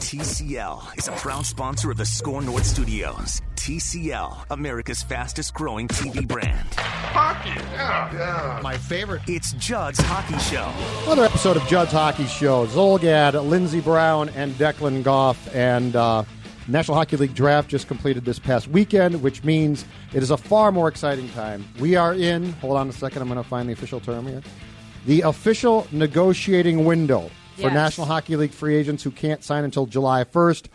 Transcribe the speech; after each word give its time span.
TCL 0.00 0.98
is 0.98 1.08
a 1.08 1.12
proud 1.12 1.44
sponsor 1.44 1.90
of 1.90 1.98
the 1.98 2.06
Score 2.06 2.40
North 2.40 2.64
Studios. 2.64 3.42
TCL, 3.56 4.46
America's 4.50 5.02
fastest 5.02 5.52
growing 5.52 5.88
TV 5.88 6.26
brand. 6.26 6.72
Hockey, 6.74 7.50
yeah, 7.50 8.10
yeah. 8.14 8.60
My 8.62 8.78
favorite. 8.78 9.20
It's 9.28 9.52
Judd's 9.52 10.00
Hockey 10.00 10.38
Show. 10.38 10.72
Another 11.04 11.26
episode 11.26 11.58
of 11.58 11.62
Judd's 11.64 11.92
Hockey 11.92 12.24
Show. 12.24 12.66
Zulgad, 12.68 13.34
Lindsey 13.46 13.80
Brown, 13.80 14.30
and 14.30 14.54
Declan 14.54 15.04
Goff. 15.04 15.54
And 15.54 15.94
uh, 15.94 16.24
National 16.66 16.96
Hockey 16.96 17.18
League 17.18 17.34
draft 17.34 17.68
just 17.68 17.86
completed 17.86 18.24
this 18.24 18.38
past 18.38 18.68
weekend, 18.68 19.22
which 19.22 19.44
means 19.44 19.84
it 20.14 20.22
is 20.22 20.30
a 20.30 20.38
far 20.38 20.72
more 20.72 20.88
exciting 20.88 21.28
time. 21.30 21.62
We 21.78 21.96
are 21.96 22.14
in, 22.14 22.52
hold 22.54 22.78
on 22.78 22.88
a 22.88 22.92
second, 22.92 23.20
I'm 23.20 23.28
going 23.28 23.40
to 23.40 23.46
find 23.48 23.68
the 23.68 23.74
official 23.74 24.00
term 24.00 24.26
here. 24.26 24.40
The 25.04 25.20
official 25.20 25.86
negotiating 25.92 26.86
window 26.86 27.30
for 27.60 27.70
National 27.70 28.06
Hockey 28.06 28.36
League 28.36 28.52
free 28.52 28.76
agents 28.76 29.02
who 29.02 29.10
can't 29.10 29.42
sign 29.44 29.64
until 29.64 29.86
July 29.86 30.24
1st, 30.24 30.66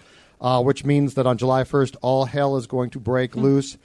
uh, 0.42 0.62
which 0.64 0.86
means 0.86 1.16
that 1.16 1.26
on 1.26 1.38
July 1.38 1.64
1st, 1.64 1.96
all 2.02 2.26
hell 2.26 2.56
is 2.58 2.68
going 2.68 2.90
to 2.92 3.00
break 3.00 3.34
Hmm. 3.34 3.42
loose. 3.42 3.78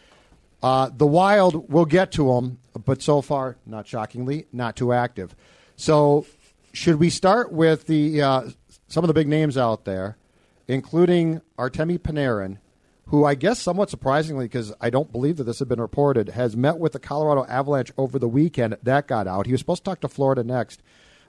Uh, 0.62 0.90
the 0.94 1.06
Wild 1.06 1.70
will 1.72 1.86
get 1.86 2.12
to 2.12 2.26
them, 2.34 2.58
but 2.84 3.00
so 3.02 3.22
far, 3.22 3.56
not 3.64 3.86
shockingly, 3.86 4.46
not 4.52 4.76
too 4.76 4.92
active. 4.92 5.34
So, 5.76 6.26
should 6.72 6.96
we 6.96 7.08
start 7.08 7.50
with 7.50 7.86
the 7.86 8.20
uh, 8.22 8.42
some 8.86 9.02
of 9.02 9.08
the 9.08 9.14
big 9.14 9.26
names 9.28 9.56
out 9.56 9.84
there, 9.86 10.16
including 10.68 11.40
Artemi 11.58 11.98
Panarin, 11.98 12.58
who 13.06 13.24
I 13.24 13.34
guess 13.34 13.58
somewhat 13.58 13.88
surprisingly, 13.88 14.44
because 14.44 14.72
I 14.80 14.90
don't 14.90 15.10
believe 15.10 15.38
that 15.38 15.44
this 15.44 15.60
had 15.60 15.68
been 15.68 15.80
reported, 15.80 16.28
has 16.30 16.56
met 16.56 16.78
with 16.78 16.92
the 16.92 16.98
Colorado 16.98 17.44
Avalanche 17.46 17.90
over 17.96 18.18
the 18.18 18.28
weekend. 18.28 18.76
That 18.82 19.08
got 19.08 19.26
out. 19.26 19.46
He 19.46 19.52
was 19.52 19.60
supposed 19.60 19.82
to 19.84 19.90
talk 19.90 20.00
to 20.02 20.08
Florida 20.08 20.44
next. 20.44 20.82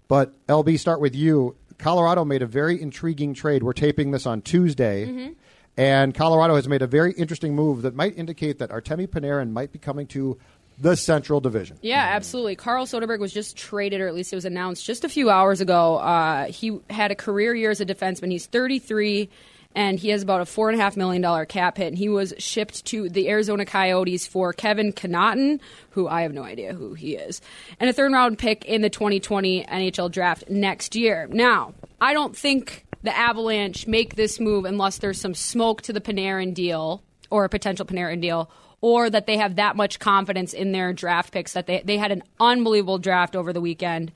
But 0.10 0.34
LB, 0.48 0.78
start 0.78 1.00
with 1.00 1.16
you. 1.16 1.56
Colorado 1.82 2.24
made 2.24 2.42
a 2.42 2.46
very 2.46 2.82
intriguing 2.82 3.34
trade. 3.34 3.64
We're 3.64 3.74
taping 3.74 4.12
this 4.12 4.26
on 4.26 4.42
Tuesday. 4.42 5.34
And 5.78 6.14
Colorado 6.14 6.56
has 6.56 6.68
made 6.68 6.82
a 6.82 6.88
very 6.88 7.14
interesting 7.14 7.56
move 7.56 7.82
that 7.82 7.96
might 7.96 8.18
indicate 8.18 8.60
that 8.60 8.70
Artemi 8.70 9.08
Panarin 9.08 9.52
might 9.52 9.72
be 9.72 9.80
coming 9.80 10.06
to 10.08 10.38
the 10.78 10.96
Central 10.96 11.40
Division. 11.40 11.78
Yeah, 11.82 12.04
absolutely. 12.14 12.56
Carl 12.56 12.86
Soderberg 12.86 13.20
was 13.20 13.32
just 13.32 13.56
traded, 13.56 14.02
or 14.02 14.08
at 14.08 14.16
least 14.16 14.34
it 14.34 14.36
was 14.36 14.46
announced 14.46 14.86
just 14.86 15.04
a 15.04 15.10
few 15.10 15.30
hours 15.30 15.62
ago. 15.62 15.98
Uh, 15.98 16.46
he 16.46 16.80
had 16.90 17.12
a 17.12 17.16
career 17.16 17.54
year 17.56 17.72
as 17.72 17.80
a 17.82 17.86
defenseman. 17.86 18.32
He's 18.32 18.48
33, 18.48 19.30
and 19.76 20.00
he 20.00 20.10
has 20.10 20.22
about 20.22 20.42
a 20.42 20.46
four 20.46 20.70
and 20.70 20.80
a 20.80 20.84
half 20.84 20.98
million 20.98 21.22
dollar 21.22 21.46
cap 21.46 21.78
hit. 21.78 21.88
And 21.88 21.98
he 21.98 22.10
was 22.10 22.34
shipped 22.38 22.86
to 22.86 23.10
the 23.10 23.30
Arizona 23.30 23.66
Coyotes 23.66 24.28
for 24.28 24.54
Kevin 24.54 24.94
Connauton, 24.94 25.60
who 25.92 26.08
I 26.08 26.24
have 26.24 26.34
no 26.34 26.44
idea 26.44 26.74
who 26.74 26.94
he 26.94 27.16
is, 27.16 27.42
and 27.80 27.90
a 27.90 27.94
third 27.94 28.12
round 28.12 28.38
pick 28.38 28.66
in 28.66 28.82
the 28.82 28.90
2020 28.90 29.66
NHL 29.66 30.12
draft 30.12 30.50
next 30.50 30.96
year. 30.96 31.28
Now, 31.32 31.74
I 32.00 32.14
don't 32.14 32.36
think 32.36 32.86
the 33.04 33.16
Avalanche 33.16 33.88
make 33.88 34.16
this 34.16 34.40
move 34.40 34.66
unless 34.66 35.00
there's 35.00 35.20
some 35.20 35.34
smoke 35.34 35.82
to 35.84 35.94
the 35.94 36.02
Panarin 36.02 36.54
deal 36.54 37.02
or 37.30 37.46
a 37.46 37.50
potential 37.50 37.86
Panarin 37.86 38.22
deal, 38.22 38.52
or 38.82 39.10
that 39.10 39.26
they 39.26 39.38
have 39.38 39.56
that 39.56 39.76
much 39.76 40.00
confidence 40.00 40.54
in 40.54 40.72
their 40.72 40.92
draft 40.94 41.32
picks 41.32 41.54
that 41.54 41.68
they 41.68 41.82
they 41.84 41.98
had 41.98 42.12
an 42.12 42.24
unbelievable 42.40 42.98
draft 42.98 43.36
over 43.36 43.54
the 43.54 43.62
weekend. 43.62 44.12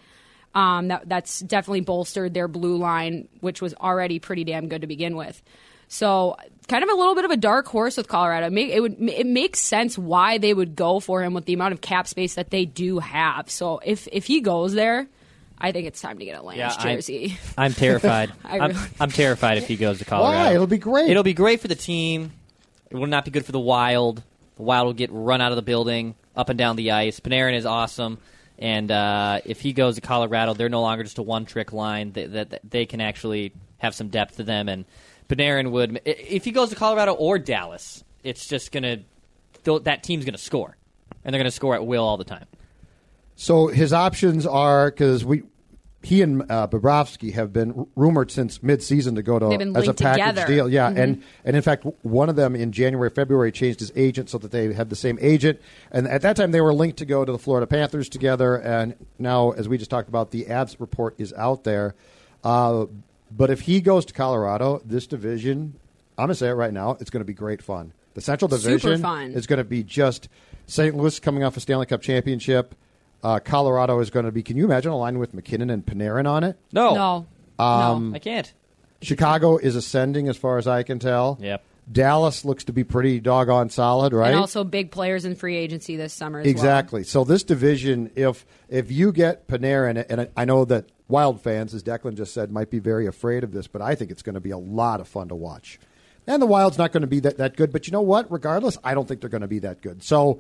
Um, 0.56 0.88
that 0.88 1.08
that's 1.08 1.42
definitely 1.42 1.82
bolstered 1.82 2.34
their 2.34 2.48
blue 2.48 2.78
line, 2.78 3.28
which 3.42 3.62
was 3.62 3.74
already 3.76 4.20
pretty 4.20 4.46
damn 4.46 4.70
good 4.70 4.82
to 4.82 4.88
begin 4.88 5.16
with. 5.18 5.44
So, 5.88 6.36
kind 6.68 6.84
of 6.84 6.90
a 6.90 6.94
little 6.94 7.14
bit 7.14 7.26
of 7.26 7.32
a 7.32 7.38
dark 7.38 7.68
horse 7.68 7.98
with 7.98 8.08
Colorado. 8.08 8.48
It, 8.56 8.80
would 8.82 8.96
it 9.02 9.28
makes 9.28 9.60
sense 9.60 9.98
why 9.98 10.38
they 10.40 10.54
would 10.54 10.76
go 10.76 11.00
for 11.00 11.22
him 11.22 11.34
with 11.34 11.46
the 11.46 11.54
amount 11.54 11.74
of 11.74 11.82
cap 11.82 12.08
space 12.08 12.36
that 12.36 12.50
they 12.50 12.66
do 12.66 13.00
have. 13.00 13.52
So, 13.52 13.80
if 13.86 14.08
if 14.12 14.26
he 14.26 14.40
goes 14.42 14.74
there, 14.74 15.06
I 15.60 15.72
think 15.74 15.88
it's 15.88 16.02
time 16.02 16.18
to 16.20 16.26
get 16.26 16.40
a 16.40 16.42
Lance 16.42 16.58
Yeah, 16.58 16.74
I- 16.78 16.96
jersey. 16.96 17.38
I'm 17.58 17.74
terrified. 17.74 18.32
I 18.46 18.60
I'm, 18.60 18.72
really- 18.72 18.88
I'm 19.00 19.12
terrified 19.12 19.58
if 19.58 19.68
he 19.68 19.76
goes 19.76 20.00
to 20.00 20.06
Colorado. 20.06 20.38
Why? 20.38 20.54
It'll 20.54 20.68
be 20.68 20.78
great. 20.78 21.10
It'll 21.12 21.24
be 21.24 21.34
great 21.34 21.60
for 21.60 21.68
the 21.68 21.76
team. 21.76 22.32
It 22.90 22.96
will 22.96 23.08
not 23.08 23.26
be 23.26 23.32
good 23.32 23.46
for 23.46 23.52
the 23.52 23.60
Wild. 23.60 24.24
The 24.56 24.64
Wild 24.64 24.86
will 24.88 24.94
get 24.94 25.12
run 25.12 25.42
out 25.42 25.52
of 25.52 25.58
the 25.58 25.62
building, 25.62 26.16
up 26.36 26.48
and 26.50 26.58
down 26.58 26.78
the 26.78 26.92
ice. 26.92 27.20
Panarin 27.20 27.56
is 27.56 27.66
awesome, 27.66 28.20
and 28.58 28.92
uh, 28.92 29.42
if 29.46 29.62
he 29.62 29.74
goes 29.74 29.96
to 29.96 30.02
Colorado, 30.02 30.54
they're 30.54 30.70
no 30.70 30.82
longer 30.82 31.04
just 31.04 31.18
a 31.18 31.24
one-trick 31.24 31.74
line. 31.74 32.12
That, 32.14 32.34
that, 32.34 32.50
that 32.52 32.62
they 32.70 32.86
can 32.86 33.02
actually 33.02 33.54
have 33.78 33.94
some 33.94 34.10
depth 34.10 34.38
to 34.38 34.44
them. 34.44 34.70
And 34.70 34.86
Panarin 35.28 35.72
would, 35.72 36.02
if 36.06 36.46
he 36.46 36.52
goes 36.52 36.70
to 36.70 36.76
Colorado 36.76 37.14
or 37.14 37.38
Dallas, 37.40 38.04
it's 38.24 38.48
just 38.48 38.72
gonna 38.72 39.00
that 39.64 40.04
team's 40.04 40.26
gonna 40.26 40.38
score, 40.38 40.78
and 41.24 41.34
they're 41.34 41.40
gonna 41.40 41.52
score 41.52 41.76
at 41.76 41.86
will 41.86 42.04
all 42.04 42.18
the 42.18 42.24
time. 42.24 42.46
So 43.36 43.68
his 43.68 43.92
options 43.92 44.46
are 44.46 44.90
because 44.90 45.26
we, 45.26 45.44
he 46.06 46.22
and 46.22 46.44
uh, 46.52 46.68
Bobrovsky 46.68 47.34
have 47.34 47.52
been 47.52 47.72
r- 47.78 47.88
rumored 47.96 48.30
since 48.32 48.62
mid-season 48.62 49.16
to 49.16 49.24
go 49.24 49.40
to 49.40 49.48
as 49.76 49.88
a 49.88 49.94
package 49.94 50.22
together. 50.26 50.46
deal. 50.48 50.70
Yeah, 50.70 50.90
Mm-hmm. 50.90 50.98
and 51.00 51.24
and 51.44 51.56
in 51.56 51.62
fact, 51.62 51.86
one 52.04 52.30
of 52.30 52.36
them 52.36 52.56
in 52.56 52.72
January, 52.72 53.10
February 53.10 53.52
changed 53.52 53.80
his 53.80 53.92
agent 53.96 54.30
so 54.30 54.38
that 54.38 54.52
they 54.52 54.72
had 54.74 54.90
the 54.90 54.96
same 54.96 55.18
agent. 55.22 55.60
And 55.92 56.08
at 56.08 56.22
that 56.22 56.36
time, 56.36 56.52
they 56.52 56.62
were 56.62 56.74
linked 56.74 56.98
to 57.00 57.06
go 57.06 57.26
to 57.26 57.32
the 57.32 57.40
Florida 57.40 57.68
Panthers 57.68 58.08
together. 58.10 58.56
And 58.56 58.96
now, 59.20 59.52
as 59.52 59.68
we 59.68 59.78
just 59.78 59.90
talked 59.92 60.08
about, 60.10 60.32
the 60.32 60.46
Avs 60.46 60.80
report 60.80 61.16
is 61.18 61.34
out 61.34 61.64
there. 61.64 61.96
Uh, 62.44 62.86
but 63.32 63.50
if 63.50 63.62
he 63.62 63.82
goes 63.82 64.06
to 64.06 64.14
Colorado, 64.14 64.82
this 64.86 65.08
division, 65.08 65.74
I'm 66.18 66.24
gonna 66.28 66.36
say 66.36 66.50
it 66.50 66.54
right 66.54 66.72
now, 66.74 66.98
it's 67.00 67.10
going 67.10 67.22
to 67.22 67.26
be 67.26 67.34
great 67.34 67.62
fun. 67.62 67.92
The 68.14 68.22
Central 68.22 68.48
Division 68.48 69.04
is 69.34 69.46
going 69.48 69.58
to 69.58 69.64
be 69.66 69.84
just 69.84 70.30
St. 70.68 70.96
Louis 70.96 71.20
coming 71.20 71.44
off 71.44 71.58
a 71.58 71.60
Stanley 71.60 71.86
Cup 71.86 72.02
championship. 72.02 72.74
Uh, 73.26 73.40
Colorado 73.40 74.00
is 74.02 74.10
going 74.12 74.26
to 74.26 74.32
be. 74.32 74.44
Can 74.44 74.56
you 74.56 74.66
imagine 74.66 74.92
a 74.92 74.98
line 74.98 75.18
with 75.18 75.34
MacKinnon 75.34 75.70
and 75.72 75.84
Panarin 75.84 76.28
on 76.30 76.44
it? 76.44 76.58
No, 76.72 76.94
no, 76.94 77.64
Um, 77.64 78.12
no. 78.12 78.16
I 78.16 78.20
can't. 78.20 78.54
Chicago 79.02 79.58
is 79.58 79.76
ascending, 79.76 80.28
as 80.28 80.38
far 80.38 80.58
as 80.60 80.68
I 80.68 80.84
can 80.84 81.00
tell. 81.00 81.38
Yep. 81.42 81.64
Dallas 81.92 82.46
looks 82.46 82.64
to 82.66 82.74
be 82.74 82.84
pretty 82.84 83.20
doggone 83.20 83.70
solid, 83.70 84.14
right? 84.14 84.30
And 84.32 84.40
also 84.40 84.64
big 84.64 84.90
players 84.92 85.26
in 85.26 85.36
free 85.36 85.56
agency 85.56 85.96
this 85.96 86.14
summer 86.14 86.40
as 86.40 86.46
well. 86.46 86.52
exactly. 86.52 87.04
So 87.04 87.24
this 87.24 87.44
division, 87.44 88.12
if 88.16 88.46
if 88.70 88.92
you 88.92 89.12
get 89.12 89.48
Panarin, 89.48 90.04
and 90.10 90.22
I- 90.22 90.30
I 90.38 90.46
know 90.46 90.66
that 90.66 90.86
Wild 91.08 91.42
fans, 91.42 91.74
as 91.76 91.84
Declan 91.84 92.16
just 92.16 92.34
said, 92.34 92.52
might 92.52 92.72
be 92.72 92.80
very 92.80 93.06
afraid 93.06 93.44
of 93.44 93.52
this, 93.54 93.68
but 93.68 93.82
I 93.82 93.94
think 93.96 94.10
it's 94.10 94.24
going 94.24 94.34
to 94.34 94.40
be 94.42 94.50
a 94.52 94.58
lot 94.58 95.00
of 95.00 95.08
fun 95.08 95.28
to 95.30 95.36
watch. 95.36 95.80
And 96.28 96.42
the 96.42 96.46
Wild's 96.48 96.78
not 96.78 96.92
going 96.92 97.02
to 97.02 97.08
be 97.08 97.20
that, 97.22 97.38
that 97.38 97.56
good, 97.56 97.72
but 97.72 97.88
you 97.88 97.92
know 97.92 98.02
what? 98.02 98.32
Regardless, 98.32 98.78
I 98.84 98.94
don't 98.96 99.08
think 99.08 99.22
they're 99.22 99.30
going 99.30 99.42
to 99.42 99.48
be 99.48 99.60
that 99.60 99.82
good. 99.82 100.04
So 100.04 100.40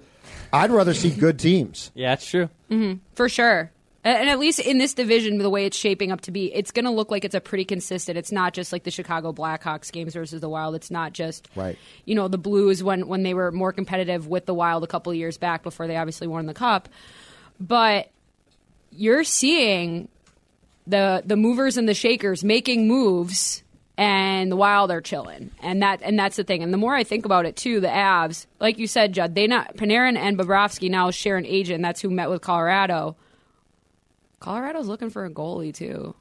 I'd 0.52 0.72
rather 0.72 0.94
see 0.94 1.12
good 1.12 1.38
teams. 1.40 1.92
Yeah, 1.94 2.14
it's 2.14 2.26
true. 2.28 2.50
Mm-hmm. 2.72 3.00
For 3.14 3.30
sure. 3.30 3.72
And 4.04 4.30
at 4.30 4.38
least 4.38 4.60
in 4.60 4.78
this 4.78 4.94
division, 4.94 5.40
the 5.40 5.50
way 5.50 5.66
it's 5.66 5.76
shaping 5.76 6.12
up 6.12 6.22
to 6.22 6.32
be, 6.32 6.54
it's 6.54 6.70
going 6.72 6.86
to 6.86 6.92
look 6.92 7.10
like 7.10 7.26
it's 7.26 7.34
a 7.34 7.42
pretty 7.42 7.66
consistent. 7.66 8.20
It's 8.20 8.32
not 8.32 8.54
just 8.54 8.72
like 8.72 8.84
the 8.84 8.92
Chicago 8.92 9.34
Blackhawks 9.34 9.92
games 9.92 10.14
versus 10.14 10.42
the 10.42 10.50
Wild. 10.50 10.76
It's 10.76 10.92
not 10.92 11.14
just, 11.14 11.50
Right. 11.56 11.76
you 12.06 12.14
know, 12.14 12.28
the 12.28 12.38
Blues 12.38 12.84
when, 12.84 13.08
when 13.08 13.24
they 13.24 13.34
were 13.34 13.52
more 13.52 13.74
competitive 13.74 14.28
with 14.28 14.46
the 14.46 14.54
Wild 14.54 14.84
a 14.84 14.88
couple 14.88 15.12
of 15.12 15.18
years 15.18 15.38
back 15.40 15.64
before 15.64 15.88
they 15.88 15.98
obviously 15.98 16.28
won 16.28 16.46
the 16.46 16.54
Cup. 16.54 16.88
But 17.60 18.12
you're 18.92 19.24
seeing 19.24 20.08
the 20.88 21.24
the 21.26 21.36
movers 21.36 21.78
and 21.78 21.90
the 21.90 21.96
shakers 21.96 22.44
making 22.44 22.88
moves 22.88 23.64
and 23.98 24.52
the 24.52 24.56
wild 24.56 24.92
are 24.92 25.02
chilling. 25.02 25.52
And 25.62 25.82
that 25.82 26.02
and 26.02 26.18
that's 26.18 26.36
the 26.36 26.44
thing. 26.44 26.64
And 26.64 26.74
the 26.74 26.78
more 26.78 26.96
i 26.96 27.04
think 27.04 27.26
about 27.26 27.46
it 27.46 27.56
too 27.56 27.80
the 27.80 27.88
avs 27.88 28.46
like 28.60 28.78
you 28.78 28.88
said 28.88 29.14
judd 29.14 29.36
they 29.36 29.48
not 29.48 29.76
panarin 29.78 30.18
and 30.18 30.38
bobrovsky 30.38 30.90
now 30.90 31.12
share 31.12 31.38
an 31.38 31.46
agent. 31.46 31.82
That's 31.82 32.02
who 32.02 32.10
met 32.10 32.30
with 32.30 32.42
colorado. 32.42 33.16
Colorado's 34.40 34.88
looking 34.88 35.10
for 35.10 35.26
a 35.26 35.30
goalie 35.30 35.74
too 35.74 36.16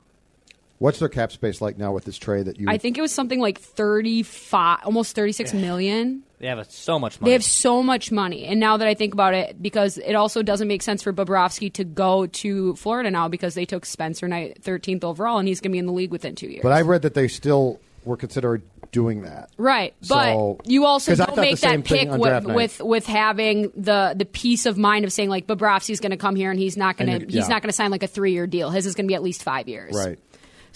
What's 0.78 0.98
their 0.98 1.08
cap 1.08 1.32
space 1.32 1.60
like 1.60 1.78
now 1.78 1.92
with 1.92 2.04
this 2.04 2.18
trade 2.18 2.46
that 2.46 2.58
you? 2.58 2.66
i 2.68 2.78
think 2.78 2.98
it 2.98 3.00
was 3.00 3.12
something 3.12 3.40
like 3.40 3.60
35 3.60 4.80
almost 4.84 5.14
thirty-six 5.14 5.54
million. 5.54 6.22
They 6.40 6.48
have 6.48 6.70
so 6.70 6.98
much 6.98 7.20
money. 7.20 7.30
They 7.30 7.32
have 7.32 7.44
so 7.44 7.82
much 7.82 8.12
money. 8.12 8.44
And 8.44 8.60
now 8.60 8.76
that 8.76 8.86
I 8.86 8.92
think 8.92 9.14
about 9.14 9.32
it, 9.32 9.62
because 9.62 9.96
it 9.96 10.14
also 10.14 10.42
doesn't 10.42 10.68
make 10.68 10.82
sense 10.82 11.02
for 11.02 11.10
Bobrovsky 11.10 11.72
to 11.74 11.84
go 11.84 12.26
to 12.26 12.74
Florida 12.76 13.10
now 13.10 13.28
because 13.28 13.54
they 13.54 13.64
took 13.64 13.86
Spencer 13.86 14.28
Knight 14.28 14.62
13th 14.62 15.04
overall 15.04 15.38
and 15.38 15.48
he's 15.48 15.60
going 15.60 15.70
to 15.70 15.72
be 15.72 15.78
in 15.78 15.86
the 15.86 15.92
league 15.92 16.10
within 16.10 16.34
two 16.34 16.48
years. 16.48 16.62
but 16.62 16.72
I 16.72 16.82
read 16.82 17.02
that 17.02 17.14
they 17.14 17.28
still 17.28 17.80
were 18.04 18.18
considering 18.18 18.62
doing 18.92 19.22
that. 19.22 19.48
Right, 19.56 19.94
but 20.06 20.34
So- 20.34 20.60
you 20.66 20.84
also 20.84 21.14
don't 21.14 21.36
make 21.36 21.58
that 21.60 21.70
thing 21.70 21.82
pick 21.82 22.10
with, 22.10 22.44
with 22.44 22.80
with 22.80 23.06
having 23.06 23.72
the 23.74 24.14
the 24.14 24.26
peace 24.26 24.66
of 24.66 24.76
mind 24.76 25.04
of 25.06 25.12
saying 25.12 25.30
like 25.30 25.46
Bobrovsky's 25.46 26.00
going 26.00 26.10
to 26.10 26.16
come 26.18 26.36
here 26.36 26.50
and 26.50 26.60
he's 26.60 26.76
not 26.76 26.96
going 26.96 27.08
to 27.08 27.24
it- 27.24 27.30
he's 27.30 27.34
yeah. 27.34 27.48
not 27.48 27.62
going 27.62 27.70
to 27.70 27.72
sign 27.72 27.90
like 27.90 28.02
a 28.02 28.06
three 28.06 28.32
year 28.32 28.46
deal. 28.46 28.70
His 28.70 28.84
is 28.86 28.94
going 28.94 29.06
to 29.06 29.08
be 29.08 29.14
at 29.14 29.22
least 29.22 29.42
five 29.42 29.66
years. 29.68 29.94
Right. 29.96 30.18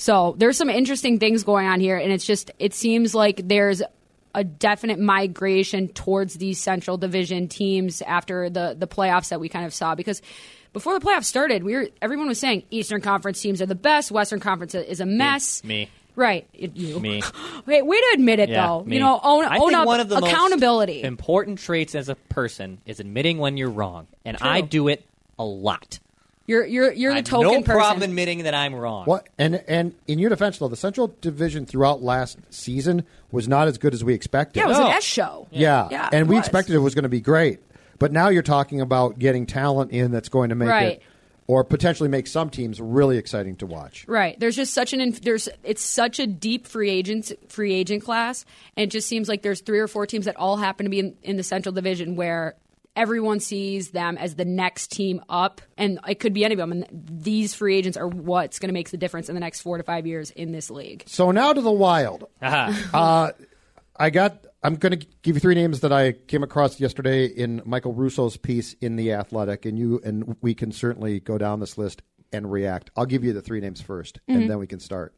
So 0.01 0.35
there's 0.39 0.57
some 0.57 0.71
interesting 0.71 1.19
things 1.19 1.43
going 1.43 1.67
on 1.67 1.81
here, 1.81 1.99
and 1.99 2.11
it's 2.13 2.25
just 2.25 2.51
it 2.59 2.73
seems 2.73 3.15
like 3.15 3.47
there's 3.49 3.83
a 4.35 4.45
definite 4.45 4.99
migration 5.01 5.89
towards 5.89 6.35
these 6.35 6.61
Central 6.61 6.97
Division 6.97 7.49
teams 7.49 8.01
after 8.03 8.49
the 8.49 8.77
the 8.79 8.87
playoffs 8.87 9.29
that 9.31 9.41
we 9.41 9.49
kind 9.51 9.67
of 9.67 9.75
saw 9.75 9.95
because. 9.95 10.23
Before 10.75 10.97
the 10.97 11.05
playoffs 11.05 11.25
started, 11.25 11.65
we 11.65 11.75
were 11.75 11.89
everyone 12.03 12.29
was 12.29 12.39
saying 12.39 12.63
Eastern 12.71 13.01
Conference 13.01 13.41
teams 13.41 13.63
are 13.63 13.67
the 13.67 13.75
best. 13.75 14.11
Western 14.11 14.39
Conference 14.39 14.75
is 14.75 15.01
a 15.01 15.07
mess. 15.07 15.65
Me. 15.65 15.89
Right. 16.15 16.47
It- 16.53 16.77
you. 16.77 17.01
Me. 17.01 17.23
Wait, 17.67 17.87
way 17.87 17.97
to 17.97 18.11
admit 18.13 18.39
it 18.39 18.51
Yeah, 18.51 18.67
though. 18.67 18.85
me. 18.85 18.97
You 18.97 19.01
know, 19.03 19.19
own, 19.23 19.47
I 19.47 19.57
own 19.57 19.71
think 19.71 19.79
up. 19.79 19.87
one 19.87 20.01
of 20.01 20.11
the 20.11 20.21
most 20.21 20.31
accountability. 20.31 21.03
important 21.03 21.59
traits 21.59 21.95
as 21.95 22.11
a 22.11 22.15
person 22.17 22.79
is 22.85 23.01
admitting 23.01 23.39
when 23.39 23.57
you're 23.57 23.71
wrong, 23.71 24.09
and 24.27 24.37
I 24.43 24.61
do 24.61 24.89
it 24.89 25.05
a 25.39 25.45
lot. 25.45 25.99
You're 26.49 26.67
you're 26.67 26.93
you're 26.93 27.13
I 27.13 27.15
the 27.15 27.19
have 27.21 27.25
token 27.27 27.47
no 27.53 27.55
person. 27.61 27.75
problem 27.75 28.03
admitting 28.03 28.43
that 28.43 28.55
I'm 28.55 28.75
wrong. 28.75 29.05
What 29.07 29.29
and 29.39 29.63
and 29.69 29.95
in 30.09 30.19
your 30.19 30.31
defense 30.31 30.59
though, 30.59 30.67
the 30.67 30.77
Central 30.77 31.15
Division 31.21 31.65
throughout 31.67 32.03
last 32.03 32.39
season 32.51 33.05
was 33.31 33.47
not 33.47 33.69
as 33.69 33.79
good 33.79 33.95
as 33.95 34.03
we 34.03 34.15
expected. 34.15 34.59
yeah, 34.59 34.65
it 34.65 34.69
was 34.71 34.79
No. 34.79 34.87
an 34.89 34.93
S 34.95 35.05
show. 35.05 35.47
Yeah, 35.53 35.87
Yeah, 35.93 36.09
and 36.13 36.29
we 36.29 36.35
was. 36.35 36.47
expected 36.47 36.75
it 36.75 36.79
was 36.79 36.95
going 36.97 37.05
to 37.05 37.09
be 37.09 37.21
great. 37.21 37.61
But 38.01 38.11
now 38.11 38.29
you're 38.31 38.43
talking 38.43 38.81
about 38.81 39.19
getting 39.21 39.47
talent 39.47 39.93
in 39.93 40.11
that's 40.11 40.29
going 40.29 40.49
to 40.49 40.55
make 40.55 40.69
Right. 40.69 40.93
it, 40.95 41.03
or 41.49 41.65
potentially 41.65 42.09
make 42.09 42.27
some 42.27 42.49
teams 42.51 42.81
really 42.81 43.19
exciting 43.19 43.57
to 43.57 43.67
watch. 43.67 44.05
Right. 44.07 44.39
There's 44.39 44.55
just 44.57 44.73
such 44.73 44.93
an 44.93 45.01
inf- 45.01 45.21
there's 45.23 45.49
it's 45.65 45.83
such 45.83 46.19
a 46.19 46.27
deep 46.27 46.67
free 46.67 46.91
agent 46.91 47.33
free 47.49 47.75
agent 47.75 48.05
class, 48.05 48.45
and 48.77 48.85
it 48.85 48.91
just 48.91 49.09
seems 49.09 49.29
like 49.29 49.43
there's 49.43 49.61
three 49.61 49.79
or 49.81 49.89
four 49.89 50.07
teams 50.07 50.27
that 50.27 50.37
all 50.37 50.57
happen 50.57 50.85
to 50.85 50.91
be 50.91 50.99
in, 51.01 51.17
in 51.23 51.37
the 51.37 51.43
Central 51.43 51.73
Division 51.75 52.17
where 52.17 52.55
everyone 52.99 53.41
sees 53.41 53.93
them 53.93 54.19
as 54.19 54.35
the 54.35 54.45
next 54.45 54.91
team 54.91 55.23
up, 55.29 55.61
and 55.79 56.01
it 56.07 56.17
could 56.17 56.35
be 56.35 56.45
any 56.45 56.55
of 56.55 56.59
them. 56.59 56.73
And 56.73 56.87
these 56.91 57.55
free 57.55 57.77
agents 57.77 57.97
are 57.97 58.09
what's 58.09 58.59
going 58.59 58.69
to 58.69 58.75
make 58.75 58.91
the 58.91 58.97
difference 58.97 59.29
in 59.29 59.35
the 59.35 59.41
next 59.41 59.61
four 59.61 59.79
to 59.79 59.85
five 59.85 60.07
years 60.07 60.31
in 60.33 60.53
this 60.53 60.71
league. 60.71 61.05
So 61.07 61.31
now 61.31 61.53
to 61.53 61.61
the 61.61 61.73
Wild. 61.73 62.29
Aha. 62.43 63.33
I 63.97 64.11
got. 64.11 64.45
I'm 64.61 64.75
going 64.75 64.99
to 64.99 65.07
give 65.23 65.37
you 65.37 65.41
three 65.41 65.55
names 65.55 65.81
that 65.81 65.93
I 65.93 66.13
came 66.13 66.43
across 66.43 66.81
yesterday 66.81 67.27
in 67.27 67.63
Michael 67.65 67.95
Russo's 67.95 68.37
piece 68.37 68.75
in 68.81 68.97
the 68.97 69.13
Athletic, 69.13 69.65
and 69.65 69.79
you 69.79 70.01
and 70.05 70.37
we 70.41 70.55
can 70.55 70.73
certainly 70.73 71.21
go 71.21 71.39
down 71.39 71.61
this 71.61 71.79
list 71.79 72.03
and 72.33 72.51
react. 72.51 72.91
I'll 72.97 73.07
give 73.07 73.25
you 73.25 73.33
the 73.33 73.41
three 73.41 73.61
names 73.61 73.81
1st 73.81 74.19
and 74.27 74.39
mm-hmm. 74.39 74.49
then 74.49 74.59
we 74.59 74.67
can 74.67 74.81
start. 74.81 75.15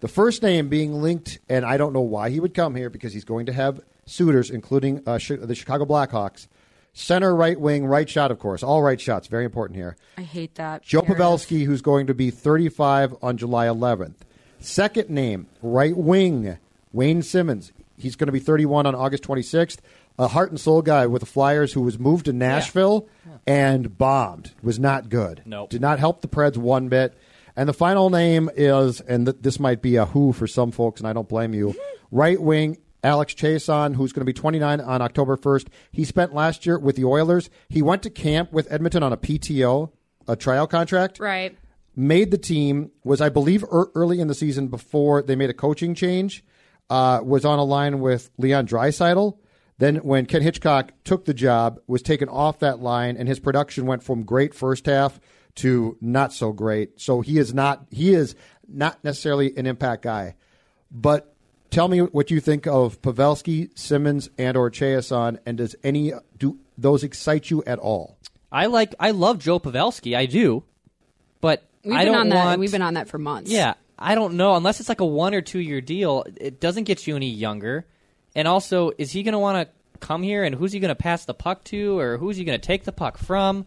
The 0.00 0.08
first 0.08 0.42
name 0.42 0.68
being 0.68 1.00
linked, 1.00 1.38
and 1.48 1.64
I 1.64 1.76
don't 1.76 1.92
know 1.92 2.00
why 2.00 2.30
he 2.30 2.40
would 2.40 2.52
come 2.52 2.74
here 2.74 2.90
because 2.90 3.14
he's 3.14 3.24
going 3.24 3.46
to 3.46 3.52
have 3.52 3.80
suitors, 4.06 4.50
including 4.50 5.02
uh, 5.06 5.18
the 5.18 5.54
Chicago 5.54 5.86
Blackhawks. 5.86 6.48
Center, 6.96 7.34
right 7.34 7.58
wing, 7.60 7.86
right 7.86 8.08
shot, 8.08 8.30
of 8.30 8.38
course. 8.38 8.62
All 8.62 8.80
right 8.80 9.00
shots, 9.00 9.26
very 9.26 9.44
important 9.44 9.76
here. 9.76 9.96
I 10.16 10.22
hate 10.22 10.54
that. 10.54 10.82
Joe 10.82 11.00
narrative. 11.00 11.16
Pavelski, 11.18 11.66
who's 11.66 11.82
going 11.82 12.06
to 12.06 12.14
be 12.14 12.30
35 12.30 13.16
on 13.20 13.36
July 13.36 13.66
11th. 13.66 14.14
Second 14.60 15.10
name, 15.10 15.48
right 15.60 15.96
wing, 15.96 16.56
Wayne 16.92 17.22
Simmonds. 17.22 17.72
He's 17.98 18.14
going 18.16 18.26
to 18.28 18.32
be 18.32 18.38
31 18.38 18.86
on 18.86 18.94
August 18.94 19.24
26th. 19.24 19.78
A 20.18 20.28
heart 20.28 20.50
and 20.50 20.60
soul 20.60 20.82
guy 20.82 21.08
with 21.08 21.20
the 21.20 21.26
Flyers 21.26 21.72
who 21.72 21.80
was 21.80 21.98
moved 21.98 22.26
to 22.26 22.32
Nashville 22.32 23.08
and 23.46 23.98
bombed. 23.98 24.52
Was 24.62 24.78
not 24.78 25.08
good. 25.08 25.42
Nope. 25.44 25.70
Did 25.70 25.80
not 25.80 25.98
help 25.98 26.20
the 26.20 26.28
Preds 26.28 26.56
one 26.56 26.88
bit. 26.88 27.18
And 27.56 27.68
the 27.68 27.72
final 27.72 28.10
name 28.10 28.48
is, 28.54 29.00
and 29.00 29.26
th- 29.26 29.38
this 29.40 29.58
might 29.58 29.82
be 29.82 29.96
a 29.96 30.06
who 30.06 30.32
for 30.32 30.46
some 30.46 30.70
folks, 30.70 31.00
and 31.00 31.08
I 31.08 31.12
don't 31.12 31.28
blame 31.28 31.52
you, 31.54 31.74
right 32.12 32.40
wing 32.40 32.78
Alex 33.04 33.34
Chiasson, 33.34 33.94
who's 33.94 34.12
going 34.12 34.22
to 34.22 34.24
be 34.24 34.32
29 34.32 34.80
on 34.80 35.02
October 35.02 35.36
1st. 35.36 35.68
He 35.92 36.04
spent 36.04 36.34
last 36.34 36.64
year 36.66 36.78
with 36.78 36.96
the 36.96 37.04
Oilers. 37.04 37.50
He 37.68 37.82
went 37.82 38.02
to 38.02 38.10
camp 38.10 38.52
with 38.52 38.66
Edmonton 38.72 39.02
on 39.02 39.12
a 39.12 39.16
PTO, 39.16 39.90
a 40.26 40.34
trial 40.36 40.66
contract 40.66 41.20
Right. 41.20 41.56
made 41.94 42.30
the 42.30 42.38
team 42.38 42.90
was 43.04 43.20
I 43.20 43.28
believe 43.28 43.62
er- 43.64 43.90
early 43.94 44.20
in 44.20 44.28
the 44.28 44.34
season 44.34 44.68
before 44.68 45.22
they 45.22 45.36
made 45.36 45.50
a 45.50 45.54
coaching 45.54 45.94
change. 45.94 46.42
Uh, 46.90 47.20
was 47.22 47.44
on 47.44 47.58
a 47.58 47.64
line 47.64 48.00
with 48.00 48.30
Leon 48.38 48.66
Draisaitl. 48.66 49.38
Then 49.78 49.96
when 49.96 50.26
Ken 50.26 50.42
Hitchcock 50.42 50.92
took 51.02 51.24
the 51.24 51.34
job, 51.34 51.80
was 51.86 52.02
taken 52.02 52.28
off 52.28 52.58
that 52.60 52.80
line, 52.80 53.16
and 53.16 53.26
his 53.26 53.40
production 53.40 53.86
went 53.86 54.02
from 54.02 54.22
great 54.24 54.54
first 54.54 54.86
half 54.86 55.18
to 55.56 55.96
not 56.00 56.32
so 56.32 56.52
great. 56.52 57.00
So 57.00 57.20
he 57.22 57.38
is 57.38 57.52
not 57.54 57.86
he 57.90 58.14
is 58.14 58.34
not 58.68 59.02
necessarily 59.04 59.56
an 59.56 59.66
impact 59.66 60.02
guy. 60.02 60.36
But 60.90 61.33
tell 61.74 61.88
me 61.88 61.98
what 62.00 62.30
you 62.30 62.40
think 62.40 62.66
of 62.66 63.02
Pavelski, 63.02 63.76
Simmonds, 63.76 64.30
and 64.38 64.56
or 64.56 64.70
Chiasson, 64.70 65.38
and 65.44 65.58
does 65.58 65.74
any 65.82 66.12
do 66.38 66.58
those 66.78 67.02
excite 67.02 67.50
you 67.50 67.62
at 67.66 67.78
all? 67.78 68.16
I 68.52 68.66
like. 68.66 68.94
I 69.00 69.10
love 69.10 69.38
Joe 69.40 69.58
Pavelski. 69.58 70.16
I 70.16 70.26
do, 70.26 70.62
but 71.40 71.64
We've 71.84 71.94
I 71.94 72.04
been 72.04 72.12
don't 72.12 72.20
on 72.22 72.28
that. 72.30 72.44
want. 72.44 72.60
We've 72.60 72.72
been 72.72 72.82
on 72.82 72.94
that 72.94 73.08
for 73.08 73.18
months. 73.18 73.50
Yeah, 73.50 73.74
I 73.98 74.14
don't 74.14 74.34
know. 74.34 74.54
Unless 74.54 74.80
it's 74.80 74.88
like 74.88 75.00
a 75.00 75.06
one 75.06 75.34
or 75.34 75.40
two 75.40 75.58
year 75.58 75.80
deal, 75.80 76.24
it 76.40 76.60
doesn't 76.60 76.84
get 76.84 77.06
you 77.06 77.16
any 77.16 77.30
younger. 77.30 77.86
And 78.36 78.46
also, 78.48 78.92
is 78.96 79.10
he 79.10 79.22
going 79.22 79.32
to 79.32 79.38
want 79.38 79.68
to 79.68 79.98
come 79.98 80.22
here? 80.22 80.44
And 80.44 80.54
who's 80.54 80.72
he 80.72 80.80
going 80.80 80.88
to 80.90 80.94
pass 80.94 81.24
the 81.24 81.34
puck 81.34 81.64
to, 81.64 81.98
or 81.98 82.18
who's 82.18 82.36
he 82.36 82.44
going 82.44 82.58
to 82.58 82.64
take 82.64 82.84
the 82.84 82.92
puck 82.92 83.18
from? 83.18 83.66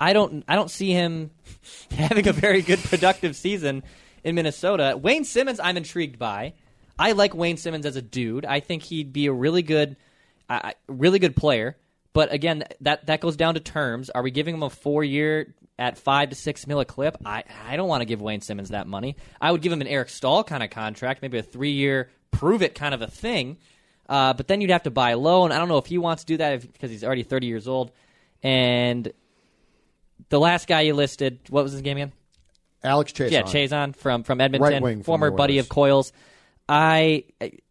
I 0.00 0.12
don't. 0.12 0.44
I 0.46 0.54
don't 0.54 0.70
see 0.70 0.92
him 0.92 1.32
having 1.90 2.28
a 2.28 2.32
very 2.32 2.62
good 2.62 2.78
productive 2.84 3.34
season 3.34 3.82
in 4.22 4.36
Minnesota. 4.36 4.96
Wayne 4.96 5.24
Simmonds, 5.24 5.60
I'm 5.62 5.76
intrigued 5.76 6.18
by. 6.20 6.52
I 6.98 7.12
like 7.12 7.34
Wayne 7.34 7.56
Simmonds 7.56 7.86
as 7.86 7.96
a 7.96 8.02
dude. 8.02 8.44
I 8.44 8.60
think 8.60 8.82
he'd 8.82 9.12
be 9.12 9.26
a 9.26 9.32
really 9.32 9.62
good, 9.62 9.96
uh, 10.48 10.72
really 10.88 11.18
good 11.18 11.36
player. 11.36 11.76
But 12.12 12.32
again, 12.32 12.64
that 12.80 13.06
that 13.06 13.20
goes 13.20 13.36
down 13.36 13.54
to 13.54 13.60
terms. 13.60 14.10
Are 14.10 14.22
we 14.22 14.30
giving 14.30 14.54
him 14.54 14.62
a 14.62 14.70
four 14.70 15.04
year 15.04 15.54
at 15.78 15.98
five 15.98 16.30
to 16.30 16.34
six 16.34 16.66
mil 16.66 16.80
a 16.80 16.84
clip? 16.84 17.16
I 17.24 17.44
I 17.68 17.76
don't 17.76 17.88
want 17.88 18.00
to 18.00 18.06
give 18.06 18.20
Wayne 18.20 18.40
Simmonds 18.40 18.70
that 18.70 18.86
money. 18.86 19.16
I 19.40 19.52
would 19.52 19.62
give 19.62 19.72
him 19.72 19.80
an 19.80 19.86
Eric 19.86 20.08
Staal 20.08 20.42
kind 20.42 20.62
of 20.62 20.70
contract, 20.70 21.22
maybe 21.22 21.38
a 21.38 21.42
three 21.42 21.72
year 21.72 22.10
prove 22.30 22.62
it 22.62 22.74
kind 22.74 22.94
of 22.94 23.02
a 23.02 23.06
thing. 23.06 23.58
Uh, 24.08 24.32
but 24.32 24.48
then 24.48 24.60
you'd 24.60 24.70
have 24.70 24.84
to 24.84 24.90
buy 24.90 25.14
low, 25.14 25.44
and 25.44 25.52
I 25.52 25.58
don't 25.58 25.68
know 25.68 25.78
if 25.78 25.86
he 25.86 25.98
wants 25.98 26.24
to 26.24 26.26
do 26.26 26.36
that 26.38 26.60
because 26.72 26.90
he's 26.90 27.04
already 27.04 27.22
thirty 27.22 27.46
years 27.46 27.68
old. 27.68 27.90
And 28.42 29.12
the 30.30 30.40
last 30.40 30.66
guy 30.66 30.82
you 30.82 30.94
listed, 30.94 31.40
what 31.50 31.62
was 31.62 31.72
his 31.72 31.82
game 31.82 31.98
again? 31.98 32.12
Alex 32.82 33.12
Chiasson. 33.12 33.30
Yeah, 33.30 33.42
Chiasson 33.42 33.94
from 33.94 34.22
from 34.22 34.38
Right 34.38 34.46
Edmonton, 34.46 34.82
wing 34.82 35.02
former 35.02 35.30
buddy 35.30 35.58
of 35.58 35.68
Coyle's. 35.68 36.12
I 36.68 37.24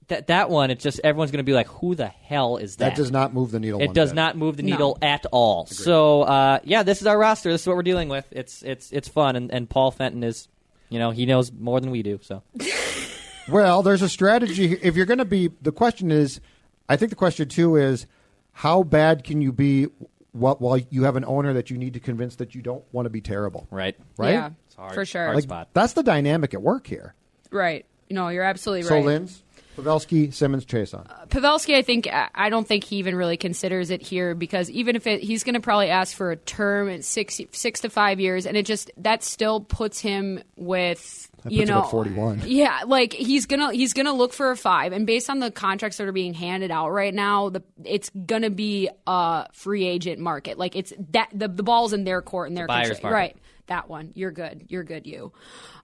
that 0.08 0.28
that 0.28 0.50
one, 0.50 0.72
it's 0.72 0.84
just 0.84 1.02
everyone's 1.04 1.32
going 1.32 1.40
to 1.40 1.44
be 1.44 1.54
like, 1.54 1.68
"Who 1.68 1.94
the 1.96 2.08
hell 2.08 2.58
is 2.58 2.78
that?" 2.78 2.90
That 2.92 2.96
does 2.96 3.12
not 3.12 3.34
move 3.34 3.52
the 3.52 3.60
needle. 3.60 3.82
It 3.82 3.88
one 3.88 3.94
does 3.96 4.10
bit. 4.12 4.16
not 4.16 4.38
move 4.38 4.58
the 4.58 4.64
No. 4.64 4.72
needle 4.72 4.98
at 5.02 5.26
all. 5.32 5.66
So 5.66 6.22
uh, 6.24 6.60
yeah, 6.64 6.84
this 6.84 7.02
is 7.02 7.08
our 7.08 7.18
roster. 7.18 7.52
This 7.52 7.62
is 7.62 7.68
what 7.68 7.76
we're 7.76 7.84
dealing 7.84 8.10
with. 8.10 8.26
It's 8.32 8.64
it's 8.64 8.92
it's 8.92 9.08
fun, 9.08 9.36
and, 9.36 9.52
and 9.52 9.70
Paul 9.70 9.92
Fenton 9.92 10.24
is, 10.24 10.48
you 10.90 10.98
know, 11.00 11.12
he 11.12 11.26
knows 11.26 11.52
more 11.52 11.80
than 11.82 11.92
we 11.92 12.04
do. 12.04 12.20
So 12.22 12.42
Well, 13.50 13.82
there's 13.82 14.02
a 14.02 14.10
strategy. 14.10 14.74
If 14.82 14.96
you're 14.96 15.06
going 15.06 15.20
to 15.20 15.26
be, 15.26 15.50
the 15.62 15.72
question 15.72 16.12
is, 16.12 16.42
I 16.90 16.98
think 16.98 17.12
the 17.12 17.16
question 17.16 17.48
too 17.48 17.76
is, 17.78 18.06
how 18.52 18.84
bad 18.84 19.24
can 19.24 19.42
you 19.42 19.52
be 19.54 19.84
wh- 20.34 20.60
while 20.60 20.78
you 20.90 21.04
have 21.04 21.16
an 21.16 21.24
owner 21.26 21.54
that 21.54 21.70
you 21.70 21.78
need 21.78 21.94
to 21.94 22.00
convince 22.02 22.36
that 22.38 22.56
you 22.56 22.62
don't 22.62 22.84
want 22.92 23.06
to 23.06 23.10
be 23.10 23.22
terrible? 23.22 23.66
right, 23.72 23.96
Right? 24.18 24.32
Yeah, 24.34 24.50
hard. 24.76 24.94
for 24.94 25.06
sure. 25.06 25.24
Hard 25.26 25.36
Like 25.36 25.44
spot. 25.44 25.70
that's 25.74 25.94
the 25.94 26.04
dynamic 26.04 26.54
at 26.54 26.62
work 26.62 26.88
here. 26.88 27.14
Right. 27.52 27.86
No, 28.10 28.30
you're 28.30 28.44
absolutely 28.44 28.84
right. 28.90 29.02
So. 29.02 29.06
Linz, 29.06 29.44
Pavelski, 29.78 30.34
Simmonds, 30.34 30.66
Chiasson. 30.66 31.10
Uh, 31.10 31.26
Pavelski, 31.28 31.76
I 31.76 31.82
think 31.82 32.08
I 32.08 32.30
I 32.34 32.50
don't 32.50 32.68
think 32.68 32.84
he 32.84 32.98
even 32.98 33.16
really 33.16 33.38
considers 33.38 33.92
it 33.92 34.02
here 34.02 34.34
because 34.34 34.70
even 34.72 34.96
if 34.96 35.06
it, 35.06 35.22
he's 35.22 35.44
going 35.44 35.54
to 35.54 35.60
probably 35.60 35.90
ask 35.90 36.16
for 36.16 36.32
a 36.32 36.36
term 36.36 36.90
at 36.90 37.04
six 37.04 37.40
six 37.52 37.82
to 37.82 37.90
five 37.90 38.20
years, 38.20 38.46
and 38.46 38.58
it 38.58 38.66
just 38.66 38.92
that 38.98 39.24
still 39.24 39.62
puts 39.62 40.00
him 40.00 40.42
with 40.56 41.30
That 41.44 41.52
you 41.52 41.60
puts 41.60 41.70
him 41.70 41.76
know 41.76 41.84
at 41.84 41.92
41. 41.92 42.42
Yeah, 42.46 42.82
like 42.88 43.14
he's 43.14 43.46
gonna 43.46 43.72
he's 43.72 43.94
gonna 43.94 44.14
look 44.14 44.34
for 44.34 44.52
a 44.52 44.58
five, 44.58 44.92
and 44.92 45.06
based 45.06 45.30
on 45.30 45.40
the 45.40 45.52
contracts 45.52 45.98
that 45.98 46.08
are 46.08 46.12
being 46.12 46.34
handed 46.34 46.72
out 46.72 46.90
right 46.90 47.14
now, 47.14 47.50
the 47.50 47.64
it's 47.84 48.10
gonna 48.10 48.50
be 48.50 48.90
a 49.06 49.46
free 49.54 49.86
agent 49.86 50.20
market. 50.20 50.58
Like 50.58 50.76
it's 50.76 50.94
that 51.12 51.30
the 51.34 51.48
the 51.48 51.64
ball's 51.64 51.94
in 51.94 52.04
their 52.04 52.22
court 52.22 52.50
and 52.50 52.58
their 52.58 52.68
buyer's 52.68 52.90
control. 52.90 53.14
market. 53.14 53.36
Right, 53.36 53.38
that 53.68 53.90
one. 53.90 54.12
You're 54.16 54.32
good. 54.32 54.66
You're 54.68 54.84
good. 54.84 55.06
You. 55.06 55.32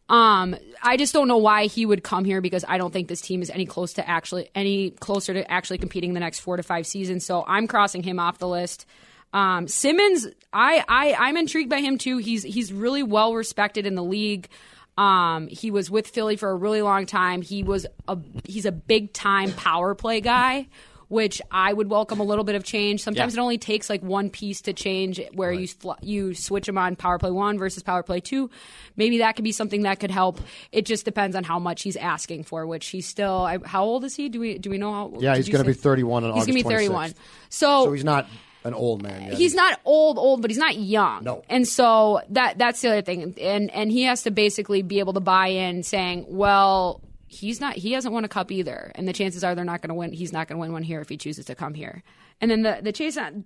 Um, 0.09 0.55
I 0.81 0.97
just 0.97 1.13
don't 1.13 1.27
know 1.27 1.37
why 1.37 1.67
he 1.67 1.85
would 1.85 2.03
come 2.03 2.25
here 2.25 2.41
because 2.41 2.65
I 2.67 2.77
don't 2.77 2.91
think 2.91 3.07
this 3.07 3.21
team 3.21 3.41
is 3.41 3.49
any 3.49 3.65
close 3.65 3.93
to 3.93 4.07
actually 4.07 4.49
any 4.53 4.91
closer 4.91 5.33
to 5.33 5.49
actually 5.49 5.77
competing 5.77 6.13
the 6.13 6.19
next 6.19 6.39
four 6.39 6.57
to 6.57 6.63
five 6.63 6.85
seasons. 6.85 7.25
So 7.25 7.43
I'm 7.47 7.67
crossing 7.67 8.03
him 8.03 8.19
off 8.19 8.37
the 8.37 8.47
list. 8.47 8.85
Um, 9.33 9.67
Simmonds, 9.67 10.27
I, 10.51 10.83
I 10.87 11.13
I'm 11.13 11.37
intrigued 11.37 11.69
by 11.69 11.79
him 11.79 11.97
too. 11.97 12.17
He's 12.17 12.43
he's 12.43 12.73
really 12.73 13.01
well 13.01 13.33
respected 13.33 13.85
in 13.85 13.95
the 13.95 14.03
league. 14.03 14.49
Um, 14.97 15.47
he 15.47 15.71
was 15.71 15.89
with 15.89 16.07
Philly 16.07 16.35
for 16.35 16.49
a 16.51 16.55
really 16.55 16.81
long 16.81 17.05
time. 17.05 17.41
He 17.41 17.63
was 17.63 17.85
a 18.07 18.17
he's 18.45 18.65
a 18.65 18.71
big 18.71 19.11
time 19.13 19.51
power 19.53 19.95
play 19.95 20.21
guy, 20.21 20.67
which 21.07 21.41
I 21.51 21.73
would 21.73 21.89
welcome 21.89 22.19
a 22.19 22.23
little 22.23 22.43
bit 22.43 22.53
of 22.55 22.63
change. 22.63 23.01
Sometimes 23.01 23.33
Yeah. 23.33 23.39
it 23.39 23.43
only 23.43 23.57
takes 23.57 23.89
like 23.89 24.03
one 24.03 24.29
piece 24.29 24.61
to 24.61 24.73
change 24.73 25.19
where 25.33 25.51
you 25.51 25.67
fl- 25.67 25.93
you 26.01 26.35
switch 26.35 26.67
him 26.69 26.77
on 26.77 26.95
power 26.95 27.17
play 27.17 27.31
one 27.31 27.57
versus 27.57 27.81
power 27.81 28.03
play 28.03 28.19
two. 28.19 28.51
Maybe 28.95 29.17
that 29.17 29.35
could 29.35 29.43
be 29.43 29.51
something 29.51 29.81
that 29.81 29.99
could 29.99 30.11
help. 30.11 30.39
It 30.71 30.85
just 30.85 31.05
depends 31.05 31.35
on 31.35 31.43
how 31.43 31.57
much 31.57 31.81
he's 31.81 31.95
asking 31.95 32.43
for, 32.43 32.67
which 32.67 32.85
he's 32.87 33.07
still. 33.07 33.37
I, 33.41 33.57
how 33.65 33.83
old 33.85 34.03
is 34.03 34.15
he? 34.15 34.29
Do 34.29 34.39
we 34.39 34.59
do 34.59 34.69
we 34.69 34.77
know 34.77 34.91
how? 34.93 35.13
Yeah, 35.19 35.35
he's 35.35 35.49
going 35.49 35.63
to 35.63 35.67
be 35.67 35.73
31 35.73 36.23
on 36.23 36.29
He's 36.33 36.43
August 36.43 36.47
gonna 36.47 36.69
be 36.69 36.75
31. 36.75 37.09
So, 37.49 37.85
So 37.85 37.91
he's 37.93 38.03
not 38.03 38.27
an 38.63 38.73
old 38.73 39.01
man. 39.01 39.23
Yet. 39.23 39.33
he's 39.33 39.53
not 39.53 39.79
old, 39.85 40.17
old, 40.17 40.41
but 40.41 40.51
he's 40.51 40.57
not 40.57 40.77
young. 40.77 41.23
No. 41.23 41.43
And 41.49 41.67
so 41.67 42.21
that 42.29 42.57
that's 42.57 42.81
the 42.81 42.89
other 42.89 43.01
thing. 43.01 43.35
And 43.39 43.71
and 43.71 43.91
he 43.91 44.03
has 44.03 44.23
to 44.23 44.31
basically 44.31 44.81
be 44.81 44.99
able 44.99 45.13
to 45.13 45.19
buy 45.19 45.47
in, 45.47 45.83
saying, 45.83 46.25
well. 46.29 47.01
He's 47.25 47.59
not. 47.59 47.75
He 47.75 47.93
hasn't 47.93 48.13
won 48.13 48.25
a 48.25 48.27
cup 48.27 48.51
either, 48.51 48.91
and 48.93 49.07
the 49.07 49.13
chances 49.13 49.43
are 49.43 49.55
they're 49.55 49.65
not 49.65 49.81
going 49.81 49.89
to 49.89 49.95
win. 49.95 50.13
He's 50.13 50.31
not 50.31 50.47
going 50.47 50.57
to 50.57 50.61
win 50.61 50.71
one 50.71 50.83
here 50.83 51.01
if 51.01 51.09
he 51.09 51.17
chooses 51.17 51.45
to 51.45 51.55
come 51.55 51.73
here. 51.73 52.03
And 52.39 52.51
then 52.51 52.61
the 52.61 52.77
the 52.79 52.93
Chiasson, 52.93 53.43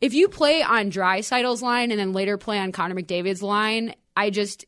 if 0.00 0.14
you 0.14 0.28
play 0.28 0.62
on 0.62 0.90
Draisaitl's 0.90 1.60
line 1.60 1.90
and 1.90 2.00
then 2.00 2.14
later 2.14 2.38
play 2.38 2.58
on 2.58 2.72
Connor 2.72 2.94
McDavid's 2.94 3.42
line, 3.42 3.94
I 4.16 4.30
just 4.30 4.64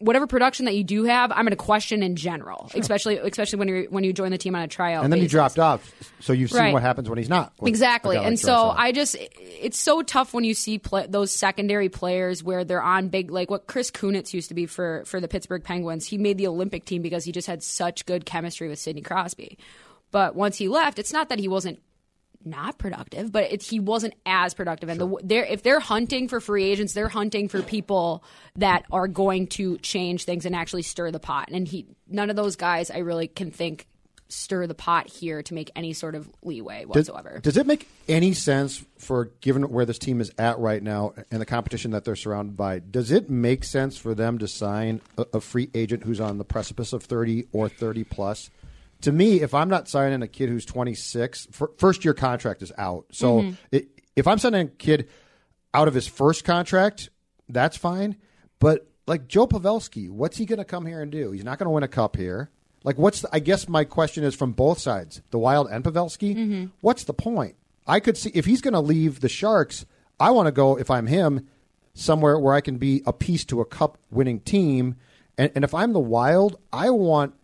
whatever 0.00 0.26
production 0.26 0.66
that 0.66 0.74
you 0.74 0.84
do 0.84 1.04
have, 1.04 1.30
I'm 1.32 1.38
going 1.44 1.50
to 1.50 1.56
question 1.56 2.02
in 2.02 2.16
general, 2.16 2.70
especially 2.74 3.18
especially 3.18 3.58
when 3.58 3.68
you 3.68 3.86
when 3.90 4.04
you 4.04 4.12
join 4.12 4.30
the 4.30 4.38
team 4.38 4.54
on 4.54 4.62
a 4.62 4.68
tryout. 4.68 5.04
and 5.04 5.12
then 5.12 5.20
he 5.20 5.26
dropped 5.26 5.58
off. 5.58 5.92
So 6.20 6.32
you've 6.32 6.50
seen 6.50 6.60
Right. 6.60 6.72
what 6.72 6.82
happens 6.82 7.08
when 7.08 7.18
he's 7.18 7.28
not. 7.28 7.52
Exactly. 7.62 8.16
like 8.16 8.26
and 8.26 8.38
so. 8.38 8.68
I 8.70 8.92
just, 8.92 9.16
it's 9.40 9.78
so 9.78 10.02
tough 10.02 10.32
when 10.34 10.44
you 10.44 10.54
see 10.54 10.78
pla 10.78 11.06
those 11.08 11.32
secondary 11.32 11.88
players 11.88 12.42
where 12.42 12.64
they're 12.64 12.82
on 12.82 13.08
big, 13.08 13.30
like 13.30 13.50
what 13.50 13.66
Chris 13.66 13.90
Kunitz 13.90 14.32
used 14.32 14.48
to 14.48 14.54
be 14.54 14.66
for, 14.66 15.02
for 15.06 15.20
the 15.20 15.28
Pittsburgh 15.28 15.62
Penguins. 15.64 16.06
He 16.06 16.18
made 16.18 16.38
the 16.38 16.46
Olympic 16.48 16.84
team 16.84 17.02
because 17.02 17.24
he 17.24 17.32
just 17.32 17.46
had 17.46 17.62
such 17.62 18.06
good 18.06 18.24
chemistry 18.26 18.68
with 18.68 18.78
Sidney 18.78 19.02
Crosby. 19.02 19.58
But 20.10 20.34
once 20.34 20.56
he 20.56 20.68
left, 20.68 20.98
it's 20.98 21.12
not 21.12 21.28
that 21.28 21.38
he 21.38 21.48
wasn't 21.48 21.80
not 22.50 22.78
productive, 22.78 23.32
but 23.32 23.44
it, 23.44 23.62
he 23.62 23.80
wasn't 23.80 24.14
as 24.26 24.54
productive. 24.54 24.88
And 24.88 25.00
the, 25.00 25.16
they're, 25.22 25.44
if 25.44 25.62
they're 25.62 25.80
hunting 25.80 26.28
for 26.28 26.40
free 26.40 26.64
agents, 26.64 26.92
they're 26.92 27.08
hunting 27.08 27.48
for 27.48 27.62
people 27.62 28.24
that 28.56 28.84
are 28.90 29.08
going 29.08 29.46
to 29.48 29.78
change 29.78 30.24
things 30.24 30.46
and 30.46 30.54
actually 30.54 30.82
stir 30.82 31.10
the 31.10 31.20
pot. 31.20 31.48
And 31.52 31.66
he, 31.66 31.86
none 32.08 32.30
of 32.30 32.36
those 32.36 32.56
guys, 32.56 32.90
I 32.90 32.98
really 32.98 33.28
can 33.28 33.50
think 33.50 33.86
stir 34.30 34.66
the 34.66 34.74
pot 34.74 35.08
here 35.08 35.42
to 35.42 35.54
make 35.54 35.70
any 35.74 35.92
sort 35.94 36.14
of 36.14 36.28
leeway 36.42 36.80
Does, 36.80 37.08
whatsoever. 37.08 37.40
does 37.42 37.56
it 37.56 37.66
make 37.66 37.88
any 38.08 38.34
sense 38.34 38.84
for 38.98 39.30
given 39.40 39.62
where 39.70 39.86
this 39.86 39.98
team 39.98 40.20
is 40.20 40.30
at 40.38 40.58
right 40.58 40.82
now 40.82 41.14
and 41.30 41.40
the 41.40 41.46
competition 41.46 41.92
that 41.92 42.04
they're 42.04 42.14
surrounded 42.16 42.56
by? 42.56 42.78
Does 42.78 43.10
it 43.10 43.30
make 43.30 43.64
sense 43.64 43.96
for 43.96 44.14
them 44.14 44.38
to 44.38 44.46
sign 44.46 45.00
a, 45.16 45.24
a 45.34 45.40
free 45.40 45.70
agent 45.74 46.04
who's 46.04 46.20
on 46.20 46.36
the 46.36 46.44
precipice 46.44 46.92
of 46.92 47.04
thirty 47.04 47.46
or 47.52 47.68
thirty 47.68 48.04
plus? 48.04 48.50
To 49.02 49.12
me, 49.12 49.40
if 49.40 49.54
I'm 49.54 49.68
not 49.68 49.88
signing 49.88 50.22
a 50.22 50.28
kid 50.28 50.48
who's 50.48 50.64
26, 50.64 51.48
fir- 51.52 51.70
first 51.78 52.04
year 52.04 52.14
contract 52.14 52.62
is 52.62 52.72
out. 52.78 53.06
So 53.12 53.42
Mm-hmm. 53.42 53.54
it, 53.72 53.88
if 54.16 54.26
I'm 54.26 54.38
signing 54.38 54.66
a 54.66 54.70
kid 54.70 55.08
out 55.72 55.86
of 55.88 55.94
his 55.94 56.08
first 56.08 56.44
contract, 56.44 57.10
that's 57.48 57.76
fine. 57.76 58.16
But 58.58 58.88
like 59.06 59.28
Joe 59.28 59.46
Pavelski, 59.46 60.10
what's 60.10 60.36
he 60.36 60.44
going 60.46 60.58
to 60.58 60.64
come 60.64 60.84
here 60.86 61.00
and 61.00 61.12
do? 61.12 61.30
He's 61.30 61.44
not 61.44 61.58
going 61.58 61.66
to 61.66 61.70
win 61.70 61.84
a 61.84 61.88
cup 61.88 62.16
here. 62.16 62.50
Like, 62.84 62.98
what's 62.98 63.20
the, 63.22 63.28
I 63.32 63.38
guess 63.40 63.68
my 63.68 63.84
question 63.84 64.24
is 64.24 64.34
from 64.34 64.52
both 64.52 64.78
sides, 64.78 65.20
the 65.30 65.38
Wild 65.38 65.68
and 65.70 65.84
Pavelski. 65.84 66.70
What's 66.80 67.04
the 67.04 67.14
point? 67.14 67.54
I 67.86 68.00
could 68.00 68.16
see 68.16 68.30
if 68.34 68.44
he's 68.46 68.60
going 68.60 68.74
to 68.74 68.80
leave 68.80 69.20
the 69.20 69.28
Sharks. 69.28 69.86
I 70.20 70.30
want 70.32 70.46
to 70.46 70.52
go 70.52 70.76
if 70.78 70.90
I'm 70.90 71.06
him 71.06 71.46
somewhere 71.94 72.38
where 72.38 72.54
I 72.54 72.60
can 72.60 72.78
be 72.78 73.02
a 73.06 73.12
piece 73.12 73.44
to 73.46 73.60
a 73.60 73.64
cup 73.64 73.98
winning 74.10 74.40
team. 74.40 74.96
And, 75.36 75.50
and 75.54 75.64
if 75.64 75.74
I'm 75.74 75.92
the 75.92 76.00
Wild, 76.00 76.58
I 76.72 76.90
want 76.90 77.34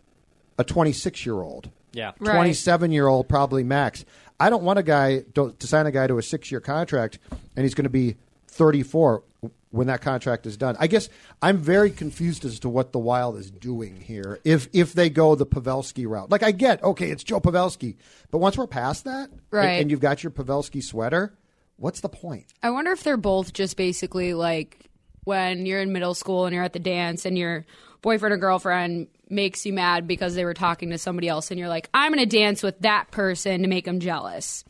a 0.57 0.63
26 0.63 1.25
year 1.25 1.41
old. 1.41 1.69
Yeah. 1.93 2.11
27 2.23 2.91
year 2.91 3.07
old 3.07 3.29
probably 3.29 3.63
max. 3.63 4.05
I 4.39 4.49
don't 4.49 4.63
want 4.63 4.79
a 4.79 4.83
guy 4.83 5.19
to, 5.35 5.51
to 5.57 5.67
sign 5.67 5.85
a 5.85 5.91
guy 5.91 6.07
to 6.07 6.17
a 6.17 6.23
six 6.23 6.51
year 6.51 6.59
contract 6.59 7.19
and 7.55 7.63
he's 7.63 7.73
going 7.73 7.83
to 7.85 7.89
be 7.89 8.17
34 8.47 9.23
when 9.71 9.87
that 9.87 10.01
contract 10.01 10.45
is 10.45 10.55
done. 10.57 10.75
I 10.79 10.87
guess 10.87 11.09
I'm 11.41 11.57
very 11.57 11.91
confused 11.91 12.45
as 12.45 12.59
to 12.61 12.69
what 12.69 12.91
the 12.93 12.99
Wild 12.99 13.37
is 13.37 13.51
doing 13.51 13.99
here. 13.99 14.39
If 14.45 14.69
if 14.73 14.93
they 14.93 15.09
go 15.09 15.35
the 15.35 15.45
Pavelski 15.45 16.07
route, 16.07 16.29
like 16.31 16.43
I 16.43 16.51
get, 16.51 16.81
okay, 16.83 17.11
it's 17.11 17.23
Joe 17.23 17.41
Pavelski, 17.41 17.95
but 18.31 18.37
once 18.37 18.57
we're 18.57 18.67
past 18.67 19.03
that, 19.03 19.29
and- 19.29 19.39
Right. 19.51 19.81
and, 19.81 19.91
you've 19.91 19.99
got 19.99 20.23
your 20.23 20.31
Pavelski 20.31 20.81
sweater, 20.83 21.33
what's 21.77 21.99
the 22.01 22.09
point? 22.09 22.45
I 22.63 22.69
wonder 22.71 22.91
if 22.91 23.03
they're 23.03 23.17
both 23.17 23.51
just 23.53 23.75
basically 23.77 24.33
like 24.33 24.89
when 25.25 25.65
you're 25.65 25.81
in 25.81 25.91
middle 25.91 26.13
school 26.13 26.45
and 26.45 26.53
you're 26.53 26.63
at 26.63 26.73
the 26.73 26.79
dance 26.79 27.25
and 27.25 27.37
your 27.37 27.65
boyfriend 28.01 28.33
or 28.33 28.37
girlfriend 28.37 29.07
makes 29.29 29.65
you 29.65 29.73
mad 29.73 30.07
because 30.07 30.35
they 30.35 30.45
were 30.45 30.53
talking 30.53 30.89
to 30.91 30.97
somebody 30.97 31.27
else 31.27 31.51
and 31.51 31.59
you're 31.59 31.69
like, 31.69 31.89
I'm 31.93 32.13
going 32.13 32.27
to 32.27 32.37
dance 32.37 32.61
with 32.63 32.79
that 32.81 33.11
person 33.11 33.61
to 33.61 33.67
make 33.67 33.85
them 33.85 33.99
jealous. 33.99 34.63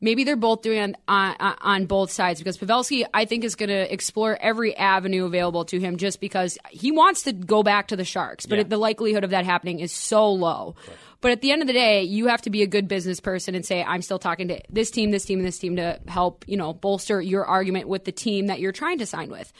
Maybe 0.00 0.22
they're 0.22 0.36
both 0.36 0.62
doing 0.62 0.78
it 0.90 0.96
on, 1.08 1.36
on, 1.40 1.56
on 1.60 1.86
both 1.86 2.12
sides 2.12 2.38
because 2.38 2.56
Pavelski, 2.56 3.04
I 3.12 3.24
think, 3.24 3.42
is 3.42 3.56
going 3.56 3.70
to 3.70 3.92
explore 3.92 4.38
every 4.40 4.76
avenue 4.76 5.24
available 5.24 5.64
to 5.66 5.80
him 5.80 5.96
just 5.96 6.20
because 6.20 6.56
he 6.70 6.92
wants 6.92 7.22
to 7.22 7.32
go 7.32 7.64
back 7.64 7.88
to 7.88 7.96
the 7.96 8.04
Sharks. 8.04 8.46
But 8.46 8.58
Yeah. 8.58 8.64
the 8.64 8.76
likelihood 8.76 9.24
of 9.24 9.30
that 9.30 9.44
happening 9.44 9.80
is 9.80 9.90
so 9.90 10.30
low. 10.30 10.76
But 11.20 11.32
at 11.32 11.40
the 11.40 11.50
end 11.50 11.62
of 11.62 11.66
the 11.66 11.72
day, 11.72 12.04
you 12.04 12.28
have 12.28 12.42
to 12.42 12.50
be 12.50 12.62
a 12.62 12.66
good 12.68 12.86
business 12.86 13.18
person 13.18 13.56
and 13.56 13.66
say, 13.66 13.82
I'm 13.82 14.02
still 14.02 14.20
talking 14.20 14.46
to 14.48 14.60
this 14.70 14.92
team, 14.92 15.10
this 15.10 15.24
team, 15.24 15.40
and 15.40 15.48
this 15.48 15.58
team 15.58 15.74
to 15.76 15.98
help, 16.06 16.44
you 16.46 16.56
know, 16.56 16.72
bolster 16.72 17.20
your 17.20 17.44
argument 17.44 17.88
with 17.88 18.04
the 18.04 18.12
team 18.12 18.46
that 18.46 18.60
you're 18.60 18.70
trying 18.70 18.98
to 18.98 19.06
sign 19.06 19.28
with. 19.30 19.52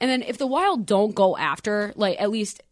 And 0.00 0.10
then 0.10 0.22
if 0.22 0.38
the 0.38 0.46
Wild 0.46 0.86
don't 0.86 1.14
go 1.14 1.36
after, 1.36 1.92
like, 1.96 2.18
at 2.18 2.30
least 2.30 2.62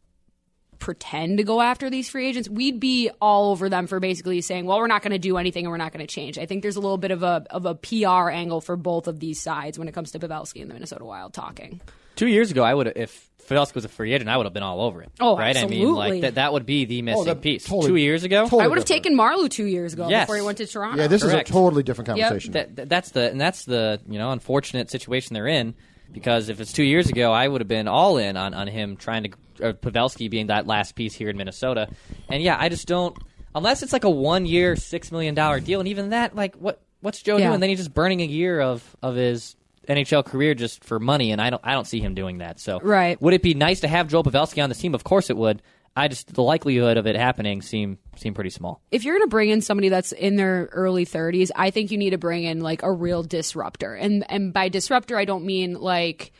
pretend 0.81 1.39
to 1.39 1.45
go 1.45 1.61
after 1.61 1.89
these 1.91 2.09
free 2.09 2.27
agents, 2.29 2.49
we'd 2.49 2.81
be 2.81 3.11
all 3.21 3.53
over 3.53 3.69
them 3.69 3.87
for 3.87 4.01
basically 4.01 4.41
saying, 4.41 4.67
"Well, 4.67 4.79
we're 4.79 4.89
not 4.89 5.03
going 5.03 5.13
to 5.13 5.19
do 5.19 5.37
anything 5.37 5.65
and 5.67 5.71
we're 5.71 5.77
not 5.77 5.93
going 5.93 6.05
to 6.05 6.13
change." 6.13 6.39
I 6.39 6.47
think 6.47 6.63
there's 6.63 6.77
a 6.77 6.81
little 6.81 6.99
bit 6.99 7.13
of 7.13 7.23
a 7.23 7.45
of 7.51 7.67
a 7.67 7.75
PR 7.77 8.31
angle 8.31 8.61
for 8.61 8.77
both 8.77 9.07
of 9.07 9.21
these 9.21 9.41
sides 9.41 9.79
when 9.79 9.87
it 9.87 9.93
comes 9.93 10.11
to 10.13 10.19
Pavelski 10.19 10.61
and 10.63 10.71
the 10.71 10.75
Minnesota 10.75 11.05
Wild 11.05 11.33
talking. 11.33 11.81
Two 12.17 12.27
years 12.27 12.51
ago, 12.51 12.65
I 12.65 12.75
would 12.75 12.93
if 12.97 13.29
Pavelski 13.49 13.75
was 13.75 13.85
a 13.85 13.89
free 13.89 14.13
agent, 14.13 14.29
I 14.31 14.37
would 14.37 14.47
have 14.47 14.53
been 14.53 14.63
all 14.63 14.81
over 14.81 15.03
it. 15.03 15.11
Oh, 15.21 15.37
right. 15.37 15.57
I 15.57 15.67
mean, 15.67 15.93
like 15.95 16.21
that. 16.23 16.35
That 16.37 16.53
would 16.53 16.67
be 16.67 16.85
the 16.85 17.01
oh, 17.01 17.05
missing 17.05 17.25
that- 17.25 17.41
piece. 17.43 17.65
totally- 17.65 17.89
Two 17.89 17.97
years 17.97 18.23
ago, 18.25 18.45
totally 18.45 18.63
I 18.65 18.67
would 18.69 18.79
have 18.79 18.87
different. 18.87 19.05
taken 19.05 19.19
Marleau 19.19 19.51
two 19.51 19.65
years 19.67 19.93
ago 19.93 20.09
Yes. 20.09 20.25
before 20.27 20.37
he 20.37 20.43
went 20.43 20.59
to 20.59 20.67
Toronto. 20.67 21.01
Yeah, 21.03 21.09
this 21.09 21.23
Correct. 21.23 21.49
is 21.49 21.51
a 21.51 21.59
totally 21.59 21.83
different 21.83 22.07
conversation. 22.09 22.53
that, 22.53 22.77
that- 22.77 22.89
that's 22.89 23.11
the 23.11 23.31
and 23.31 23.41
that's 23.41 23.65
the 23.65 24.01
you 24.09 24.19
know 24.19 24.31
unfortunate 24.31 24.91
situation 24.91 25.35
they're 25.35 25.47
in 25.49 25.75
because 26.12 26.49
if 26.49 26.61
it's 26.61 26.73
two 26.73 26.83
years 26.85 27.09
ago, 27.09 27.33
I 27.33 27.47
would 27.47 27.61
have 27.61 27.69
been 27.69 27.88
all 27.88 28.19
in 28.19 28.37
on, 28.37 28.55
on 28.55 28.67
him 28.67 28.97
trying 28.97 29.25
to 29.25 29.31
or 29.62 29.73
Pavelski 29.75 30.31
being 30.31 30.47
that 30.47 30.67
last 30.67 30.95
piece 30.95 31.14
here 31.14 31.29
in 31.29 31.37
Minnesota, 31.37 31.88
and 32.29 32.43
yeah, 32.43 32.57
I 32.59 32.69
just 32.69 32.87
don't 32.88 33.17
unless 33.55 33.83
it's 33.83 33.93
like 33.93 34.05
a 34.05 34.11
one 34.11 34.47
year 34.47 34.76
six 34.76 35.12
million 35.12 35.35
dollar 35.35 35.61
deal, 35.61 35.81
and 35.81 35.88
even 35.88 36.11
that 36.11 36.35
like 36.35 36.57
what 36.57 36.81
what's 37.00 37.21
Joe 37.23 37.37
Yeah. 37.37 37.49
doing? 37.49 37.61
Then 37.61 37.69
he's 37.71 37.79
just 37.79 37.95
burning 37.95 38.21
a 38.23 38.26
year 38.26 38.61
of 38.61 38.97
of 39.02 39.14
his. 39.17 39.57
NHL 39.88 40.25
career 40.25 40.55
just 40.55 40.85
for 40.85 41.00
money, 41.00 41.33
and 41.33 41.40
I 41.40 41.50
don't, 41.50 41.62
I 41.64 41.73
don't 41.73 41.87
see 41.87 42.00
him 42.00 42.14
doing 42.14 42.38
that. 42.38 42.61
So, 42.61 42.79
Right. 42.81 43.21
would 43.21 43.35
it 43.35 43.43
be 43.43 43.55
nice 43.55 43.81
to 43.81 43.88
have 43.88 44.07
Joe 44.09 44.23
Pavelski 44.23 44.62
on 44.62 44.69
this 44.69 44.79
team? 44.79 44.95
Of 44.95 45.02
course, 45.02 45.31
it 45.31 45.37
would. 45.38 45.62
I 45.97 46.09
just 46.09 46.32
the 46.32 46.42
likelihood 46.42 46.97
of 46.97 47.06
it 47.06 47.16
happening 47.16 47.62
seem 47.62 47.99
seem 48.16 48.35
pretty 48.35 48.50
small. 48.50 48.80
if 48.90 49.04
you're 49.04 49.16
going 49.16 49.26
to 49.26 49.30
bring 49.30 49.50
in 49.50 49.61
somebody 49.61 49.88
that's 49.88 50.12
in 50.12 50.37
their 50.37 50.68
early 50.73 51.04
30s, 51.04 51.50
I 51.56 51.70
think 51.70 51.90
you 51.90 51.99
need 51.99 52.11
to 52.11 52.18
bring 52.18 52.44
in 52.44 52.61
like 52.61 52.82
a 52.82 52.92
real 52.92 53.23
disruptor. 53.23 53.94
And 53.94 54.25
and 54.30 54.52
by 54.52 54.68
disruptor, 54.68 55.16
I 55.16 55.25
don't 55.25 55.44
mean 55.44 55.75
like 55.75 56.32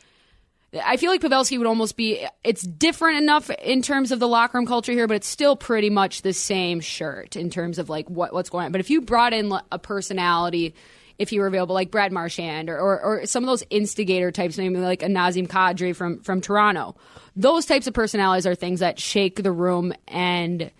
I 0.85 0.95
feel 0.95 1.11
like 1.11 1.21
Pavelski 1.21 1.57
would 1.57 1.67
almost 1.67 1.97
be 1.97 2.25
it's 2.43 2.61
different 2.61 3.17
enough 3.17 3.49
in 3.49 3.81
terms 3.81 4.11
of 4.11 4.19
the 4.19 4.27
locker 4.27 4.57
room 4.57 4.65
culture 4.65 4.93
here, 4.93 5.07
but 5.07 5.15
it's 5.15 5.27
still 5.27 5.57
pretty 5.57 5.89
much 5.89 6.21
the 6.21 6.33
same 6.33 6.79
shirt 6.79 7.35
in 7.35 7.49
terms 7.49 7.77
of 7.77 7.89
like 7.89 8.09
what 8.09 8.33
what's 8.33 8.49
going 8.49 8.65
on. 8.65 8.71
But 8.71 8.79
if 8.79 8.89
you 8.89 9.01
brought 9.01 9.33
in 9.33 9.51
a 9.71 9.79
personality 9.79 10.75
if 11.21 11.31
you 11.31 11.39
were 11.41 11.47
available, 11.47 11.75
like 11.75 11.91
Brad 11.91 12.11
Marchand 12.11 12.67
or, 12.67 12.79
or, 12.79 13.01
or 13.01 13.25
some 13.27 13.43
of 13.43 13.47
those 13.47 13.63
instigator 13.69 14.31
types, 14.31 14.57
maybe 14.57 14.77
like 14.77 15.03
a 15.03 15.07
Nazem 15.07 15.47
Kadri 15.47 15.95
from, 15.95 16.19
from 16.21 16.41
Toronto. 16.41 16.95
Those 17.35 17.67
types 17.67 17.85
of 17.85 17.93
personalities 17.93 18.47
are 18.47 18.55
things 18.55 18.79
that 18.79 18.99
shake 18.99 19.41
the 19.43 19.51
room 19.51 19.93
and 20.07 20.71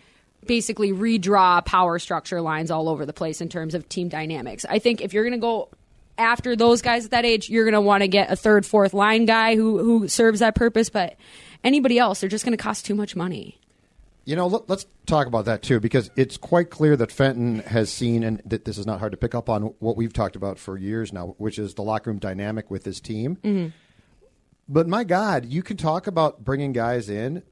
basically 0.47 0.91
redraw 0.91 1.63
power 1.63 1.99
structure 1.99 2.41
lines 2.41 2.71
all 2.71 2.89
over 2.89 3.05
the 3.05 3.13
place 3.13 3.39
in 3.39 3.49
terms 3.49 3.75
of 3.75 3.87
team 3.87 4.09
dynamics. 4.09 4.65
I 4.67 4.79
think 4.79 4.99
if 4.99 5.13
you're 5.13 5.23
going 5.23 5.33
to 5.33 5.37
go 5.37 5.69
after 6.17 6.55
those 6.55 6.81
guys 6.81 7.05
at 7.05 7.11
that 7.11 7.23
age, 7.23 7.47
you're 7.47 7.65
going 7.65 7.73
to 7.73 7.81
want 7.81 8.01
to 8.01 8.07
get 8.07 8.31
a 8.31 8.35
third, 8.35 8.65
fourth 8.65 8.95
line 8.95 9.25
guy 9.25 9.55
who 9.55 9.77
who 9.77 10.07
serves 10.07 10.39
that 10.39 10.55
purpose. 10.55 10.89
But 10.89 11.17
anybody 11.63 11.99
else, 11.99 12.19
they're 12.19 12.29
just 12.29 12.43
going 12.43 12.57
to 12.57 12.61
cost 12.61 12.85
too 12.85 12.95
much 12.95 13.15
money. 13.15 13.60
You 14.23 14.35
know, 14.35 14.47
let, 14.47 14.69
us 14.69 14.85
talk 15.07 15.25
about 15.25 15.45
that 15.45 15.63
too, 15.63 15.79
because 15.79 16.11
it's 16.15 16.37
quite 16.37 16.69
clear 16.69 16.95
that 16.95 17.11
Fenton 17.11 17.59
has 17.59 17.91
seen, 17.91 18.23
and 18.23 18.41
that 18.45 18.65
this 18.65 18.77
is 18.77 18.85
not 18.85 18.99
hard 18.99 19.11
to 19.13 19.17
pick 19.17 19.33
up 19.33 19.49
on 19.49 19.73
what 19.79 19.97
we've 19.97 20.13
talked 20.13 20.35
about 20.35 20.59
for 20.59 20.77
years 20.77 21.11
now, 21.11 21.35
which 21.37 21.57
is 21.57 21.73
the 21.73 21.81
locker 21.81 22.11
room 22.11 22.19
dynamic 22.19 22.69
with 22.69 22.85
his 22.85 22.99
team. 23.01 23.73
But 24.69 24.87
my 24.87 25.03
God, 25.03 25.45
you 25.45 25.63
can 25.63 25.75
talk 25.75 26.07
about 26.07 26.43
bringing 26.45 26.71
guys 26.71 27.09
in, 27.09 27.43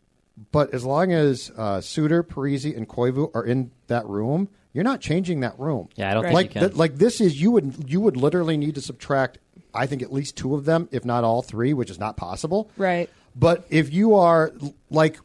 but 0.51 0.73
as 0.73 0.85
long 0.85 1.11
as 1.11 1.51
uh, 1.57 1.81
Suter, 1.81 2.23
Parise, 2.23 2.75
and 2.75 2.87
Koivu 2.87 3.31
are 3.35 3.43
in 3.43 3.71
that 3.87 4.05
room, 4.07 4.47
you're 4.71 4.83
not 4.83 5.01
changing 5.01 5.39
that 5.41 5.59
room. 5.59 5.89
Yeah, 5.95 6.11
I 6.11 6.13
don't 6.13 6.23
think 6.23 6.33
like 6.33 6.45
you 6.45 6.51
can. 6.51 6.61
th- 6.61 6.75
like 6.75 6.95
this 6.95 7.19
is 7.19 7.41
you 7.41 7.51
would 7.51 7.89
you 7.89 7.99
would 7.99 8.15
literally 8.15 8.57
need 8.57 8.75
to 8.75 8.81
subtract. 8.81 9.39
I 9.73 9.85
think 9.85 10.01
at 10.01 10.13
least 10.13 10.37
two 10.37 10.55
of 10.55 10.65
them, 10.65 10.87
if 10.91 11.03
not 11.03 11.23
all 11.23 11.41
three, 11.41 11.73
which 11.73 11.89
is 11.89 11.99
not 11.99 12.15
possible. 12.15 12.69
Right. 12.77 13.09
But 13.35 13.65
if 13.69 13.91
you 13.91 14.15
are 14.15 14.53
like 14.89 15.19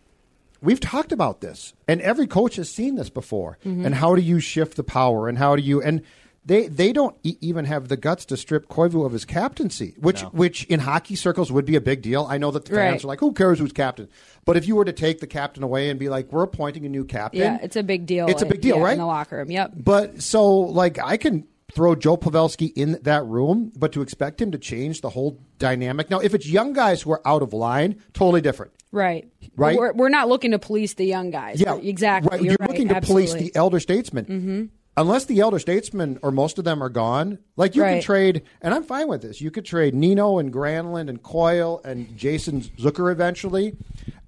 we've 0.64 0.80
talked 0.80 1.12
about 1.12 1.40
this 1.40 1.74
and 1.86 2.00
every 2.00 2.26
coach 2.26 2.56
has 2.56 2.70
seen 2.70 2.96
this 2.96 3.10
before 3.10 3.58
Mm-hmm. 3.64 3.84
and 3.86 3.94
how 3.94 4.14
do 4.14 4.22
you 4.22 4.40
shift 4.40 4.76
the 4.76 4.84
power 4.84 5.28
and 5.28 5.38
how 5.38 5.54
do 5.56 5.62
you 5.62 5.80
and 5.82 6.02
they 6.46 6.68
they 6.68 6.92
don't 6.92 7.16
e- 7.22 7.36
even 7.40 7.64
have 7.64 7.88
the 7.88 7.96
guts 7.96 8.24
to 8.26 8.36
strip 8.36 8.68
Koivu 8.68 9.06
of 9.06 9.12
his 9.12 9.24
captaincy 9.24 9.94
which 9.98 10.20
which 10.32 10.64
in 10.64 10.80
hockey 10.80 11.14
circles 11.16 11.50
would 11.52 11.64
be 11.64 11.76
a 11.76 11.80
big 11.80 12.02
deal 12.02 12.26
i 12.28 12.36
know 12.38 12.50
that 12.50 12.64
the 12.66 12.74
fans 12.74 12.92
Right. 12.96 13.04
are 13.04 13.08
like 13.08 13.20
who 13.20 13.32
cares 13.32 13.58
who's 13.58 13.72
captain 13.72 14.08
but 14.44 14.56
if 14.56 14.66
you 14.68 14.76
were 14.76 14.84
to 14.84 14.92
take 14.92 15.20
the 15.20 15.26
captain 15.26 15.62
away 15.62 15.88
and 15.90 15.98
be 15.98 16.08
like 16.08 16.30
we're 16.32 16.42
appointing 16.42 16.84
a 16.84 16.88
new 16.88 17.04
captain 17.04 17.40
Yeah, 17.40 17.58
it's 17.62 17.76
a 17.76 17.82
big 17.82 18.04
deal. 18.06 18.26
it's 18.28 18.42
a 18.42 18.46
big 18.46 18.60
deal 18.60 18.76
yeah, 18.76 18.82
right 18.82 18.92
In 18.92 18.98
the 18.98 19.06
locker 19.06 19.36
room, 19.38 19.50
yep. 19.50 19.72
but 19.74 20.22
so 20.22 20.50
like 20.50 20.98
I 20.98 21.16
can 21.16 21.46
throw 21.74 21.94
Joe 21.94 22.16
Pavelski 22.16 22.72
in 22.74 22.98
that 23.02 23.24
room, 23.24 23.72
but 23.76 23.92
to 23.92 24.02
expect 24.02 24.40
him 24.40 24.52
to 24.52 24.58
change 24.58 25.00
the 25.00 25.10
whole 25.10 25.40
dynamic. 25.58 26.08
Now, 26.08 26.20
if 26.20 26.34
it's 26.34 26.48
young 26.48 26.72
guys 26.72 27.02
who 27.02 27.10
are 27.12 27.26
out 27.26 27.42
of 27.42 27.52
line, 27.52 28.00
totally 28.12 28.40
different. 28.40 28.72
Right. 28.92 29.28
Right? 29.56 29.76
We're, 29.76 29.92
we're 29.92 30.08
not 30.08 30.28
looking 30.28 30.52
to 30.52 30.58
police 30.58 30.94
the 30.94 31.04
young 31.04 31.30
guys. 31.30 31.60
Yeah, 31.60 31.74
exactly. 31.76 32.30
Right. 32.30 32.40
You're, 32.40 32.50
You're, 32.52 32.56
right. 32.60 32.70
looking 32.70 32.88
to 32.88 33.00
police 33.00 33.34
the 33.34 33.54
elder 33.56 33.80
statesmen. 33.80 34.24
Mm-hmm. 34.24 34.64
Unless 34.96 35.24
the 35.24 35.40
elder 35.40 35.58
statesmen 35.58 36.20
or 36.22 36.30
most 36.30 36.56
of 36.58 36.64
them 36.64 36.80
are 36.80 36.88
gone, 36.88 37.40
like 37.56 37.74
you 37.74 37.82
can 37.82 38.00
trade, 38.00 38.42
and 38.62 38.72
I'm 38.72 38.84
fine 38.84 39.08
with 39.08 39.22
this. 39.22 39.40
You 39.40 39.50
could 39.50 39.64
trade 39.64 39.92
Nino 39.92 40.38
and 40.38 40.52
Granlund 40.52 41.08
and 41.08 41.20
Coyle 41.20 41.80
and 41.84 42.16
Jason 42.16 42.60
Zucker 42.60 43.10
eventually, 43.10 43.76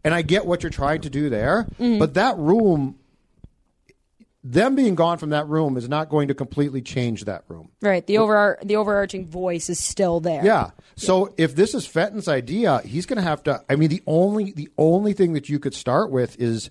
and 0.03 0.13
I 0.13 0.23
get 0.23 0.45
what 0.45 0.65
you're 0.65 0.71
trying 0.71 1.03
to 1.03 1.11
do 1.11 1.31
there. 1.31 1.69
Mm-hmm. 1.79 2.01
But 2.01 2.15
that 2.15 2.37
room, 2.37 2.99
them 4.53 4.75
being 4.75 4.95
gone 4.95 5.19
from 5.19 5.31
that 5.31 5.49
room, 5.49 5.77
is 5.77 5.89
not 5.89 6.09
going 6.09 6.29
to 6.29 6.35
completely 6.35 6.81
change 6.81 7.25
that 7.25 7.45
room. 7.49 7.71
Right. 7.83 8.07
The 8.07 8.19
over 8.19 8.59
the 8.63 8.77
overarching 8.77 9.27
voice 9.27 9.69
is 9.69 9.83
still 9.83 10.21
there. 10.21 10.45
Yeah. 10.45 10.71
So 10.95 11.35
if 11.37 11.55
this 11.57 11.75
is 11.75 11.87
Fenton's 11.87 12.29
idea, 12.29 12.81
he's 12.85 13.07
going 13.07 13.17
to 13.17 13.23
have 13.23 13.43
to. 13.45 13.63
I 13.69 13.77
mean, 13.77 13.89
the 13.89 14.03
only 14.07 14.53
the 14.53 14.69
only 14.79 15.13
thing 15.13 15.33
that 15.33 15.49
you 15.49 15.59
could 15.59 15.75
start 15.75 16.11
with 16.11 16.41
is 16.41 16.71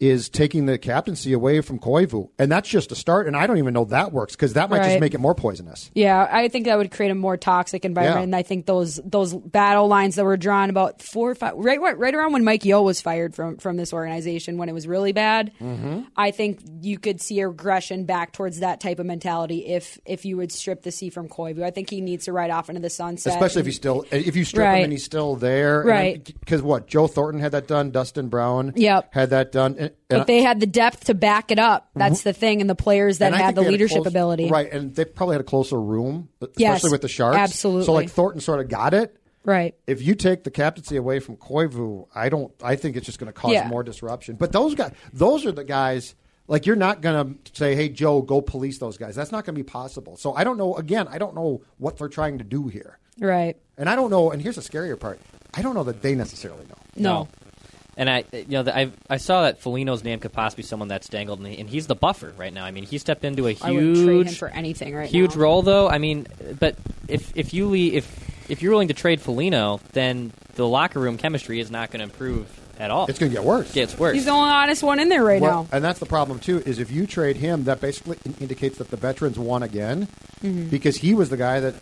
is 0.00 0.28
taking 0.28 0.66
the 0.66 0.78
captaincy 0.78 1.32
away 1.32 1.60
from 1.60 1.78
Koivu, 1.78 2.30
and 2.38 2.50
that's 2.50 2.68
just 2.68 2.92
a 2.92 2.94
start. 2.94 3.26
And 3.26 3.36
I 3.36 3.46
don't 3.46 3.58
even 3.58 3.74
know 3.74 3.84
that 3.86 4.12
works 4.12 4.34
because 4.36 4.54
that 4.54 4.70
might 4.70 4.82
just 4.84 5.00
make 5.00 5.14
it 5.14 5.20
more 5.20 5.34
poisonous. 5.34 5.90
Yeah, 5.94 6.28
I 6.30 6.48
think 6.48 6.66
that 6.66 6.78
would 6.78 6.90
create 6.90 7.10
a 7.10 7.14
more 7.14 7.36
toxic 7.36 7.84
environment. 7.84 8.20
Yeah. 8.20 8.24
And 8.24 8.36
I 8.36 8.42
think 8.42 8.66
those 8.66 9.00
those 9.04 9.34
battle 9.34 9.88
lines 9.88 10.14
that 10.16 10.24
were 10.24 10.36
drawn 10.36 10.70
about 10.70 11.02
four 11.02 11.30
or 11.30 11.34
five 11.34 11.54
right 11.56 11.80
right, 11.80 11.98
right 11.98 12.14
around 12.14 12.32
when 12.32 12.44
Mike 12.44 12.64
Yeo 12.64 12.82
was 12.82 13.00
fired 13.00 13.34
from 13.34 13.56
from 13.58 13.76
this 13.76 13.92
organization 13.92 14.58
when 14.58 14.68
it 14.68 14.72
was 14.72 14.86
really 14.86 15.12
bad. 15.12 15.52
Mm-hmm. 15.60 16.00
I 16.16 16.30
think 16.30 16.60
you 16.80 16.98
could 16.98 17.20
see 17.20 17.40
a 17.40 17.48
regression 17.48 18.04
back 18.04 18.32
towards 18.32 18.60
that 18.60 18.80
type 18.80 18.98
of 18.98 19.06
mentality 19.06 19.66
if 19.66 19.98
if 20.04 20.24
you 20.24 20.36
would 20.36 20.52
strip 20.52 20.82
the 20.82 20.92
C 20.92 21.10
from 21.10 21.28
Koivu. 21.28 21.62
I 21.62 21.70
think 21.70 21.90
he 21.90 22.00
needs 22.00 22.24
to 22.26 22.32
ride 22.32 22.50
off 22.50 22.68
into 22.68 22.80
the 22.80 22.90
sunset. 22.90 23.32
Especially 23.32 23.60
if 23.60 23.66
he's 23.66 23.76
still 23.76 24.04
if 24.10 24.36
you 24.36 24.44
strip 24.44 24.66
him 24.66 24.84
and 24.84 24.92
he's 24.92 25.04
still 25.04 25.36
there, 25.36 25.82
Right. 25.82 26.24
Because 26.24 26.62
what 26.62 26.86
Joe 26.86 27.06
Thornton 27.06 27.40
had 27.40 27.52
that 27.52 27.66
done, 27.66 27.90
Dustin 27.90 28.28
Brown, 28.28 28.72
Yep. 28.76 29.14
had 29.14 29.30
that 29.30 29.52
done. 29.52 29.76
And, 29.78 29.87
and 30.10 30.20
but 30.20 30.26
they 30.26 30.42
had 30.42 30.60
the 30.60 30.66
depth 30.66 31.04
to 31.04 31.14
back 31.14 31.50
it 31.50 31.58
up. 31.58 31.88
That's 31.94 32.22
the 32.22 32.32
thing, 32.32 32.60
and 32.60 32.68
the 32.68 32.74
players 32.74 33.18
that 33.18 33.32
had 33.34 33.54
the 33.54 33.62
they 33.62 33.66
a 33.68 33.70
leadership 33.70 33.96
close- 33.98 34.06
ability. 34.06 34.48
right? 34.48 34.70
And 34.72 34.94
they 34.94 35.04
probably 35.04 35.34
had 35.34 35.40
a 35.40 35.44
closer 35.44 35.80
room, 35.80 36.28
especially 36.40 36.62
Yes, 36.62 36.90
with 36.90 37.02
the 37.02 37.08
Sharks. 37.08 37.36
absolutely. 37.36 37.84
So 37.86 37.92
like 37.92 38.10
Thornton 38.10 38.40
sort 38.40 38.60
of 38.60 38.68
got 38.68 38.94
it. 38.94 39.14
Right. 39.44 39.74
if 39.86 40.02
you 40.02 40.14
take 40.14 40.44
the 40.44 40.50
captaincy 40.50 40.96
away 40.96 41.20
from 41.20 41.36
Koivu, 41.36 42.06
I 42.14 42.28
don't. 42.28 42.52
I 42.62 42.76
think 42.76 42.96
it's 42.96 43.06
just 43.06 43.18
going 43.18 43.28
to 43.28 43.32
cause 43.32 43.52
Yeah. 43.52 43.66
more 43.68 43.82
disruption. 43.82 44.36
But 44.36 44.52
those 44.52 44.74
guys, 44.74 44.92
those 45.14 45.46
are 45.46 45.52
the 45.52 45.64
guys. 45.64 46.14
Like 46.48 46.66
you're 46.66 46.76
not 46.76 47.00
going 47.00 47.38
to 47.44 47.52
say, 47.54 47.74
"Hey, 47.74 47.88
Joe, 47.88 48.20
go 48.20 48.40
police 48.42 48.78
those 48.78 48.98
guys." 48.98 49.14
That's 49.14 49.32
not 49.32 49.44
going 49.46 49.54
to 49.54 49.58
be 49.58 49.66
possible. 49.66 50.16
So 50.16 50.34
I 50.34 50.44
don't 50.44 50.58
know. 50.58 50.74
Again, 50.76 51.06
I 51.08 51.16
don't 51.18 51.34
know 51.34 51.62
what 51.78 51.96
they're 51.98 52.08
trying 52.08 52.38
to 52.38 52.44
do 52.44 52.68
here, 52.68 52.98
Right. 53.18 53.56
and 53.78 53.88
I 53.88 53.96
don't 53.96 54.10
know. 54.10 54.30
And 54.32 54.42
here's 54.42 54.56
the 54.56 54.62
scarier 54.62 54.98
part: 55.00 55.18
I 55.54 55.62
don't 55.62 55.74
know 55.74 55.84
that 55.84 56.02
they 56.02 56.14
necessarily 56.14 56.64
know. 56.66 56.76
No. 56.96 57.28
And 57.98 58.08
I, 58.08 58.24
you 58.32 58.44
know, 58.50 58.62
the, 58.62 58.74
I 58.78 58.92
I 59.10 59.16
saw 59.16 59.42
that 59.42 59.58
Foligno's 59.58 60.04
name 60.04 60.20
could 60.20 60.32
possibly 60.32 60.62
be 60.62 60.66
someone 60.68 60.86
that's 60.88 61.08
dangled, 61.08 61.40
and, 61.40 61.48
he, 61.48 61.58
and 61.58 61.68
he's 61.68 61.88
the 61.88 61.96
buffer 61.96 62.32
right 62.38 62.52
now. 62.54 62.64
I 62.64 62.70
mean, 62.70 62.84
he 62.84 62.96
stepped 62.96 63.24
into 63.24 63.48
a 63.48 63.56
I 63.60 63.72
would 63.72 63.80
trade 63.80 63.96
him 63.98 64.06
huge, 64.26 64.38
for 64.38 64.48
anything 64.48 64.94
right 64.94 65.10
huge 65.10 65.34
now. 65.34 65.42
role, 65.42 65.62
though. 65.62 65.88
I 65.88 65.98
mean, 65.98 66.26
but 66.60 66.76
if 67.08 67.36
if 67.36 67.52
you 67.52 67.66
leave, 67.66 67.94
if 67.94 68.50
if 68.50 68.62
you're 68.62 68.70
willing 68.70 68.88
to 68.88 68.94
trade 68.94 69.20
Foligno, 69.20 69.80
then 69.94 70.32
the 70.54 70.66
locker 70.66 71.00
room 71.00 71.18
chemistry 71.18 71.58
is 71.60 71.70
not 71.72 71.90
going 71.90 71.98
to 71.98 72.04
improve 72.04 72.46
at 72.78 72.92
all. 72.92 73.06
It's 73.08 73.18
going 73.18 73.32
to 73.32 73.36
get 73.36 73.44
worse. 73.44 73.70
It 73.70 73.74
gets 73.74 73.98
worse. 73.98 74.14
He's 74.14 74.26
the 74.26 74.30
only 74.30 74.48
honest 74.50 74.84
one 74.84 75.00
in 75.00 75.08
there 75.08 75.24
right 75.24 75.40
Well, 75.42 75.64
now. 75.64 75.68
and 75.76 75.84
that's 75.84 75.98
the 75.98 76.06
problem 76.06 76.38
too. 76.38 76.62
Is 76.64 76.78
if 76.78 76.92
you 76.92 77.04
trade 77.04 77.36
him, 77.36 77.64
that 77.64 77.80
basically 77.80 78.16
indicates 78.40 78.78
that 78.78 78.90
the 78.90 78.96
veterans 78.96 79.38
won 79.40 79.64
again, 79.64 80.06
Mm-hmm. 80.40 80.68
because 80.68 80.98
he 80.98 81.14
was 81.14 81.30
the 81.30 81.36
guy 81.36 81.58
that, 81.58 81.74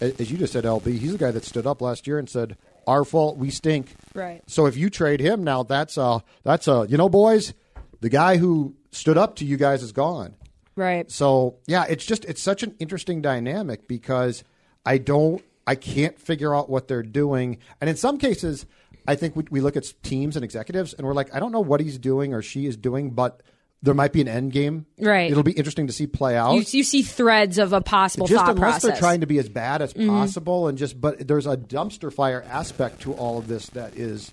as 0.00 0.30
you 0.30 0.38
just 0.38 0.54
said, 0.54 0.64
LB, 0.64 0.98
he's 0.98 1.12
the 1.12 1.18
guy 1.18 1.30
that 1.30 1.44
stood 1.44 1.66
up 1.66 1.82
last 1.82 2.06
year 2.06 2.18
and 2.18 2.26
said, 2.30 2.56
"Our 2.88 3.04
fault, 3.04 3.36
we 3.36 3.50
stink." 3.50 3.94
Right. 4.14 4.42
So 4.46 4.66
if 4.66 4.76
you 4.76 4.90
trade 4.90 5.20
him 5.20 5.44
now, 5.44 5.62
that's 5.62 5.96
a 5.96 6.24
that's 6.42 6.66
a 6.66 6.86
you 6.88 6.96
know, 6.96 7.08
boys, 7.08 7.54
the 8.00 8.08
guy 8.08 8.38
who 8.38 8.74
stood 8.90 9.16
up 9.16 9.36
to 9.36 9.44
you 9.44 9.56
guys 9.56 9.82
is 9.82 9.92
gone. 9.92 10.34
Right. 10.74 11.10
So 11.10 11.56
yeah, 11.66 11.84
it's 11.88 12.04
just 12.04 12.24
it's 12.24 12.42
such 12.42 12.62
an 12.62 12.74
interesting 12.78 13.22
dynamic 13.22 13.86
because 13.86 14.42
I 14.84 14.98
don't 14.98 15.44
I 15.66 15.74
can't 15.74 16.18
figure 16.18 16.54
out 16.54 16.70
what 16.70 16.88
they're 16.88 17.02
doing, 17.02 17.58
and 17.80 17.88
in 17.88 17.96
some 17.96 18.18
cases, 18.18 18.66
I 19.08 19.14
think 19.14 19.36
we, 19.36 19.44
we 19.50 19.60
look 19.60 19.76
at 19.76 19.92
teams 20.02 20.36
and 20.36 20.44
executives 20.44 20.92
and 20.92 21.06
we're 21.06 21.14
like, 21.14 21.34
I 21.34 21.40
don't 21.40 21.50
know 21.50 21.60
what 21.60 21.80
he's 21.80 21.98
doing 21.98 22.34
or 22.34 22.42
she 22.42 22.66
is 22.66 22.76
doing, 22.76 23.10
but 23.10 23.42
there 23.82 23.94
might 23.94 24.12
be 24.12 24.20
an 24.20 24.28
end 24.28 24.52
game. 24.52 24.86
Right. 24.98 25.30
It'll 25.30 25.42
be 25.42 25.52
interesting 25.52 25.86
to 25.86 25.92
see 25.92 26.06
play 26.06 26.36
out. 26.36 26.54
You, 26.54 26.64
you 26.78 26.84
see 26.84 27.02
threads 27.02 27.58
of 27.58 27.72
a 27.72 27.80
possible 27.80 28.26
just 28.26 28.44
thought 28.44 28.50
unless 28.56 28.60
process. 28.60 28.82
Mm-hmm. 28.82 28.88
they're 28.92 29.00
trying 29.00 29.20
to 29.20 29.26
be 29.26 29.38
as 29.38 29.48
bad 29.48 29.82
as 29.82 29.92
possible, 29.92 30.66
and 30.68 30.76
just 30.76 31.00
but 31.00 31.26
there's 31.26 31.46
a 31.46 31.56
dumpster 31.56 32.12
fire 32.12 32.44
aspect 32.48 33.02
to 33.02 33.12
all 33.12 33.38
of 33.38 33.46
this 33.46 33.66
that 33.70 33.96
is 33.96 34.32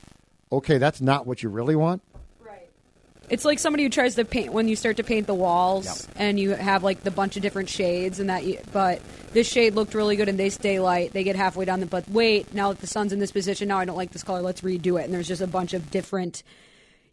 okay. 0.51 0.77
That's 0.77 1.01
not 1.01 1.27
what 1.27 1.43
you 1.43 1.49
really 1.49 1.75
want. 1.75 2.01
Right. 2.39 2.69
It's 3.29 3.45
like 3.45 3.59
somebody 3.59 3.83
who 3.83 3.89
tries 3.89 4.15
to 4.15 4.25
paint 4.25 4.51
when 4.51 4.67
you 4.67 4.75
start 4.75 4.97
to 4.97 5.03
paint 5.03 5.27
the 5.27 5.33
walls 5.35 5.85
Yep. 6.07 6.15
and 6.17 6.39
you 6.39 6.51
have 6.51 6.83
like 6.83 7.03
the 7.03 7.11
bunch 7.11 7.35
of 7.35 7.41
different 7.43 7.69
shades 7.69 8.19
and 8.19 8.29
that. 8.31 8.45
You, 8.45 8.59
but 8.71 9.01
this 9.33 9.47
shade 9.47 9.75
looked 9.75 9.93
really 9.93 10.15
good 10.15 10.29
in 10.29 10.37
this 10.37 10.57
daylight. 10.57 11.13
They 11.13 11.23
get 11.23 11.35
halfway 11.35 11.65
down 11.65 11.81
the 11.81 11.85
but 11.85 12.09
wait 12.09 12.51
now 12.53 12.69
that 12.71 12.81
the 12.81 12.87
sun's 12.87 13.13
in 13.13 13.19
this 13.19 13.31
position 13.31 13.67
now 13.67 13.77
I 13.77 13.85
don't 13.85 13.97
like 13.97 14.11
this 14.11 14.23
color. 14.23 14.41
Let's 14.41 14.61
redo 14.61 14.99
it. 14.99 15.05
And 15.05 15.13
there's 15.13 15.27
just 15.27 15.41
a 15.41 15.47
bunch 15.47 15.73
of 15.73 15.91
different 15.91 16.41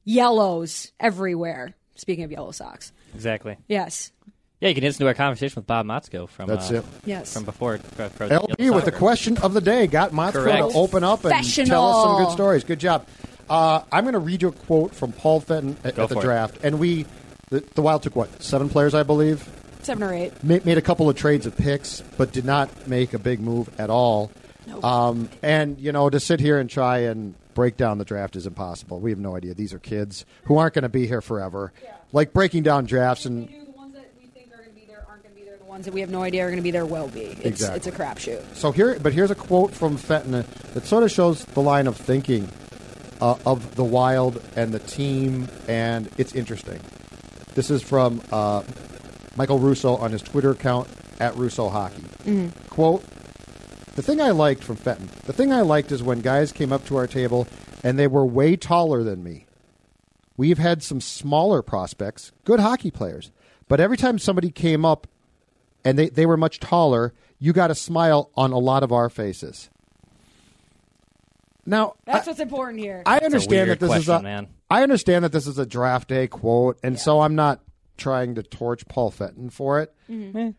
yellows 0.05 0.93
everywhere. 0.99 1.75
Speaking 1.95 2.25
of 2.25 2.33
yellow 2.33 2.51
socks, 2.53 2.93
exactly. 3.15 3.57
yes, 3.69 4.13
Yeah, 4.61 4.69
you 4.71 4.75
can 4.75 4.85
listen 4.85 5.01
to 5.01 5.07
our 5.09 5.15
conversation 5.15 5.57
with 5.61 5.67
Bob 5.67 5.87
Motzko 5.87 6.29
from 6.29 6.49
That's 6.49 6.71
uh, 6.71 6.77
it. 6.77 6.85
yes. 7.05 7.33
from 7.35 7.45
before. 7.45 7.79
For, 7.79 8.09
for 8.09 8.29
LB 8.29 8.75
with 8.75 8.85
the 8.87 8.93
question 8.93 9.37
of 9.39 9.53
the 9.55 9.61
day 9.61 9.87
got 9.87 10.13
Motzko 10.13 10.33
Correct. 10.45 10.71
to 10.73 10.77
open 10.79 11.05
up 11.05 11.25
and 11.25 11.33
tell 11.45 11.85
us 11.89 12.05
some 12.05 12.25
good 12.25 12.33
stories. 12.33 12.65
Good 12.65 12.81
job. 12.81 13.07
Uh, 13.51 13.83
I'm 13.93 14.05
going 14.05 14.15
to 14.15 14.19
read 14.21 14.41
you 14.43 14.49
a 14.49 14.53
quote 14.53 14.95
from 14.95 15.13
Paul 15.13 15.41
Fenton 15.41 15.77
at, 15.85 15.97
Go 15.97 16.05
at 16.05 16.09
the 16.09 16.15
for 16.15 16.21
it. 16.21 16.25
draft, 16.25 16.59
and 16.65 16.79
we 16.79 17.05
the, 17.51 17.61
the 17.75 17.83
Wild 17.83 18.03
took 18.03 18.17
what 18.17 18.43
seven 18.43 18.69
players, 18.71 18.95
I 18.95 19.03
believe. 19.03 19.47
Seven 19.83 20.03
or 20.05 20.15
eight. 20.15 20.33
Ma- 20.43 20.59
made 20.65 20.79
a 20.79 20.83
couple 20.83 21.11
of 21.11 21.17
trades 21.17 21.45
of 21.45 21.55
picks, 21.57 22.01
but 22.17 22.33
did 22.33 22.45
not 22.47 22.87
make 22.89 23.13
a 23.13 23.19
big 23.19 23.41
move 23.41 23.69
at 23.79 23.91
all. 23.91 24.31
Um, 24.83 25.29
and 25.43 25.79
you 25.81 25.93
know, 25.93 26.09
to 26.09 26.21
sit 26.21 26.41
here 26.41 26.59
and 26.59 26.71
try 26.71 26.99
and 27.01 27.35
break 27.55 27.77
down 27.77 27.99
the 27.99 28.05
draft 28.05 28.37
is 28.37 28.47
impossible. 28.47 29.01
We 29.01 29.11
have 29.11 29.19
no 29.19 29.37
idea. 29.37 29.55
These 29.55 29.73
are 29.73 29.79
kids 29.79 30.25
who 30.45 30.59
aren't 30.59 30.75
going 30.75 30.83
to 30.83 30.89
be 30.89 31.07
here 31.07 31.21
forever. 31.21 31.73
Like 32.13 32.33
breaking 32.33 32.63
down 32.63 32.85
drafts 32.85 33.25
and 33.27 33.49
The 33.49 33.71
ones 33.77 33.95
that 33.95 34.11
we 34.21 34.27
think 34.27 34.49
are 34.53 34.57
going 34.59 34.69
to 34.69 34.75
be 34.75 34.85
there 34.87 35.05
aren't 35.09 35.23
going 35.23 35.35
to 35.35 35.41
be 35.41 35.47
there. 35.47 35.57
The 35.59 35.65
ones 35.65 35.85
that 35.87 35.95
we 35.95 36.01
have 36.01 36.11
no 36.11 36.23
idea 36.23 36.45
are 36.45 36.49
going 36.49 36.57
to 36.59 36.63
be 36.63 36.71
there 36.71 36.87
will 36.87 37.09
be. 37.09 37.21
It's, 37.23 37.41
Exactly. 37.45 37.77
it's 37.79 37.87
a 37.87 37.93
crapshoot. 37.93 38.55
So 38.57 38.73
here, 38.73 38.99
but 39.01 39.13
here's 39.13 39.31
a 39.31 39.35
quote 39.35 39.73
from 39.73 39.97
Fenton 39.97 40.45
that 40.75 40.85
sort 40.87 41.03
of 41.05 41.11
shows 41.11 41.45
the 41.47 41.61
line 41.63 41.87
of 41.87 41.97
thinking 41.97 42.49
uh, 43.21 43.37
of 43.47 43.77
the 43.77 43.85
Wild 43.85 44.43
and 44.57 44.73
the 44.73 44.79
team, 44.81 45.49
and 45.69 46.09
it's 46.19 46.35
interesting. 46.35 46.81
This 47.55 47.71
is 47.71 47.83
from 47.83 48.21
uh, 48.33 48.63
Michael 49.37 49.59
Russo 49.59 49.97
on 49.97 50.11
his 50.13 50.23
Twitter 50.23 50.51
account 50.51 50.89
at 51.21 51.37
Russo 51.37 51.69
Hockey. 51.69 52.05
Quote: 52.71 53.05
The 53.95 54.03
thing 54.03 54.21
I 54.23 54.31
liked 54.31 54.65
from 54.65 54.77
Fenton, 54.77 55.11
the 55.27 55.35
thing 55.35 55.53
I 55.53 55.61
liked 55.61 55.93
is 55.93 56.03
when 56.03 56.21
guys 56.21 56.51
came 56.51 56.73
up 56.73 56.87
to 56.87 56.97
our 56.97 57.07
table 57.07 57.47
and 57.85 57.99
they 57.99 58.07
were 58.07 58.25
way 58.25 58.57
taller 58.57 59.03
than 59.03 59.23
me. 59.23 59.47
We've 60.37 60.59
had 60.59 60.83
some 60.83 61.01
smaller 61.01 61.61
prospects, 61.61 62.33
good 62.45 62.59
hockey 62.59 62.91
players, 62.91 63.31
but 63.69 63.81
every 63.81 63.99
time 63.99 64.19
somebody 64.19 64.51
came 64.51 64.87
up 64.87 65.07
and 65.85 65.99
they, 65.99 66.09
they 66.09 66.25
were 66.25 66.39
much 66.39 66.59
taller, 66.59 67.13
you 67.39 67.53
got 67.53 67.71
a 67.71 67.75
smile 67.75 68.31
on 68.35 68.53
a 68.53 68.59
lot 68.59 68.83
of 68.83 68.93
our 68.93 69.11
faces. 69.11 69.69
Now, 71.67 71.95
That's 72.07 72.27
I, 72.27 72.31
what's 72.31 72.41
important 72.41 72.81
here. 72.81 73.03
I 73.05 73.19
understand 73.19 73.71
that 73.71 73.79
this 73.79 73.91
is 73.91 74.07
question, 74.07 74.15
a 74.15 74.23
man. 74.23 74.49
I 74.71 74.83
understand 74.83 75.25
that 75.25 75.33
this 75.33 75.47
is 75.47 75.59
a 75.59 75.67
draft 75.67 76.09
day 76.09 76.27
quote, 76.29 76.79
and 76.83 76.99
so 76.99 77.21
I'm 77.21 77.35
not 77.35 77.61
trying 77.99 78.37
to 78.37 78.43
torch 78.43 78.89
Paul 78.89 79.11
Fenton 79.11 79.51
for 79.51 79.81
it. 79.81 79.95
Mm-hmm. 80.11 80.39
Eh. 80.39 80.53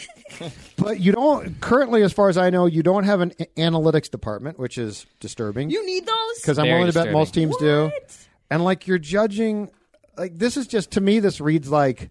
but 0.76 1.00
you 1.00 1.12
don't 1.12 1.60
currently, 1.60 2.02
as 2.02 2.12
far 2.12 2.28
as 2.28 2.36
I 2.38 2.50
know, 2.50 2.66
you 2.66 2.82
don't 2.82 3.04
have 3.04 3.20
an 3.20 3.32
a- 3.38 3.46
analytics 3.60 4.10
department, 4.10 4.58
which 4.58 4.78
is 4.78 5.06
disturbing 5.20 5.70
you 5.70 5.84
need 5.86 6.06
those 6.06 6.40
because 6.40 6.58
I'm 6.58 6.64
Very 6.66 6.78
willing 6.80 6.92
to 6.92 6.98
bet 6.98 7.04
disturbing. 7.04 7.18
most 7.18 7.34
teams 7.34 7.56
do. 7.58 7.84
What? 7.84 8.16
And 8.50 8.64
like 8.64 8.86
you're 8.86 8.98
judging, 8.98 9.70
like 10.16 10.38
this 10.38 10.56
is 10.56 10.66
just 10.66 10.92
to 10.92 11.00
me, 11.00 11.20
this 11.20 11.40
reads 11.40 11.70
like 11.70 12.10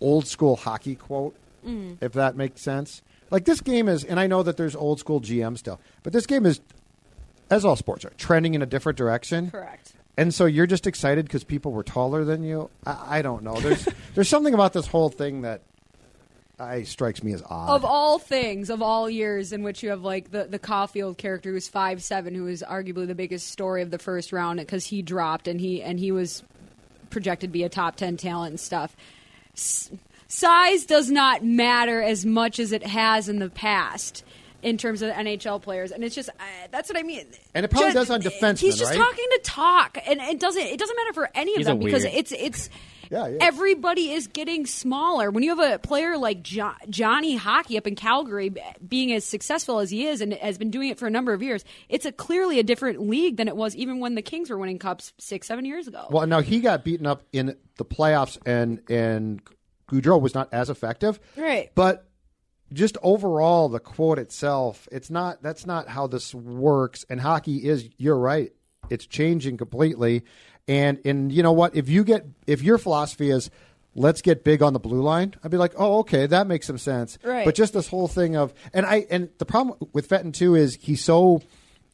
old 0.00 0.26
school 0.26 0.56
hockey 0.56 0.94
quote, 0.96 1.34
Mm. 1.66 1.98
if 2.00 2.12
that 2.14 2.34
makes 2.36 2.60
sense. 2.60 3.02
Like 3.30 3.44
this 3.44 3.60
game 3.60 3.88
is, 3.88 4.02
and 4.02 4.18
I 4.18 4.26
know 4.26 4.42
that 4.42 4.56
there's 4.56 4.74
old 4.74 4.98
school 4.98 5.20
GM 5.20 5.56
still, 5.56 5.78
but 6.02 6.12
this 6.12 6.26
game 6.26 6.44
is, 6.44 6.60
as 7.50 7.64
all 7.64 7.76
sports 7.76 8.04
are, 8.04 8.10
trending 8.18 8.54
in 8.54 8.62
a 8.62 8.66
different 8.66 8.98
direction. 8.98 9.50
Correct. 9.50 9.92
And 10.18 10.34
so 10.34 10.44
you're 10.44 10.66
just 10.66 10.86
excited 10.88 11.24
because 11.24 11.44
people 11.44 11.70
were 11.72 11.84
taller 11.84 12.24
than 12.24 12.42
you. 12.42 12.68
I, 12.84 13.18
I 13.18 13.22
don't 13.22 13.42
know. 13.44 13.54
There's 13.60 13.86
there's 14.14 14.28
something 14.28 14.54
about 14.54 14.72
this 14.72 14.86
whole 14.88 15.08
thing 15.08 15.42
that 15.42 15.62
I 16.62 16.82
strikes 16.84 17.22
me 17.22 17.32
as 17.32 17.42
odd. 17.48 17.70
Of 17.70 17.84
all 17.84 18.18
things, 18.18 18.70
of 18.70 18.80
all 18.82 19.10
years 19.10 19.52
in 19.52 19.62
which 19.62 19.82
you 19.82 19.90
have 19.90 20.02
like 20.02 20.30
the 20.30 20.44
the 20.44 20.58
Caufield 20.58 21.18
character 21.18 21.50
who's 21.50 21.68
five 21.68 22.02
seven, 22.02 22.34
who 22.34 22.46
is 22.46 22.64
arguably 22.66 23.06
the 23.06 23.14
biggest 23.14 23.48
story 23.48 23.82
of 23.82 23.90
the 23.90 23.98
first 23.98 24.32
round 24.32 24.60
because 24.60 24.86
he 24.86 25.02
dropped 25.02 25.48
and 25.48 25.60
he 25.60 25.82
and 25.82 25.98
he 25.98 26.12
was 26.12 26.42
projected 27.10 27.48
to 27.50 27.52
be 27.52 27.64
a 27.64 27.68
top 27.68 27.96
ten 27.96 28.16
talent 28.16 28.50
and 28.50 28.60
stuff. 28.60 28.96
S- 29.54 29.90
size 30.28 30.86
does 30.86 31.10
not 31.10 31.44
matter 31.44 32.00
as 32.02 32.24
much 32.24 32.58
as 32.58 32.72
it 32.72 32.82
has 32.86 33.28
in 33.28 33.38
the 33.38 33.50
past 33.50 34.24
in 34.62 34.78
terms 34.78 35.02
of 35.02 35.10
NHL 35.10 35.60
players, 35.60 35.90
and 35.90 36.04
it's 36.04 36.14
just 36.14 36.28
uh, 36.28 36.32
that's 36.70 36.88
what 36.88 36.96
I 36.98 37.02
mean. 37.02 37.26
And 37.54 37.64
it 37.64 37.68
probably 37.68 37.88
Just- 37.92 38.08
does 38.08 38.10
on 38.10 38.20
defense. 38.20 38.60
He's 38.60 38.76
just 38.78 38.92
right? 38.92 38.98
talking 38.98 39.26
to 39.32 39.40
talk, 39.42 39.98
and 40.06 40.20
it 40.20 40.38
doesn't. 40.38 40.62
It 40.62 40.78
doesn't 40.78 40.96
matter 40.96 41.12
for 41.12 41.28
any 41.34 41.52
of 41.52 41.56
He's 41.58 41.66
them 41.66 41.78
because 41.80 42.04
weird- 42.04 42.14
it's 42.16 42.32
it's. 42.32 42.70
Yeah, 43.12 43.26
yeah. 43.28 43.38
Everybody 43.42 44.12
is 44.12 44.26
getting 44.26 44.64
smaller. 44.64 45.30
When 45.30 45.42
you 45.44 45.54
have 45.54 45.74
a 45.74 45.78
player 45.78 46.16
like 46.16 46.42
jo- 46.42 46.72
Johnny 46.88 47.36
Hockey 47.36 47.76
up 47.76 47.86
in 47.86 47.94
Calgary, 47.94 48.54
being 48.88 49.12
as 49.12 49.26
successful 49.26 49.80
as 49.80 49.90
he 49.90 50.06
is 50.06 50.22
and 50.22 50.32
has 50.32 50.56
been 50.56 50.70
doing 50.70 50.88
it 50.88 50.98
for 50.98 51.06
a 51.06 51.10
number 51.10 51.34
of 51.34 51.42
years, 51.42 51.62
it's 51.90 52.06
a 52.06 52.12
clearly 52.12 52.58
a 52.58 52.62
different 52.62 53.02
league 53.02 53.36
than 53.36 53.48
it 53.48 53.56
was 53.56 53.76
even 53.76 54.00
when 54.00 54.14
the 54.14 54.22
Kings 54.22 54.48
were 54.48 54.56
winning 54.56 54.78
cups 54.78 55.12
six, 55.18 55.46
seven 55.46 55.66
years 55.66 55.86
ago. 55.86 56.06
Well, 56.10 56.26
now 56.26 56.40
he 56.40 56.60
got 56.60 56.84
beaten 56.84 57.06
up 57.06 57.22
in 57.34 57.54
the 57.76 57.84
playoffs, 57.84 58.38
and 58.46 58.80
and 58.88 59.42
Gaudreau 59.90 60.18
was 60.18 60.34
not 60.34 60.48
as 60.52 60.70
effective. 60.70 61.20
Right. 61.36 61.70
But 61.74 62.08
just 62.72 62.96
overall, 63.02 63.68
the 63.68 63.78
quote 63.78 64.18
itself, 64.18 64.88
it's 64.90 65.10
not. 65.10 65.42
That's 65.42 65.66
not 65.66 65.86
how 65.86 66.06
this 66.06 66.34
works. 66.34 67.04
And 67.10 67.20
hockey 67.20 67.68
is. 67.68 67.90
You're 67.98 68.18
right. 68.18 68.52
It's 68.90 69.06
changing 69.06 69.58
completely. 69.58 70.24
And 70.68 71.00
and 71.04 71.32
you 71.32 71.42
know 71.42 71.52
what? 71.52 71.74
If 71.74 71.88
you 71.88 72.04
get 72.04 72.26
if 72.46 72.62
your 72.62 72.78
philosophy 72.78 73.30
is 73.30 73.50
let's 73.94 74.22
get 74.22 74.44
big 74.44 74.62
on 74.62 74.72
the 74.72 74.78
blue 74.78 75.02
line, 75.02 75.34
I'd 75.42 75.50
be 75.50 75.56
like, 75.56 75.74
oh, 75.76 75.98
okay, 76.00 76.26
that 76.26 76.46
makes 76.46 76.66
some 76.66 76.78
sense. 76.78 77.18
Right. 77.22 77.44
But 77.44 77.54
just 77.54 77.72
this 77.74 77.88
whole 77.88 78.08
thing 78.08 78.36
of 78.36 78.54
and 78.72 78.86
I 78.86 79.06
and 79.10 79.28
the 79.38 79.44
problem 79.44 79.76
with 79.92 80.06
Fenton 80.06 80.32
too 80.32 80.54
is 80.54 80.78
he's 80.80 81.02
so 81.04 81.42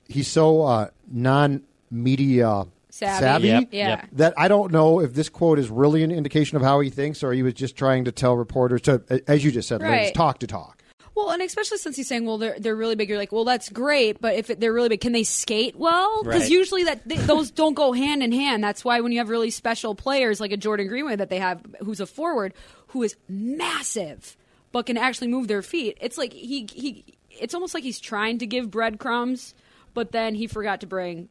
he's 0.07 0.29
so 0.29 0.63
uh, 0.63 0.91
non 1.11 1.63
media 1.91 2.67
Savvy. 2.91 3.49
Yep, 3.49 3.69
Yeah. 3.71 3.89
yep. 3.89 4.09
that 4.13 4.35
I 4.37 4.49
don't 4.49 4.73
know 4.73 5.01
if 5.01 5.15
this 5.15 5.29
quote 5.29 5.59
is 5.59 5.71
really 5.71 6.03
an 6.03 6.11
indication 6.11 6.57
of 6.57 6.63
how 6.63 6.81
he 6.81 6.91
thinks, 6.91 7.23
or 7.23 7.33
he 7.33 7.43
was 7.43 7.55
just 7.55 7.77
trying 7.77 8.05
to 8.07 8.13
tell 8.13 8.37
reporters 8.37 8.81
to, 8.83 9.23
as 9.29 9.45
you 9.45 9.53
just 9.53 9.69
said, 9.69 9.81
ladies, 9.83 10.13
talk 10.13 10.41
to 10.41 10.47
talk. 10.47 10.78
Well, 11.19 11.31
and 11.31 11.43
especially 11.43 11.79
since 11.79 11.97
he's 11.97 12.07
saying, 12.07 12.27
well, 12.27 12.39
they're 12.39 12.57
they're 12.61 12.77
really 12.77 12.95
big. 12.95 13.09
You're 13.09 13.19
like, 13.19 13.33
well, 13.33 13.45
that's 13.45 13.69
great, 13.69 14.21
but 14.21 14.37
if 14.37 14.51
it, 14.51 14.61
they're 14.61 14.73
really 14.73 14.89
big, 14.89 15.01
can 15.01 15.11
they 15.13 15.25
skate 15.25 15.75
well? 15.75 16.23
Because 16.23 16.43
Right. 16.43 16.51
usually 16.51 16.85
that 16.85 17.09
they, 17.09 17.17
those 17.17 17.51
don't 17.51 17.75
go 17.75 17.93
hand 17.93 18.23
in 18.23 18.31
hand. 18.31 18.63
That's 18.63 18.85
why 18.85 19.01
when 19.01 19.11
you 19.11 19.19
have 19.19 19.29
really 19.29 19.51
special 19.51 19.97
players 19.97 20.41
like 20.41 20.53
a 20.53 20.57
Jordan 20.57 20.87
Greenway 20.87 21.17
that 21.17 21.29
they 21.29 21.41
have, 21.41 21.61
who's 21.85 21.99
a 21.99 22.07
forward 22.07 22.55
who 22.89 23.03
is 23.03 23.17
massive 23.29 24.37
but 24.71 24.87
can 24.87 24.97
actually 24.97 25.29
move 25.29 25.49
their 25.49 25.63
feet, 25.63 25.99
it's 26.01 26.17
like 26.19 26.33
he 26.33 26.69
he. 26.73 27.05
It's 27.31 27.55
almost 27.55 27.75
like 27.75 27.83
he's 27.85 28.01
trying 28.01 28.39
to 28.39 28.47
give 28.47 28.71
breadcrumbs, 28.71 29.55
but 29.95 30.13
then 30.13 30.35
he 30.35 30.47
forgot 30.47 30.81
to 30.83 30.87
bring 30.87 31.29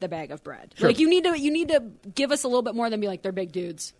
the 0.00 0.08
bag 0.08 0.30
of 0.30 0.42
bread. 0.44 0.74
Like 0.80 0.98
you 0.98 1.08
need 1.08 1.24
to 1.24 1.38
you 1.38 1.50
need 1.50 1.68
to 1.68 1.82
give 2.14 2.32
us 2.32 2.44
a 2.44 2.48
little 2.48 2.62
bit 2.62 2.74
more 2.74 2.88
than 2.88 3.00
be 3.00 3.06
like 3.08 3.22
they're 3.22 3.32
big 3.32 3.52
dudes. 3.52 3.92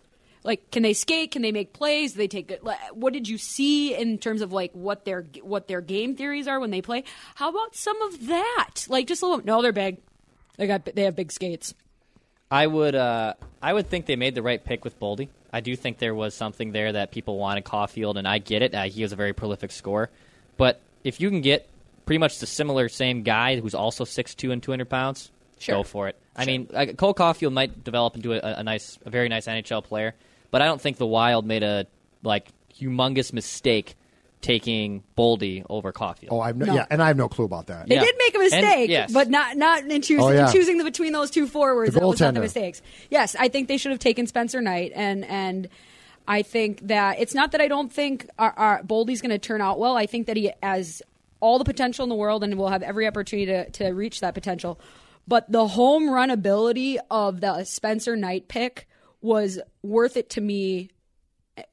Like, 0.43 0.71
can 0.71 0.83
they 0.83 0.93
skate? 0.93 1.31
Can 1.31 1.41
they 1.41 1.51
make 1.51 1.73
plays? 1.73 2.13
They 2.13 2.27
take 2.27 2.59
like, 2.61 2.79
What 2.93 3.13
did 3.13 3.27
you 3.27 3.37
see 3.37 3.93
in 3.95 4.17
terms 4.17 4.41
of 4.41 4.53
like 4.53 4.71
what 4.73 5.03
their 5.05 5.25
what 5.41 5.67
their 5.67 5.81
game 5.81 6.15
theories 6.15 6.47
are 6.47 6.59
when 6.59 6.71
they 6.71 6.81
play? 6.81 7.03
How 7.35 7.49
about 7.49 7.75
some 7.75 8.01
of 8.03 8.27
that? 8.27 8.85
Like, 8.87 9.07
just 9.07 9.21
a 9.21 9.27
little. 9.27 9.45
No, 9.45 9.61
they're 9.61 9.71
big. 9.73 9.97
They 10.57 10.67
got 10.67 10.85
they 10.85 11.03
have 11.03 11.15
big 11.15 11.31
skates. 11.31 11.73
I 12.51 12.65
would 12.67 12.95
uh, 12.95 13.33
I 13.61 13.73
would 13.73 13.87
think 13.89 14.05
they 14.05 14.15
made 14.15 14.33
the 14.35 14.41
right 14.41 14.63
pick 14.63 14.83
with 14.83 14.99
Boldy. 14.99 15.27
I 15.51 15.61
do 15.61 15.75
think 15.75 15.97
there 15.97 16.15
was 16.15 16.33
something 16.33 16.71
there 16.71 16.93
that 16.93 17.11
people 17.11 17.37
wanted 17.37 17.63
Caufield, 17.63 18.15
and 18.17 18.27
I 18.27 18.37
get 18.39 18.61
it. 18.61 18.73
Uh, 18.73 18.83
he 18.83 19.01
was 19.01 19.11
a 19.11 19.15
very 19.15 19.33
prolific 19.33 19.71
scorer, 19.71 20.09
but 20.57 20.79
if 21.03 21.19
you 21.21 21.29
can 21.29 21.41
get 21.41 21.67
pretty 22.05 22.17
much 22.19 22.39
the 22.39 22.45
similar 22.45 22.89
same 22.89 23.23
guy 23.23 23.59
who's 23.59 23.75
also 23.75 24.03
6'2 24.03 24.51
and 24.51 24.61
200 24.63 24.89
pounds, 24.89 25.31
Sure. 25.59 25.75
go 25.75 25.83
for 25.83 26.07
it. 26.07 26.15
I 26.35 26.45
mean, 26.45 26.69
uh, 26.73 26.87
Cole 26.97 27.13
Caufield 27.13 27.51
might 27.53 27.83
develop 27.83 28.15
into 28.15 28.33
a, 28.33 28.59
a 28.59 28.63
nice, 28.63 28.97
a 29.05 29.09
very 29.09 29.29
nice 29.29 29.45
NHL 29.47 29.83
player, 29.83 30.15
but 30.51 30.61
I 30.61 30.65
don't 30.65 30.81
think 30.81 30.97
the 30.97 31.07
Wild 31.07 31.45
made 31.45 31.63
a 31.63 31.85
like 32.23 32.47
humongous 32.79 33.31
mistake 33.33 33.95
taking 34.41 35.03
Boldy 35.17 35.65
over 35.69 35.91
Caufield. 35.91 36.29
Oh, 36.31 36.39
I've 36.39 36.55
no, 36.55 36.65
No. 36.67 36.73
yeah, 36.73 36.85
and 36.89 37.01
I 37.03 37.07
have 37.07 37.17
no 37.17 37.27
clue 37.27 37.43
about 37.45 37.67
that. 37.67 37.89
They 37.89 37.95
Yeah. 37.95 38.05
did 38.05 38.15
make 38.17 38.35
a 38.35 38.39
And- 38.39 38.51
mistake, 38.51 38.89
yes. 38.89 39.11
but 39.11 39.29
not 39.29 39.57
not 39.57 39.83
in 39.83 40.01
choosing 40.01 40.23
Oh, 40.23 40.31
yeah. 40.31 40.51
choosing 40.51 40.77
the 40.77 40.83
between 40.85 41.11
those 41.11 41.29
two 41.29 41.45
forwards. 41.45 41.93
The 41.93 41.99
that 41.99 42.07
was 42.07 42.19
not 42.21 42.33
the 42.35 42.39
mistakes. 42.39 42.81
Yes, 43.09 43.35
I 43.37 43.49
think 43.49 43.67
they 43.67 43.77
should 43.77 43.91
have 43.91 43.99
taken 43.99 44.27
Spencer 44.27 44.61
Knight, 44.61 44.93
and 44.95 45.25
and 45.25 45.67
I 46.27 46.41
think 46.43 46.87
that 46.87 47.19
it's 47.19 47.33
not 47.33 47.51
that 47.51 47.59
I 47.61 47.67
don't 47.67 47.91
think 47.91 48.29
our, 48.37 48.51
our 48.55 48.83
Boldy's 48.83 49.19
going 49.21 49.31
to 49.31 49.39
turn 49.39 49.61
out 49.61 49.77
well. 49.79 49.97
I 49.97 50.05
think 50.05 50.27
that 50.27 50.37
he 50.37 50.51
has 50.63 51.01
all 51.41 51.57
the 51.57 51.65
potential 51.65 52.03
in 52.03 52.09
the 52.09 52.15
world, 52.15 52.43
and 52.43 52.55
will 52.57 52.69
have 52.69 52.83
every 52.83 53.07
opportunity 53.07 53.45
to 53.47 53.69
to 53.71 53.89
reach 53.93 54.21
that 54.21 54.33
potential. 54.33 54.79
But 55.27 55.51
the 55.51 55.67
home 55.67 56.09
run 56.09 56.29
ability 56.29 56.97
of 57.11 57.41
the 57.41 57.63
Spencer 57.65 58.15
Knight 58.15 58.47
pick 58.47 58.87
was 59.21 59.59
worth 59.83 60.17
it 60.17 60.29
to 60.31 60.41
me 60.41 60.89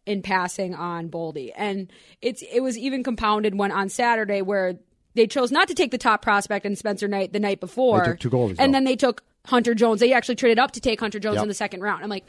in 0.05 0.23
passing 0.23 0.75
on 0.75 1.09
Boldy. 1.09 1.53
And 1.57 1.91
it's 2.21 2.43
it 2.53 2.61
was 2.61 2.77
even 2.77 3.03
compounded 3.05 3.55
when 3.57 3.71
on 3.73 3.89
Saturday 3.89 4.43
where 4.43 4.75
they 5.15 5.27
chose 5.27 5.51
not 5.53 5.69
to 5.69 5.75
take 5.75 5.91
the 5.93 5.99
top 5.99 6.23
prospect 6.23 6.67
and 6.67 6.77
Spencer 6.77 7.09
Knight 7.09 7.33
the 7.33 7.41
night 7.41 7.61
before. 7.61 8.01
They 8.01 8.11
took 8.11 8.21
two 8.21 8.31
goalies, 8.31 8.57
And 8.59 8.75
then 8.75 8.85
they 8.85 8.97
took 8.97 9.23
Hunter 9.47 9.75
Jones. 9.75 10.01
They 10.01 10.13
actually 10.13 10.35
traded 10.37 10.59
up 10.59 10.73
to 10.73 10.81
take 10.81 11.01
Hunter 11.01 11.19
Jones 11.21 11.37
Yep. 11.37 11.43
in 11.43 11.49
the 11.49 11.55
second 11.55 11.81
round. 11.81 12.03
I'm 12.03 12.11
like, 12.11 12.25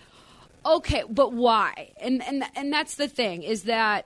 okay, 0.66 1.04
but 1.10 1.34
why? 1.34 1.94
And 2.00 2.24
and 2.24 2.44
and 2.56 2.72
that's 2.72 2.96
the 2.96 3.08
thing 3.08 3.44
is 3.44 3.64
that 3.64 4.06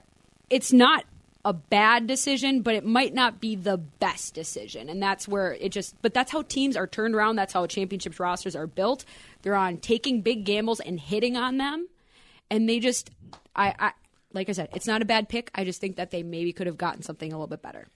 it's 0.50 0.72
not 0.72 1.04
a 1.44 1.52
bad 1.52 2.06
decision, 2.06 2.62
but 2.62 2.74
it 2.74 2.84
might 2.84 3.12
not 3.12 3.40
be 3.40 3.56
the 3.56 3.76
best 3.76 4.34
decision. 4.34 4.88
And 4.88 5.02
that's 5.02 5.26
where 5.26 5.54
it 5.54 5.70
just 5.70 6.00
but 6.02 6.14
that's 6.14 6.30
how 6.30 6.42
teams 6.42 6.76
are 6.76 6.86
turned 6.86 7.14
around. 7.14 7.36
That's 7.36 7.52
how 7.52 7.66
championships 7.66 8.20
rosters 8.20 8.54
are 8.54 8.66
built. 8.66 9.04
They're 9.42 9.56
on 9.56 9.78
taking 9.78 10.20
big 10.22 10.44
gambles 10.44 10.80
and 10.80 11.00
hitting 11.00 11.36
on 11.36 11.56
them. 11.56 11.88
And 12.50 12.68
they 12.68 12.78
just 12.78 13.10
I, 13.56 13.74
I 13.78 13.92
like 14.32 14.48
I 14.48 14.52
said, 14.52 14.68
it's 14.74 14.86
not 14.86 15.02
a 15.02 15.04
bad 15.04 15.28
pick. 15.28 15.50
I 15.54 15.64
just 15.64 15.80
think 15.80 15.96
that 15.96 16.10
they 16.10 16.22
maybe 16.22 16.52
could 16.52 16.66
have 16.66 16.78
gotten 16.78 17.02
something 17.02 17.32
a 17.32 17.36
little 17.36 17.48
bit 17.48 17.62
better. 17.62 17.88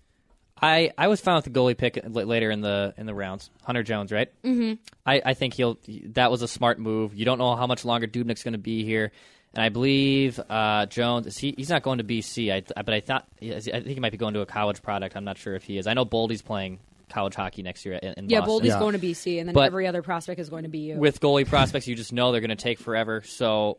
I, 0.61 0.91
I 0.97 1.09
was 1.09 1.21
fine 1.21 1.37
with 1.37 1.45
the 1.45 1.51
goalie 1.51 1.77
pick 1.77 2.01
later 2.07 2.51
in 2.51 2.63
the 2.63 2.95
in 2.97 3.05
the 3.05 3.15
rounds. 3.15 3.51
Hunter 3.65 3.83
Jones, 3.83 4.11
right? 4.11 4.31
Mm-hmm. 4.43 4.75
I, 5.05 5.21
I 5.25 5.35
think 5.35 5.55
he'll. 5.55 5.79
That 6.13 6.31
was 6.31 6.43
a 6.43 6.49
smart 6.49 6.79
move. 6.79 7.15
You 7.15 7.27
don't 7.27 7.39
know 7.39 7.55
how 7.57 7.67
much 7.67 7.85
longer 7.85 8.07
Dubnyk's 8.07 8.43
going 8.43 8.53
to 8.53 8.59
be 8.59 8.83
here, 8.83 9.13
and 9.57 9.65
I 9.65 9.71
believe 9.71 10.39
uh, 10.49 10.87
Jones. 10.87 11.27
Is 11.27 11.37
he, 11.39 11.55
he's 11.57 11.71
not 11.71 11.83
going 11.83 11.99
to 11.99 12.05
BC. 12.05 12.53
I, 12.53 12.61
th- 12.61 12.73
but 12.77 12.91
I 12.95 13.01
thought 13.01 13.27
I 13.43 13.59
think 13.61 13.87
he 13.87 14.01
might 14.01 14.13
be 14.13 14.19
going 14.19 14.35
to 14.35 14.41
a 14.41 14.47
college 14.47 14.83
product. 14.83 15.17
I'm 15.17 15.25
not 15.25 15.39
sure 15.39 15.55
if 15.57 15.65
he 15.65 15.79
is. 15.79 15.87
I 15.87 15.95
know 15.95 16.05
Boldy's 16.05 16.43
playing 16.43 16.79
college 17.09 17.35
hockey 17.35 17.63
next 17.63 17.85
year 17.87 17.95
in, 17.95 18.13
in 18.17 18.29
Yeah, 18.31 18.41
Boston. 18.41 18.55
Boldy's 18.61 18.67
Yeah. 18.69 18.79
going 18.81 18.93
to 18.93 19.05
BC, 19.05 19.39
and 19.41 19.49
then 19.49 19.55
But- 19.55 19.67
every 19.67 19.87
other 19.87 20.03
prospect 20.03 20.41
is 20.41 20.49
going 20.51 20.65
to 20.65 20.69
be 20.69 20.81
you. 20.81 20.97
With 20.99 21.21
goalie 21.21 21.49
prospects, 21.49 21.87
you 21.89 21.95
just 21.97 22.13
know 22.13 22.33
they're 22.33 22.41
going 22.41 22.51
to 22.51 22.57
take 22.57 22.79
forever. 22.79 23.23
So 23.25 23.79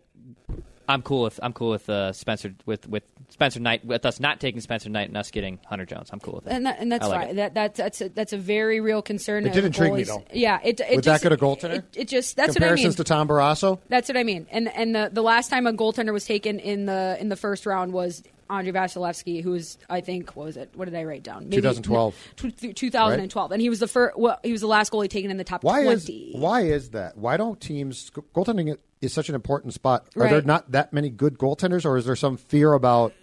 I'm 0.88 1.02
cool 1.02 1.24
with 1.24 1.40
I'm 1.44 1.54
cool 1.54 1.72
with 1.72 1.90
uh, 1.90 2.14
Spencer 2.14 2.54
with 2.66 2.88
with 2.88 3.04
Spencer 3.30 3.60
Knight 3.60 3.86
with 3.86 4.06
us 4.06 4.20
not 4.20 4.40
taking 4.40 4.62
Spencer 4.62 4.90
Knight 4.90 5.10
and 5.10 5.18
us 5.18 5.32
getting 5.32 5.60
Hunter 5.66 5.86
Jones. 5.86 6.10
I'm 6.14 6.20
cool 6.20 6.36
with 6.36 6.48
it. 6.48 6.54
and, 6.54 6.66
that, 6.66 6.80
and 6.80 6.92
that's 6.92 7.06
I 7.06 7.08
like 7.08 7.20
fine. 7.22 7.30
it. 7.30 7.36
That, 7.36 7.54
that 7.56 7.76
that's 7.76 8.02
a, 8.02 8.10
that's 8.10 8.34
a 8.34 8.38
very 8.38 8.80
real 8.80 9.02
concern. 9.02 9.46
It 9.46 9.54
did 9.54 9.60
of 9.60 9.66
intrigue 9.66 9.94
me, 9.94 10.04
though. 10.04 10.24
Yeah, 10.34 10.60
it, 10.64 10.80
it 10.80 10.96
With 10.96 11.06
just, 11.06 11.22
that 11.24 11.30
good 11.30 11.38
a 11.38 11.42
goaltender? 11.42 11.80
It, 11.80 11.86
it 11.94 12.08
just 12.08 12.36
that's 12.38 12.50
what 12.50 12.64
I 12.64 12.68
mean. 12.68 12.78
Comparisons 12.78 12.96
to 12.96 13.04
Tom 13.04 13.28
Barrasso. 13.28 13.80
That's 13.90 14.08
what 14.08 14.18
I 14.18 14.24
mean. 14.24 14.48
And 14.50 14.70
and 14.70 14.96
the, 14.96 15.10
the 15.12 15.22
last 15.22 15.50
time 15.50 15.68
a 15.68 15.74
goaltender 15.74 16.14
was 16.14 16.26
taken 16.26 16.60
in 16.60 16.86
the 16.86 17.18
in 17.20 17.30
the 17.30 17.36
first 17.36 17.66
round 17.66 17.92
was 17.92 18.24
Andrei 18.50 18.72
Vasilevskiy, 18.72 19.44
who 19.44 19.52
was 19.52 19.78
I 19.90 20.02
think 20.02 20.36
what 20.36 20.46
was 20.46 20.58
it? 20.58 20.70
What 20.74 20.86
did 20.86 20.96
I 20.96 21.04
write 21.04 21.24
down? 21.24 21.50
2012. 21.50 22.16
Tw- 22.38 22.58
th- 22.58 22.76
2012, 22.76 23.52
and 23.52 23.62
he 23.62 23.70
was 23.70 23.80
the 23.80 23.88
first. 23.88 24.18
Well, 24.18 24.40
he 24.44 24.52
was 24.52 24.62
the 24.62 24.68
last 24.68 24.92
goalie 24.92 25.10
taken 25.10 25.32
in 25.32 25.38
the 25.38 25.44
top 25.44 25.64
Why 25.64 25.84
twenty. 25.84 26.14
is 26.14 26.36
why 26.42 26.62
is 26.62 26.92
that? 26.92 27.18
Why 27.18 27.36
don't 27.38 27.60
teams 27.60 28.10
goaltending 28.34 28.78
is 29.02 29.14
such 29.14 29.30
an 29.30 29.36
important 29.36 29.74
spot? 29.74 30.08
Are 30.16 30.30
there 30.30 30.42
not 30.42 30.72
that 30.72 30.94
many 30.94 31.10
good 31.10 31.38
goaltenders, 31.38 31.86
or 31.86 31.98
is 31.98 32.06
there 32.06 32.16
some 32.16 32.38
fear 32.38 32.74
about 32.74 33.14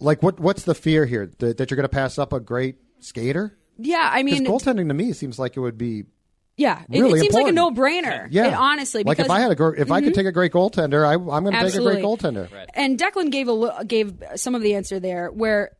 like 0.00 0.22
what 0.22 0.40
what's 0.40 0.64
the 0.64 0.74
fear 0.74 1.06
here 1.06 1.30
that, 1.38 1.56
that 1.58 1.70
you're 1.70 1.76
going 1.76 1.84
to 1.84 1.88
pass 1.88 2.18
up 2.18 2.32
a 2.32 2.40
great 2.40 2.76
skater? 3.00 3.56
Yeah, 3.78 4.08
I 4.12 4.22
mean, 4.22 4.46
goaltending 4.46 4.88
to 4.88 4.94
me 4.94 5.12
seems 5.12 5.38
like 5.38 5.56
it 5.56 5.60
would 5.60 5.78
be 5.78 6.04
yeah, 6.56 6.82
it, 6.88 7.00
really 7.00 7.18
it 7.18 7.22
seems 7.22 7.34
important. 7.34 7.56
like 7.56 7.68
a 7.68 7.74
no-brainer. 7.74 8.28
yeah. 8.30 8.48
it, 8.48 8.54
honestly, 8.54 9.02
like 9.02 9.18
if 9.18 9.30
I 9.30 9.40
had 9.40 9.50
a 9.50 9.56
gr- 9.56 9.74
if 9.74 9.90
I 9.90 10.00
could 10.00 10.10
mm-hmm. 10.10 10.14
take 10.14 10.26
a 10.26 10.32
great 10.32 10.52
goaltender, 10.52 11.04
I, 11.04 11.14
I'm 11.14 11.42
going 11.44 11.52
to 11.52 11.70
take 11.70 11.74
a 11.74 11.82
great 11.82 12.04
goaltender. 12.04 12.48
And 12.74 12.98
Declan 12.98 13.30
gave 13.30 13.48
a 13.48 13.84
gave 13.84 14.22
some 14.36 14.54
of 14.54 14.62
the 14.62 14.74
answer 14.74 15.00
there, 15.00 15.30
where 15.30 15.72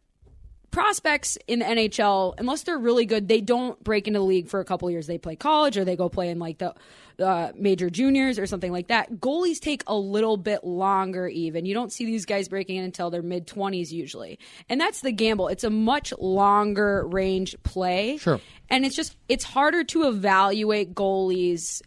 prospects 0.72 1.38
in 1.46 1.60
the 1.60 1.64
NHL, 1.64 2.34
unless 2.38 2.64
they're 2.64 2.78
really 2.78 3.06
good, 3.06 3.28
they 3.28 3.40
don't 3.40 3.82
break 3.84 4.08
into 4.08 4.18
the 4.18 4.24
league 4.24 4.48
for 4.48 4.58
a 4.58 4.64
couple 4.64 4.90
years. 4.90 5.06
They 5.06 5.18
play 5.18 5.36
college 5.36 5.78
or 5.78 5.84
they 5.84 5.94
go 5.94 6.08
play 6.08 6.30
in 6.30 6.40
like 6.40 6.58
the 6.58 6.74
uh, 7.18 7.52
major 7.56 7.90
juniors 7.90 8.38
or 8.38 8.46
something 8.46 8.72
like 8.72 8.88
that. 8.88 9.12
Goalies 9.20 9.60
take 9.60 9.82
a 9.86 9.94
little 9.96 10.36
bit 10.36 10.64
longer. 10.64 11.28
Even 11.28 11.64
you 11.64 11.74
don't 11.74 11.92
see 11.92 12.04
these 12.04 12.24
guys 12.26 12.48
breaking 12.48 12.76
in 12.76 12.84
until 12.84 13.10
their 13.10 13.22
mid 13.22 13.46
twenties 13.46 13.92
usually, 13.92 14.38
and 14.68 14.80
that's 14.80 15.00
the 15.00 15.12
gamble. 15.12 15.48
It's 15.48 15.64
a 15.64 15.70
much 15.70 16.12
longer 16.18 17.06
range 17.06 17.54
play, 17.62 18.16
Sure. 18.18 18.40
and 18.68 18.84
it's 18.84 18.96
just 18.96 19.16
it's 19.28 19.44
harder 19.44 19.84
to 19.84 20.04
evaluate 20.08 20.94
goalies 20.94 21.82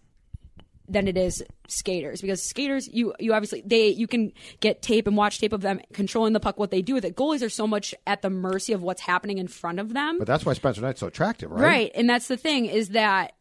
than 0.89 1.05
it 1.09 1.17
is 1.17 1.43
skaters 1.67 2.21
because 2.21 2.41
skaters 2.41 2.87
you 2.87 3.13
you 3.19 3.33
obviously 3.33 3.61
they 3.65 3.89
you 3.89 4.07
can 4.07 4.31
get 4.61 4.81
tape 4.81 5.05
and 5.05 5.17
watch 5.17 5.37
tape 5.37 5.51
of 5.51 5.59
them 5.59 5.81
controlling 5.91 6.31
the 6.31 6.39
puck 6.39 6.57
what 6.57 6.71
they 6.71 6.81
do 6.81 6.93
with 6.93 7.03
it 7.03 7.13
goalies 7.13 7.41
are 7.45 7.49
so 7.49 7.67
much 7.67 7.93
at 8.07 8.21
the 8.21 8.29
mercy 8.29 8.71
of 8.71 8.81
what's 8.81 9.01
happening 9.01 9.37
in 9.37 9.49
front 9.49 9.77
of 9.81 9.93
them 9.93 10.17
But 10.17 10.27
that's 10.27 10.45
why 10.45 10.53
Spencer 10.53 10.79
Knight's 10.79 11.01
so 11.01 11.07
attractive, 11.07 11.51
right? 11.51 11.61
right 11.61 11.91
and 11.93 12.09
that's 12.09 12.29
the 12.29 12.37
thing 12.37 12.67
is 12.67 12.89
that 12.89 13.33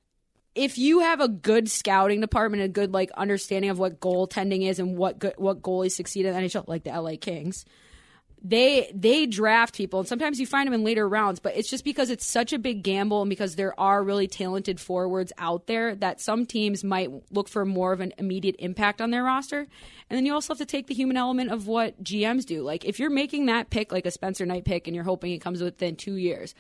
if 0.57 0.79
you 0.79 1.01
have 1.01 1.21
a 1.21 1.29
good 1.29 1.71
scouting 1.71 2.21
department, 2.21 2.63
a 2.63 2.69
good 2.69 2.93
like 2.93 3.11
understanding 3.13 3.71
of 3.71 3.79
what 3.79 4.01
goaltending 4.01 4.67
is 4.67 4.79
and 4.79 4.97
what 4.97 5.39
what 5.39 5.61
goalies 5.63 5.93
succeed 5.93 6.25
in 6.25 6.35
the 6.35 6.41
NHL, 6.41 6.67
like 6.67 6.83
the 6.83 6.91
LA 6.99 7.13
Kings, 7.21 7.67
they 8.43 8.91
they 8.95 9.27
draft 9.27 9.77
people. 9.77 10.01
And 10.01 10.09
sometimes 10.09 10.41
you 10.41 10.47
find 10.47 10.67
them 10.67 10.73
in 10.73 10.83
later 10.83 11.07
rounds 11.07 11.41
but 11.41 11.55
it's 11.57 11.69
just 11.69 11.85
because 11.85 12.09
it's 12.09 12.25
such 12.25 12.55
a 12.55 12.59
big 12.59 12.83
gamble 12.83 13.21
and 13.21 13.29
because 13.29 13.57
there 13.57 13.79
are 13.79 14.03
really 14.03 14.27
talented 14.27 14.81
forwards 14.81 15.31
out 15.37 15.67
there 15.67 15.95
that 15.97 16.23
some 16.23 16.47
teams 16.47 16.83
might 16.83 17.11
look 17.31 17.51
for 17.51 17.67
more 17.67 17.93
of 17.93 18.01
an 18.01 18.15
immediate 18.17 18.57
impact 18.59 19.03
on 19.03 19.11
their 19.11 19.25
roster. 19.25 19.67
And 20.09 20.17
then 20.17 20.25
you 20.25 20.33
also 20.33 20.55
have 20.55 20.59
to 20.59 20.67
take 20.67 20.87
the 20.87 20.95
human 20.95 21.19
element 21.19 21.51
of 21.51 21.67
what 21.67 22.03
GMs 22.03 22.47
do. 22.47 22.63
Like 22.63 22.87
if 22.87 22.99
you're 22.99 23.11
making 23.11 23.47
that 23.47 23.69
pick 23.69 23.93
like 23.93 24.07
a 24.07 24.11
Spencer 24.11 24.47
Knight 24.47 24.65
pick 24.65 24.89
and 24.89 24.95
you're 24.95 25.05
hoping 25.05 25.33
it 25.33 25.41
comes 25.41 25.63
within 25.63 25.97
2 25.97 26.15
years 26.15 26.55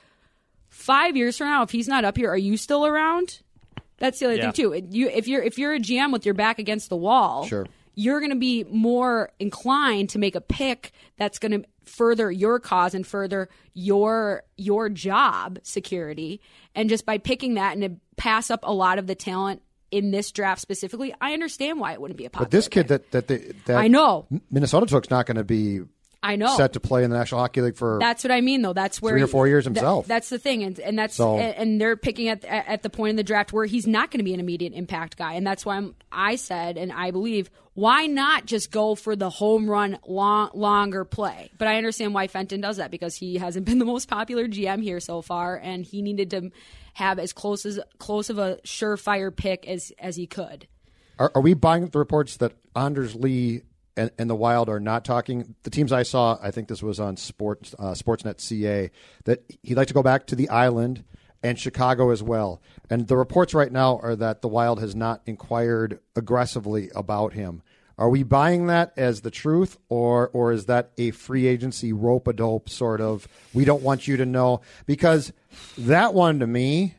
5 0.68 1.16
years 1.16 1.38
from 1.38 1.46
now 1.46 1.62
if 1.62 1.70
he's 1.70 1.88
not 1.88 2.04
up 2.04 2.18
here 2.18 2.28
are 2.28 2.37
you 2.37 2.59
still 2.59 2.85
around 2.85 3.40
that's 3.98 4.18
the 4.18 4.26
other 4.26 4.35
Yeah. 4.37 4.50
thing 4.50 4.52
too 4.52 4.87
you 4.90 5.09
if 5.09 5.26
you're 5.28 5.42
if 5.42 5.59
you're 5.59 5.72
a 5.74 5.78
GM 5.80 6.12
with 6.12 6.24
your 6.24 6.35
back 6.35 6.59
against 6.59 6.88
the 6.88 6.96
wall 6.96 7.46
Sure. 7.46 7.66
you're 7.94 8.20
going 8.20 8.30
to 8.32 8.37
be 8.38 8.64
more 8.64 9.30
inclined 9.38 10.11
to 10.11 10.18
make 10.18 10.35
a 10.35 10.40
pick 10.40 10.92
that's 11.16 11.38
going 11.38 11.52
to 11.52 11.68
further 11.85 12.30
your 12.30 12.59
cause 12.59 12.94
and 12.94 13.06
further 13.06 13.48
your 13.74 14.42
your 14.56 14.88
job 14.88 15.59
security 15.62 16.40
and 16.74 16.88
just 16.88 17.06
by 17.06 17.18
picking 17.18 17.54
that 17.54 17.76
and 17.76 17.82
to 17.82 18.00
pass 18.16 18.50
up 18.50 18.61
a 18.64 18.72
lot 18.72 18.98
of 18.98 19.06
the 19.06 19.14
talent 19.14 19.62
in 19.92 20.11
this 20.11 20.32
draft 20.32 20.61
specifically 20.61 21.14
i 21.20 21.32
understand 21.32 21.78
why 21.78 21.92
it 21.92 22.00
wouldn't 22.00 22.18
be 22.18 22.24
a 22.24 22.30
popular 22.30 22.46
But 22.46 22.50
this 22.50 22.66
kid 22.68 22.88
pick. 22.88 23.11
that 23.11 23.11
that 23.12 23.28
they, 23.28 23.52
that 23.66 23.76
I 23.76 23.87
know. 23.88 24.26
Minnesota 24.50 24.87
took's 24.87 25.11
not 25.11 25.26
going 25.26 25.37
to 25.37 25.44
be 25.44 25.80
i 26.27 26.37
know 26.37 26.57
set 26.57 26.73
to 26.75 26.81
play 26.81 27.05
in 27.05 27.11
the 27.11 27.17
National 27.17 27.41
Hockey 27.41 27.61
League 27.62 27.77
for 27.77 27.99
That's 28.01 28.25
what 28.25 28.31
I 28.31 28.41
mean, 28.41 28.62
though. 28.62 28.73
That's 28.73 29.01
where 29.01 29.12
Three 29.15 29.23
or 29.23 29.27
four 29.27 29.47
years 29.49 29.65
that- 29.65 29.75
himself. 29.75 30.07
that's 30.07 30.29
the 30.29 30.39
thing, 30.39 30.62
and 30.62 30.79
and 30.81 30.99
that's 30.99 31.15
So- 31.17 31.39
and, 31.39 31.55
and 31.57 31.81
they're 31.81 31.97
picking 31.97 32.29
at 32.29 32.45
at 32.45 32.83
the 32.83 32.91
point 32.91 33.11
in 33.11 33.17
the 33.17 33.23
draft 33.25 33.53
where 33.53 33.65
he's 33.67 33.87
not 33.87 34.11
going 34.11 34.19
to 34.19 34.25
be 34.25 34.35
an 34.35 34.41
immediate 34.41 34.73
impact 34.75 35.17
guy, 35.17 35.35
and 35.35 35.47
that's 35.47 35.65
why 35.65 35.77
I'm, 35.77 35.95
I 36.11 36.37
said 36.37 36.77
and 36.77 36.93
I 36.93 37.11
believe 37.11 37.51
why 37.75 38.07
not 38.07 38.47
just 38.47 38.71
go 38.71 38.95
for 38.95 39.15
the 39.15 39.29
home 39.29 39.69
run 39.69 39.99
long, 40.07 40.51
longer 40.55 41.05
play? 41.05 41.51
But 41.59 41.69
I 41.69 41.77
understand 41.77 42.15
why 42.15 42.27
Fenton 42.27 42.62
does 42.62 42.79
that 42.79 42.91
because 42.91 43.15
he 43.15 43.37
hasn't 43.37 43.67
been 43.67 43.79
the 43.85 43.85
most 43.85 44.09
popular 44.09 44.49
GM 44.49 44.83
here 44.83 44.99
so 45.01 45.21
far, 45.23 45.57
and 45.57 45.85
he 45.85 46.01
needed 46.03 46.31
to 46.31 46.51
have 46.95 47.19
as 47.19 47.33
close 47.35 47.67
as 47.67 47.79
close 47.99 48.31
of 48.31 48.39
a 48.39 48.57
surefire 48.65 49.35
pick 49.35 49.67
as 49.69 49.93
as 49.99 50.17
he 50.17 50.27
could. 50.27 50.67
Are, 51.19 51.31
are 51.35 51.43
we 51.43 51.55
buying 51.55 51.87
the 51.87 51.99
reports 51.99 52.39
that 52.39 52.53
Anders 52.75 53.15
Lee 53.15 53.62
and, 53.96 54.11
and 54.18 54.28
the 54.28 54.37
Wild 54.37 54.68
are 54.68 54.80
not 54.80 55.04
talking? 55.04 55.54
The 55.62 55.70
teams 55.70 55.92
I 55.92 56.02
saw, 56.02 56.38
I 56.42 56.50
think 56.50 56.68
this 56.68 56.82
was 56.82 57.00
on 57.00 57.16
Sports 57.16 57.74
uh, 57.78 57.92
Sportsnet 57.92 58.40
CA, 58.40 58.90
that 59.24 59.42
he'd 59.62 59.76
like 59.76 59.88
to 59.88 59.94
go 59.94 60.02
back 60.02 60.26
to 60.26 60.37
the 60.37 60.48
island 60.48 61.04
and 61.42 61.59
Chicago 61.59 62.11
as 62.11 62.22
well. 62.22 62.61
And 62.90 63.09
the 63.09 63.16
reports 63.16 63.54
right 63.54 63.70
now 63.70 63.98
are 64.02 64.16
that 64.16 64.42
the 64.42 64.48
Wild 64.48 64.80
has 64.80 64.94
not 64.94 65.22
inquired 65.26 66.00
aggressively 66.14 66.90
about 66.94 67.32
him. 67.35 67.62
Are 67.98 68.11
we 68.11 68.22
buying 68.22 68.66
that 68.66 68.92
as 68.96 69.22
the 69.22 69.30
truth, 69.30 69.78
or 69.88 70.28
or 70.35 70.52
is 70.52 70.66
that 70.66 70.90
a 70.98 71.12
free 71.12 71.46
agency 71.46 71.94
rope 71.94 72.28
a 72.28 72.35
dope 72.35 72.68
sort 72.68 73.00
of? 73.00 73.26
We 73.54 73.64
don't 73.64 73.82
want 73.82 74.06
you 74.06 74.18
to 74.18 74.26
know 74.26 74.61
because 74.85 75.32
that 75.78 76.12
one 76.12 76.38
to 76.40 76.46
me. 76.46 76.94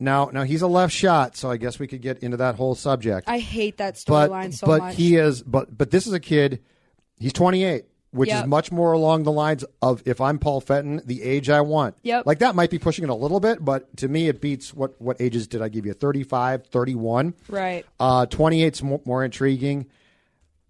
Now, 0.00 0.30
now 0.32 0.44
he's 0.44 0.62
a 0.62 0.68
left 0.68 0.92
shot, 0.94 1.36
so 1.36 1.50
I 1.50 1.56
guess 1.56 1.78
we 1.80 1.88
could 1.88 2.02
get 2.02 2.20
into 2.20 2.36
that 2.36 2.54
whole 2.54 2.74
subject 2.76 3.28
I 3.28 3.38
hate 3.38 3.78
that 3.78 4.02
but 4.06 4.30
storyline 4.30 4.54
so 4.54 4.66
but 4.66 4.78
much. 4.80 4.94
he 4.96 5.16
is 5.16 5.42
but 5.42 5.76
but 5.76 5.90
this 5.90 6.06
is 6.06 6.12
a 6.12 6.20
kid 6.20 6.60
he's 7.18 7.32
28 7.32 7.84
which 8.10 8.28
Yep. 8.30 8.44
is 8.44 8.48
much 8.48 8.72
more 8.72 8.92
along 8.92 9.24
the 9.24 9.32
lines 9.32 9.64
of 9.82 10.02
if 10.06 10.20
I'm 10.20 10.38
Paul 10.38 10.60
Fenton 10.60 11.02
the 11.04 11.20
age 11.22 11.50
I 11.50 11.60
want 11.62 11.96
Yep. 12.04 12.26
like 12.26 12.38
that 12.38 12.54
might 12.54 12.70
be 12.70 12.78
pushing 12.78 13.02
it 13.04 13.10
a 13.10 13.14
little 13.14 13.40
bit 13.40 13.64
but 13.64 13.94
to 13.98 14.06
me 14.08 14.28
it 14.28 14.40
beats 14.40 14.72
what 14.72 15.00
what 15.00 15.20
ages 15.20 15.48
did 15.48 15.62
I 15.62 15.68
give 15.68 15.84
you 15.84 15.92
35 15.94 16.66
31 16.68 17.34
Right. 17.48 17.84
uh 17.98 18.26
28's 18.26 18.82
more, 18.84 19.00
more 19.04 19.24
intriguing 19.24 19.86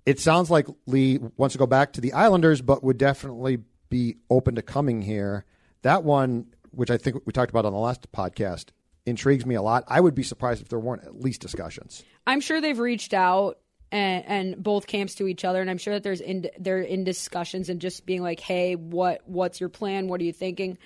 it 0.06 0.18
sounds 0.20 0.50
like 0.50 0.66
Lee 0.86 1.18
wants 1.36 1.52
to 1.52 1.58
go 1.58 1.66
back 1.66 1.92
to 1.92 2.00
the 2.00 2.14
Islanders 2.14 2.62
but 2.62 2.82
would 2.82 2.96
definitely 2.96 3.58
be 3.90 4.16
open 4.30 4.54
to 4.54 4.62
coming 4.62 5.02
here 5.02 5.44
that 5.82 6.02
one 6.02 6.46
which 6.70 6.90
I 6.90 6.96
think 6.96 7.16
we 7.26 7.32
talked 7.32 7.50
about 7.50 7.66
on 7.66 7.72
the 7.72 7.78
last 7.78 8.10
podcast 8.12 8.66
intrigues 9.09 9.44
me 9.47 9.55
a 9.55 9.62
lot 9.62 9.85
I 9.88 10.01
would 10.01 10.14
be 10.14 10.23
surprised 10.23 10.62
if 10.62 10.68
there 10.68 10.79
weren't 10.79 11.05
at 11.05 11.21
least 11.21 11.40
discussions 11.40 12.05
I'm 12.27 12.40
sure 12.40 12.61
they've 12.61 12.79
reached 12.79 13.14
out 13.14 13.59
and, 13.90 14.25
and 14.27 14.62
both 14.62 14.87
camps 14.87 15.14
to 15.16 15.27
each 15.27 15.44
other, 15.44 15.61
and 15.61 15.71
I'm 15.71 15.79
sure 15.79 15.94
that 15.94 16.03
there's 16.03 16.21
in 16.21 16.49
they're 16.59 16.81
in 16.81 17.05
discussions 17.05 17.68
and 17.68 17.81
just 17.81 18.07
being 18.07 18.23
like, 18.23 18.40
"Hey, 18.40 18.75
what 18.75 19.23
what's 19.27 19.61
your 19.61 19.68
plan? 19.68 20.09
What 20.09 20.21
are 20.21 20.25
you 20.25 20.33
thinking?" 20.33 20.79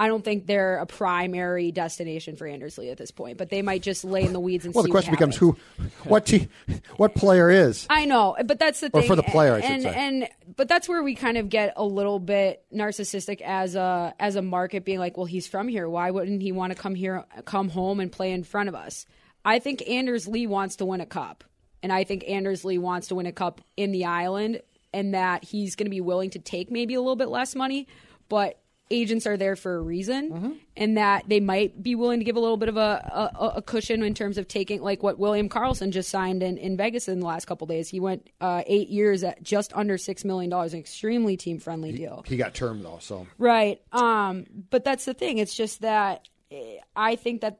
I 0.00 0.06
don't 0.06 0.24
think 0.24 0.46
they're 0.46 0.76
a 0.76 0.86
primary 0.86 1.72
destination 1.72 2.36
for 2.36 2.46
Anders 2.46 2.78
Lee 2.78 2.90
at 2.90 2.98
this 2.98 3.10
point, 3.10 3.36
but 3.36 3.50
they 3.50 3.62
might 3.62 3.82
just 3.82 4.04
lay 4.04 4.22
in 4.22 4.32
the 4.32 4.38
weeds 4.38 4.64
and 4.64 4.72
Well, 4.72 4.84
the 4.84 4.90
question 4.90 5.10
becomes 5.10 5.36
who, 5.36 5.56
what 6.04 6.32
what 6.96 7.16
player 7.16 7.50
is. 7.50 7.84
I 7.90 8.04
know, 8.04 8.36
but 8.44 8.60
that's 8.60 8.78
the 8.78 8.90
thing. 8.90 9.02
Or 9.02 9.06
for 9.06 9.16
the 9.16 9.24
player, 9.24 9.54
I 9.54 9.60
should 9.60 9.70
and, 9.70 9.82
say. 9.82 9.94
And 9.94 10.28
but 10.56 10.68
that's 10.68 10.88
where 10.88 11.02
we 11.02 11.16
kind 11.16 11.36
of 11.36 11.48
get 11.48 11.72
a 11.76 11.84
little 11.84 12.20
bit 12.20 12.64
narcissistic 12.72 13.40
as 13.40 13.74
a 13.74 14.14
as 14.20 14.36
a 14.36 14.42
market, 14.42 14.84
being 14.84 15.00
like, 15.00 15.16
well, 15.16 15.26
he's 15.26 15.48
from 15.48 15.66
here. 15.66 15.88
Why 15.88 16.12
wouldn't 16.12 16.42
he 16.42 16.52
want 16.52 16.72
to 16.72 16.78
come 16.80 16.94
here, 16.94 17.24
come 17.44 17.68
home, 17.68 17.98
and 17.98 18.12
play 18.12 18.30
in 18.30 18.44
front 18.44 18.68
of 18.68 18.76
us? 18.76 19.04
I 19.44 19.58
think 19.58 19.88
Anders 19.88 20.28
Lee 20.28 20.46
wants 20.46 20.76
to 20.76 20.84
win 20.84 21.00
a 21.00 21.06
cup, 21.06 21.42
and 21.82 21.92
I 21.92 22.04
think 22.04 22.24
Anders 22.28 22.64
Lee 22.64 22.78
wants 22.78 23.08
to 23.08 23.16
win 23.16 23.26
a 23.26 23.32
cup 23.32 23.62
in 23.76 23.90
the 23.90 24.04
island, 24.04 24.62
and 24.92 25.14
that 25.14 25.42
he's 25.42 25.74
going 25.74 25.86
to 25.86 25.90
be 25.90 26.00
willing 26.00 26.30
to 26.30 26.38
take 26.38 26.70
maybe 26.70 26.94
a 26.94 27.00
little 27.00 27.16
bit 27.16 27.30
less 27.30 27.56
money, 27.56 27.88
but 28.28 28.60
agents 28.90 29.26
are 29.26 29.36
there 29.36 29.56
for 29.56 29.76
a 29.76 29.80
reason 29.80 30.30
Mm-hmm. 30.30 30.52
and 30.76 30.96
that 30.96 31.24
they 31.28 31.40
might 31.40 31.82
be 31.82 31.94
willing 31.94 32.18
to 32.20 32.24
give 32.24 32.36
a 32.36 32.40
little 32.40 32.56
bit 32.56 32.68
of 32.68 32.76
a, 32.76 33.30
a, 33.38 33.52
a 33.56 33.62
cushion 33.62 34.02
in 34.02 34.14
terms 34.14 34.38
of 34.38 34.48
taking 34.48 34.80
like 34.82 35.02
what 35.02 35.18
william 35.18 35.48
karlsson 35.48 35.90
just 35.90 36.08
signed 36.08 36.42
in, 36.42 36.56
in 36.58 36.76
vegas 36.76 37.08
in 37.08 37.20
the 37.20 37.26
last 37.26 37.46
couple 37.46 37.66
days. 37.66 37.88
He 37.88 38.00
went 38.00 38.28
uh, 38.40 38.62
eight 38.66 38.88
years 38.88 39.22
at 39.24 39.42
just 39.42 39.72
under 39.74 39.98
six 39.98 40.24
million 40.24 40.50
dollars 40.50 40.72
an 40.74 40.80
extremely 40.80 41.36
team 41.36 41.58
friendly 41.58 41.92
deal. 41.92 42.24
He 42.26 42.36
got 42.36 42.54
term 42.54 42.82
though, 42.82 42.98
so. 43.00 43.26
Right. 43.36 43.80
Um, 43.92 44.46
but 44.70 44.84
that's 44.84 45.04
the 45.04 45.14
thing. 45.14 45.38
It's 45.38 45.54
just 45.54 45.82
that 45.82 46.28
eh, 46.50 46.78
i 46.96 47.16
think 47.16 47.42
that 47.42 47.58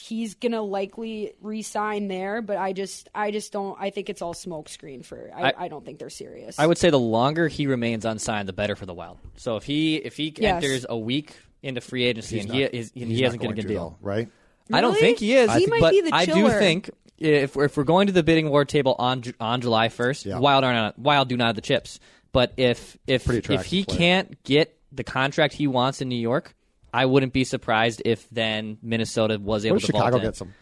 he's 0.00 0.34
gonna 0.34 0.62
likely 0.62 1.32
re-sign 1.42 2.08
there 2.08 2.40
but 2.42 2.56
i 2.56 2.72
just 2.72 3.08
i 3.14 3.30
just 3.30 3.52
don't 3.52 3.76
i 3.80 3.90
think 3.90 4.08
it's 4.08 4.22
all 4.22 4.34
smokescreen 4.34 5.04
for 5.04 5.30
I, 5.34 5.42
I, 5.50 5.54
I- 5.64 5.68
don't 5.68 5.84
think 5.84 5.98
they're 5.98 6.08
serious 6.10 6.58
I 6.58 6.66
would 6.66 6.78
say 6.78 6.90
the 6.90 6.98
longer 6.98 7.48
he 7.48 7.66
remains 7.66 8.04
unsigned, 8.04 8.48
the 8.48 8.52
better 8.52 8.76
for 8.76 8.86
the 8.86 8.94
Wild. 8.94 9.18
So 9.36 9.56
if 9.56 9.64
he 9.64 9.96
if 9.96 10.16
he 10.16 10.32
Yes. 10.36 10.62
enters 10.62 10.86
a 10.88 10.96
week 10.96 11.36
into 11.62 11.80
free 11.80 12.04
agency 12.04 12.36
he's 12.36 12.44
and 12.46 12.52
not, 12.52 12.58
he 12.72 12.78
is 12.78 12.92
and 12.96 13.10
he 13.12 13.22
hasn't 13.22 13.42
got 13.42 13.46
a 13.50 13.54
going 13.54 13.60
good 13.60 13.68
deal, 13.68 13.96
though, 14.00 14.06
right? 14.08 14.28
I 14.72 14.80
don't 14.80 14.96
think 14.96 15.18
he 15.18 15.34
is. 15.34 15.52
He 15.54 15.66
might 15.66 15.80
but 15.80 15.90
be 15.92 16.00
the 16.02 16.14
I 16.14 16.24
do 16.26 16.48
think 16.48 16.90
if 17.18 17.54
we're, 17.56 17.64
if 17.66 17.76
we're 17.76 17.84
going 17.84 18.06
to 18.06 18.12
the 18.12 18.22
bidding 18.22 18.48
war 18.48 18.64
table 18.64 18.94
on 18.98 19.22
on 19.40 19.60
July 19.60 19.88
first, 19.90 20.24
Yeah. 20.26 20.38
Wild 20.38 20.64
are 20.64 20.72
not 20.72 20.98
Wild 20.98 21.28
do 21.28 21.36
not 21.36 21.48
have 21.48 21.56
the 21.56 21.60
chips. 21.62 22.00
But 22.32 22.52
if 22.56 22.96
if 23.06 23.28
if 23.28 23.64
he 23.66 23.84
player. 23.84 23.98
can't 23.98 24.42
get 24.44 24.76
the 24.92 25.04
contract 25.04 25.54
he 25.54 25.66
wants 25.66 26.00
in 26.00 26.08
New 26.08 26.16
York, 26.20 26.54
I 26.92 27.06
wouldn't 27.06 27.32
be 27.32 27.44
surprised 27.44 28.02
if 28.04 28.28
then 28.30 28.78
Minnesota 28.82 29.38
was 29.38 29.64
able 29.64 29.76
What 29.76 29.82
if 29.82 29.86
to 29.86 29.92
Chicago 29.92 30.10
vault 30.12 30.22
gets 30.22 30.40
him? 30.40 30.54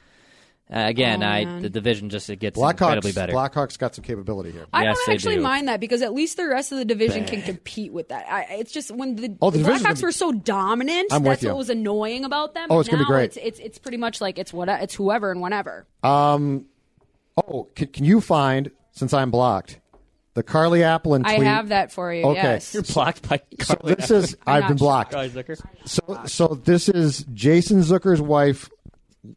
Uh, 0.71 0.81
again, 0.87 1.23
Oh, 1.23 1.27
I 1.27 1.61
the 1.61 1.71
division 1.71 2.11
just 2.11 2.29
it 2.29 2.37
gets 2.41 2.61
incredibly 2.61 3.12
Blackhawks. 3.12 3.14
better. 3.14 3.33
Blackhawks 3.33 3.79
got 3.79 3.95
some 3.95 4.05
capability 4.05 4.51
here. 4.51 4.67
I 4.71 4.85
Yes, 4.85 4.99
don't 5.07 5.14
actually 5.14 5.37
do. 5.37 5.41
mind 5.41 5.69
that 5.69 5.81
because 5.81 6.03
at 6.03 6.12
least 6.12 6.37
the 6.37 6.47
rest 6.47 6.73
of 6.73 6.79
the 6.79 6.85
division 6.85 7.25
can 7.25 7.41
compete 7.41 7.91
with 7.91 8.09
that. 8.11 8.27
I, 8.31 8.43
it's 8.57 8.71
just 8.71 8.91
when 8.91 9.17
the, 9.17 9.35
Oh, 9.41 9.51
the 9.51 9.59
the 9.61 9.64
Blackhawks 9.71 9.83
gonna 9.83 9.95
be- 9.95 10.03
were 10.03 10.12
so 10.12 10.31
dominant, 10.33 11.09
I'm 11.11 11.23
with 11.23 11.41
that's 11.41 11.45
what 11.49 11.57
was 11.57 11.71
annoying 11.71 12.27
about 12.27 12.53
them. 12.53 12.67
Oh, 12.69 12.81
it's 12.81 12.88
gonna 12.91 13.03
be 13.05 13.07
great. 13.07 13.25
It's, 13.25 13.38
it's 13.38 13.59
it's 13.61 13.79
pretty 13.79 13.97
much 13.97 14.21
like 14.21 14.38
it's 14.38 14.53
what 14.53 14.69
it's 14.69 14.95
whoever 14.95 15.31
and 15.33 15.41
whenever. 15.41 15.87
Um, 16.03 16.67
Oh, 17.38 17.69
can, 17.75 17.87
can 17.87 18.05
you 18.05 18.21
find 18.21 18.71
since 18.91 19.14
I'm 19.14 19.31
blocked 19.31 19.79
the 20.38 20.42
Carly 20.44 20.81
Aplin 20.81 21.24
tweet? 21.24 21.40
I 21.40 21.44
have 21.44 21.68
that 21.70 21.90
for 21.92 22.12
you. 22.14 22.24
Okay. 22.24 22.40
Yes. 22.42 22.72
You're 22.72 22.85
blocked 22.85 23.29
by 23.29 23.40
So 23.61 23.74
Carly 23.74 23.94
this 23.96 24.11
is 24.11 24.37
I'm 24.46 24.62
I've 24.62 24.68
been 24.68 24.77
blocked. 24.77 25.12
Carly 25.12 25.31
Zucker. 25.31 25.61
So 25.85 26.20
so 26.27 26.46
this 26.64 26.88
is 26.88 27.24
Jason 27.33 27.81
Zucker's 27.81 28.20
wife 28.22 28.70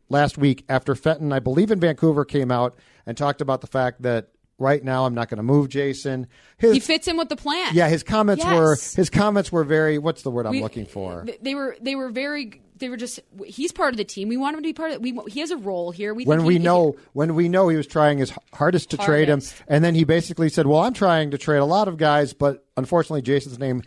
last 0.09 0.37
week 0.37 0.63
after 0.69 0.93
Fenton, 0.95 1.33
I 1.33 1.39
believe 1.39 1.71
in 1.71 1.79
Vancouver, 1.79 2.23
came 2.23 2.51
out 2.51 2.77
and 3.05 3.17
talked 3.17 3.41
about 3.41 3.61
the 3.61 3.67
fact 3.67 4.03
that 4.03 4.27
right 4.59 4.83
now 4.83 5.05
I'm 5.05 5.15
not 5.15 5.27
going 5.27 5.37
to 5.37 5.43
move 5.43 5.69
Jason. 5.69 6.27
His 6.59 6.73
He 6.73 6.79
fits 6.79 7.07
in 7.07 7.17
with 7.17 7.29
the 7.29 7.35
plan. 7.35 7.71
yeah, 7.73 7.89
his 7.89 8.03
comments 8.03 8.43
Yes. 8.45 8.53
were 8.55 8.77
his 8.95 9.09
comments 9.09 9.51
were 9.51 9.63
very. 9.63 9.97
What's 9.97 10.21
the 10.21 10.29
word 10.31 10.45
I'm 10.45 10.51
We- 10.51 10.61
looking 10.61 10.85
for? 10.85 11.25
They 11.41 11.55
were 11.55 11.75
they 11.81 11.95
were 11.95 12.09
very 12.09 12.61
they 12.81 12.89
were 12.89 12.97
just 12.97 13.21
he's 13.45 13.71
part 13.71 13.93
of 13.93 13.97
the 13.97 14.03
team. 14.03 14.27
We 14.27 14.35
want 14.35 14.55
him 14.57 14.61
to 14.63 14.67
be 14.67 14.73
part 14.73 14.91
of 14.91 14.95
it. 14.95 15.01
We 15.01 15.17
he 15.31 15.39
has 15.39 15.51
a 15.51 15.57
role 15.57 15.91
here. 15.91 16.13
We 16.13 16.25
when 16.25 16.39
think 16.39 16.47
we 16.47 16.53
he- 16.55 16.59
know 16.59 16.97
when 17.13 17.33
we 17.35 17.47
know 17.47 17.69
he 17.69 17.77
was 17.77 17.87
trying 17.87 18.17
his 18.17 18.33
hardest 18.53 18.89
to 18.89 18.97
trade 18.97 19.29
him, 19.29 19.41
and 19.69 19.81
then 19.83 19.95
he 19.95 20.03
basically 20.03 20.49
said, 20.49 20.67
"Well, 20.67 20.79
I'm 20.81 20.93
trying 20.93 21.31
to 21.31 21.37
trade 21.37 21.59
a 21.59 21.65
lot 21.65 21.87
of 21.87 21.95
guys, 21.95 22.33
but 22.33 22.65
unfortunately, 22.75 23.21
Jason's 23.21 23.57
name 23.57 23.83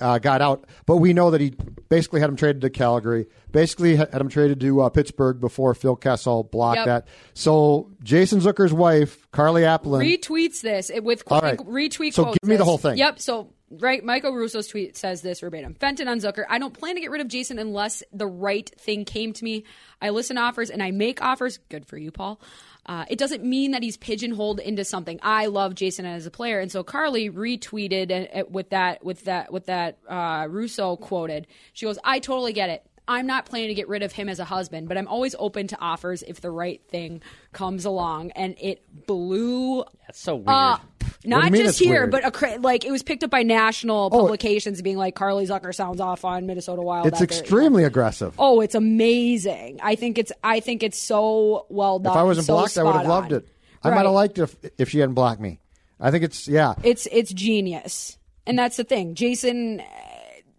uh, 0.00 0.18
got 0.18 0.40
out." 0.40 0.66
But 0.86 0.96
we 0.96 1.12
know 1.12 1.30
that 1.30 1.40
he 1.40 1.54
basically 1.88 2.20
had 2.20 2.28
him 2.28 2.36
traded 2.36 2.62
to 2.62 2.70
Calgary, 2.70 3.26
basically 3.52 3.96
had 3.96 4.12
him 4.14 4.28
traded 4.28 4.60
to 4.60 4.82
uh, 4.82 4.88
Pittsburgh 4.88 5.40
before 5.40 5.74
Phil 5.74 5.96
Kessel 5.96 6.44
blocked 6.44 6.76
Yep. 6.78 6.86
that. 6.86 7.08
So 7.34 7.90
Jason 8.02 8.40
Zucker's 8.40 8.72
wife, 8.72 9.30
Carly 9.30 9.62
Aplin, 9.62 10.02
retweets 10.02 10.60
this 10.60 10.90
with 11.02 11.24
quote, 11.24 11.42
right. 11.42 11.58
retweet 11.58 12.12
So 12.12 12.24
quotes 12.24 12.38
give 12.42 12.48
me 12.48 12.56
the 12.56 12.64
whole 12.64 12.78
thing. 12.78 12.98
Yep. 12.98 13.20
So 13.20 13.52
right. 13.70 14.04
Michael 14.04 14.34
Russo's 14.34 14.66
tweet 14.68 14.96
says 14.96 15.22
this 15.22 15.40
verbatim: 15.40 15.74
Fenton 15.74 16.08
on 16.08 16.18
Zucker. 16.20 16.44
I 16.48 16.58
don't 16.58 16.74
plan 16.74 16.94
to 16.96 17.00
get 17.00 17.10
rid 17.10 17.20
of 17.20 17.28
Jason 17.28 17.58
unless 17.58 18.02
the 18.12 18.26
right 18.26 18.68
thing 18.78 19.04
came 19.04 19.32
to 19.32 19.44
me. 19.44 19.64
I 20.02 20.10
listen 20.10 20.36
to 20.36 20.42
offers 20.42 20.70
and 20.70 20.82
I 20.82 20.90
make 20.90 21.22
offers. 21.22 21.58
Good 21.68 21.86
for 21.86 21.96
you, 21.96 22.10
Paul. 22.10 22.40
Uh, 22.88 23.04
it 23.10 23.18
doesn't 23.18 23.44
mean 23.44 23.72
that 23.72 23.82
he's 23.82 23.98
pigeonholed 23.98 24.60
into 24.60 24.82
something. 24.82 25.20
I 25.22 25.46
love 25.46 25.74
Jason 25.74 26.06
as 26.06 26.24
a 26.24 26.30
player, 26.30 26.58
and 26.58 26.72
so 26.72 26.82
Carly 26.82 27.30
retweeted 27.30 28.48
with 28.50 28.70
that 28.70 29.04
with 29.04 29.24
that 29.24 29.52
with 29.52 29.66
that 29.66 29.98
uh, 30.08 30.46
Russo 30.48 30.96
quoted. 30.96 31.46
She 31.74 31.84
goes, 31.84 31.98
"I 32.02 32.18
totally 32.18 32.54
get 32.54 32.70
it. 32.70 32.86
I'm 33.06 33.26
not 33.26 33.44
planning 33.44 33.68
to 33.68 33.74
get 33.74 33.88
rid 33.88 34.02
of 34.02 34.12
him 34.12 34.28
as 34.30 34.38
a 34.38 34.44
husband, 34.44 34.88
but 34.88 34.96
I'm 34.96 35.06
always 35.06 35.34
open 35.38 35.66
to 35.68 35.78
offers 35.80 36.22
if 36.22 36.40
the 36.40 36.50
right 36.50 36.80
thing 36.88 37.20
comes 37.52 37.84
along." 37.84 38.30
And 38.30 38.56
it 38.58 38.82
blew 39.06 39.84
That's 40.06 40.18
so 40.18 40.36
weird. 40.36 40.48
up. 40.48 40.97
Not 41.28 41.52
just 41.52 41.78
here, 41.78 42.06
weird? 42.06 42.10
but 42.10 42.42
a, 42.42 42.58
like 42.60 42.84
it 42.84 42.90
was 42.90 43.02
picked 43.02 43.22
up 43.22 43.30
by 43.30 43.42
national 43.42 44.08
Oh. 44.12 44.20
publications, 44.20 44.82
being 44.82 44.96
like 44.96 45.14
Carly 45.14 45.46
Zucker 45.46 45.74
sounds 45.74 46.00
off 46.00 46.24
on 46.24 46.46
Minnesota 46.46 46.82
Wild. 46.82 47.06
It's 47.06 47.20
extremely 47.20 47.84
aggressive. 47.84 48.34
Oh, 48.38 48.60
it's 48.60 48.74
amazing. 48.74 49.80
I 49.82 49.94
think 49.94 50.18
it's. 50.18 50.32
I 50.42 50.60
think 50.60 50.82
it's 50.82 51.00
so 51.00 51.66
well 51.68 51.98
done. 51.98 52.12
if 52.12 52.16
I 52.16 52.22
wasn't 52.24 52.46
so 52.46 52.54
blocked, 52.54 52.78
I 52.78 52.82
would 52.82 52.94
have 52.94 53.06
loved 53.06 53.32
on. 53.32 53.38
it. 53.40 53.48
I 53.84 53.90
might 53.90 54.04
have 54.04 54.12
liked 54.12 54.38
it 54.38 54.42
if, 54.42 54.56
if 54.78 54.88
she 54.90 54.98
hadn't 54.98 55.14
blocked 55.14 55.40
me. 55.40 55.60
I 56.00 56.10
think 56.10 56.24
it's 56.24 56.48
yeah. 56.48 56.74
It's 56.82 57.06
it's 57.12 57.32
genius, 57.32 58.18
and 58.46 58.58
that's 58.58 58.76
the 58.76 58.84
thing. 58.84 59.14
Jason, 59.14 59.80
uh, 59.80 59.84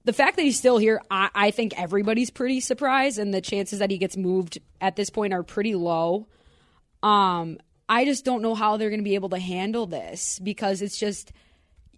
the 0.05 0.13
fact 0.13 0.35
that 0.37 0.43
he's 0.43 0.57
still 0.57 0.77
here, 0.77 1.01
I, 1.11 1.29
I 1.35 1.51
think 1.51 1.79
everybody's 1.79 2.29
pretty 2.29 2.59
surprised, 2.59 3.19
and 3.19 3.33
the 3.33 3.41
chances 3.41 3.79
that 3.79 3.91
he 3.91 3.97
gets 3.97 4.15
moved 4.17 4.57
at 4.81 4.95
this 4.95 5.09
point 5.09 5.33
are 5.33 5.43
pretty 5.43 5.75
low. 5.75 6.27
Um, 7.03 7.57
I 7.89 8.05
just 8.05 8.23
don't 8.23 8.41
know 8.43 8.53
how 8.55 8.77
they're 8.77 8.89
going 8.89 8.99
to 9.01 9.03
be 9.03 9.15
able 9.15 9.29
to 9.29 9.39
handle 9.39 9.87
this 9.87 10.39
because 10.39 10.81
it's 10.81 10.97
just 10.97 11.31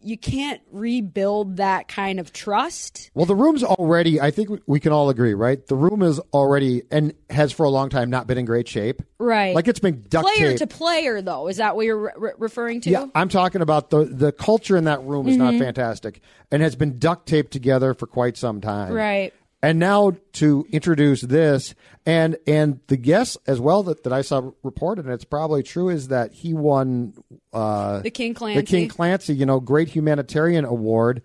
you 0.04 0.18
can't 0.18 0.60
rebuild 0.72 1.58
that 1.58 1.88
kind 1.88 2.20
of 2.20 2.34
trust. 2.34 3.12
Well, 3.14 3.28
the 3.28 3.36
room's 3.36 3.64
already. 3.64 4.20
I 4.20 4.32
think 4.32 4.50
we 4.66 4.80
can 4.80 4.92
all 4.92 5.10
agree, 5.10 5.36
right? 5.36 5.64
The 5.68 5.76
room 5.76 6.02
is 6.02 6.20
already 6.34 6.82
and 6.90 7.14
has 7.30 7.52
for 7.52 7.68
a 7.68 7.70
long 7.70 7.90
time 7.90 8.10
not 8.10 8.26
been 8.26 8.40
in 8.40 8.46
great 8.46 8.68
shape. 8.68 9.04
Right. 9.20 9.54
Like 9.54 9.68
it's 9.68 9.80
been 9.80 10.04
duct 10.10 10.28
player 10.28 10.58
to 10.58 10.66
player, 10.66 11.22
though, 11.22 11.48
is 11.50 11.58
that 11.58 11.76
what 11.76 11.86
you're 11.86 12.00
re- 12.00 12.12
re- 12.18 12.32
referring 12.40 12.82
to? 12.82 12.90
Yeah, 12.90 13.06
I'm 13.14 13.30
talking 13.30 13.62
about 13.62 13.92
the 13.92 14.06
the 14.06 14.32
culture 14.32 14.76
in 14.76 14.86
that 14.86 15.04
room 15.04 15.28
is 15.28 15.36
Mm-hmm. 15.38 15.58
not 15.58 15.60
fantastic 15.60 16.22
and 16.50 16.64
has 16.64 16.76
been 16.76 16.98
duct 16.98 17.28
taped 17.28 17.52
together 17.52 17.94
for 17.94 18.08
quite 18.08 18.38
some 18.38 18.60
time. 18.60 18.94
Right. 18.94 19.34
And 19.64 19.78
now 19.78 20.14
to 20.34 20.66
introduce 20.72 21.22
this 21.22 21.76
and 22.06 22.38
and 22.48 22.80
the 22.88 22.98
guess 22.98 23.38
as 23.46 23.60
well 23.60 23.84
that, 23.84 24.04
that 24.04 24.12
I 24.14 24.22
saw 24.24 24.52
reported 24.64 25.06
and 25.06 25.14
it's 25.14 25.24
probably 25.24 25.62
true 25.62 25.90
is 25.90 26.08
that 26.08 26.34
he 26.34 26.54
won 26.56 27.14
uh, 27.54 28.00
The 28.00 28.10
King 28.10 28.34
Clancy, 28.34 28.60
the 28.60 28.66
Clancy. 28.66 28.78
King 28.80 28.90
Clancy, 28.90 29.36
you 29.36 29.46
know, 29.46 29.60
great 29.60 29.90
humanitarian 29.90 30.66
award. 30.66 31.22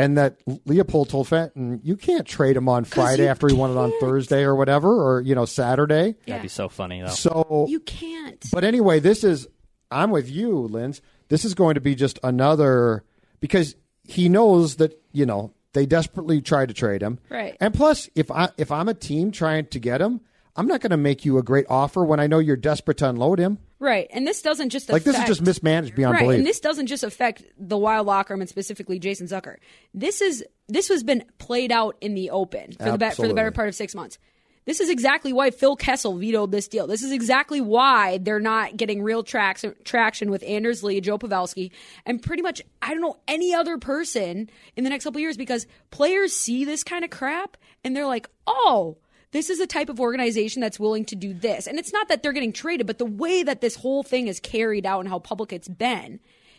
And 0.00 0.16
that 0.16 0.38
Leipold 0.46 1.08
told 1.08 1.26
Fenton, 1.26 1.80
you 1.82 1.96
can't 1.96 2.24
trade 2.24 2.56
him 2.56 2.68
on 2.68 2.84
Friday 2.84 3.26
after 3.26 3.48
he 3.48 3.54
won 3.54 3.72
it 3.72 3.76
on. 3.76 3.92
Thursday 4.00 4.44
or 4.44 4.54
whatever, 4.54 4.88
or 4.88 5.20
you 5.20 5.34
know 5.34 5.44
Saturday. 5.44 6.14
That'd 6.26 6.42
be 6.42 6.48
so 6.48 6.68
funny 6.68 7.00
though. 7.02 7.08
So 7.08 7.66
You 7.68 7.80
can't. 7.80 8.42
but 8.52 8.62
anyway, 8.62 9.00
this 9.00 9.24
is 9.24 9.48
I'm 9.90 10.10
with 10.10 10.30
you, 10.30 10.56
Linz. 10.56 11.02
This 11.28 11.44
is 11.44 11.54
going 11.54 11.74
to 11.74 11.80
be 11.80 11.96
just 11.96 12.18
another 12.22 13.02
because 13.40 13.74
he 14.04 14.28
knows 14.28 14.76
that 14.76 15.02
you 15.12 15.26
know 15.26 15.52
they 15.78 15.86
desperately 15.86 16.40
tried 16.40 16.68
to 16.68 16.74
trade 16.74 17.02
him, 17.02 17.18
Right. 17.30 17.56
And 17.60 17.72
plus, 17.72 18.10
if 18.16 18.30
I 18.30 18.48
if 18.58 18.72
I'm 18.72 18.88
a 18.88 18.94
team 18.94 19.30
trying 19.30 19.66
to 19.66 19.78
get 19.78 20.00
him, 20.00 20.20
I'm 20.56 20.66
not 20.66 20.80
going 20.80 20.90
to 20.90 20.96
make 20.96 21.24
you 21.24 21.38
a 21.38 21.42
great 21.42 21.66
offer 21.70 22.04
when 22.04 22.18
I 22.18 22.26
know 22.26 22.40
you're 22.40 22.56
desperate 22.56 22.98
to 22.98 23.08
unload 23.08 23.38
him. 23.38 23.58
Right, 23.78 24.08
and 24.12 24.26
this 24.26 24.42
doesn't 24.42 24.70
just 24.70 24.88
Like 24.88 25.04
this 25.04 25.16
is 25.16 25.24
just 25.24 25.40
mismanaged 25.40 25.94
beyond 25.94 26.14
right, 26.14 26.22
belief. 26.22 26.38
and 26.38 26.46
this 26.46 26.58
doesn't 26.58 26.88
just 26.88 27.04
affect 27.04 27.44
the 27.56 27.78
Wild 27.78 28.08
locker 28.08 28.34
room 28.34 28.40
and 28.40 28.50
specifically 28.50 28.98
Jason 28.98 29.28
Zucker. 29.28 29.56
This 29.94 30.20
is 30.20 30.44
this 30.66 30.88
has 30.88 31.04
been 31.04 31.24
played 31.38 31.70
out 31.70 31.96
in 32.00 32.14
the 32.14 32.30
open 32.30 32.72
for 32.72 32.90
the 32.90 32.98
be- 32.98 33.10
for 33.10 33.28
the 33.28 33.34
better 33.34 33.52
part 33.52 33.68
of 33.68 33.76
six 33.76 33.94
months. 33.94 34.18
This 34.68 34.80
is 34.80 34.90
exactly 34.90 35.32
why 35.32 35.50
Phil 35.50 35.76
Kessel 35.76 36.18
vetoed 36.18 36.52
this 36.52 36.68
deal. 36.68 36.86
This 36.86 37.02
is 37.02 37.10
exactly 37.10 37.58
why 37.58 38.18
they're 38.18 38.38
not 38.38 38.76
getting 38.76 39.02
real 39.02 39.22
traction 39.22 40.30
with 40.30 40.44
Anders 40.46 40.84
Lee, 40.84 41.00
Joe 41.00 41.16
Pavelski, 41.16 41.70
and 42.04 42.20
pretty 42.20 42.42
much 42.42 42.60
I 42.82 42.92
don't 42.92 43.00
know 43.00 43.16
any 43.26 43.54
other 43.54 43.78
person 43.78 44.50
in 44.76 44.84
the 44.84 44.90
next 44.90 45.04
couple 45.04 45.16
of 45.16 45.22
years 45.22 45.38
because 45.38 45.66
players 45.90 46.34
see 46.34 46.66
this 46.66 46.84
kind 46.84 47.02
of 47.02 47.08
crap 47.08 47.56
and 47.82 47.96
they're 47.96 48.06
like, 48.06 48.28
oh. 48.46 48.98
This 49.30 49.50
is 49.50 49.60
a 49.60 49.66
type 49.66 49.90
of 49.90 50.00
organization 50.00 50.60
that's 50.62 50.80
willing 50.80 51.04
to 51.06 51.14
do 51.14 51.34
this. 51.34 51.66
And 51.66 51.78
it's 51.78 51.92
not 51.92 52.08
that 52.08 52.22
they're 52.22 52.32
getting 52.32 52.52
traded, 52.52 52.86
but 52.86 52.96
the 52.96 53.04
way 53.04 53.42
that 53.42 53.60
this 53.60 53.76
whole 53.76 54.02
thing 54.02 54.26
is 54.26 54.40
carried 54.40 54.86
out 54.86 55.00
and 55.00 55.08
how 55.08 55.18
public 55.18 55.52
it's 55.52 55.68
been. 55.68 56.18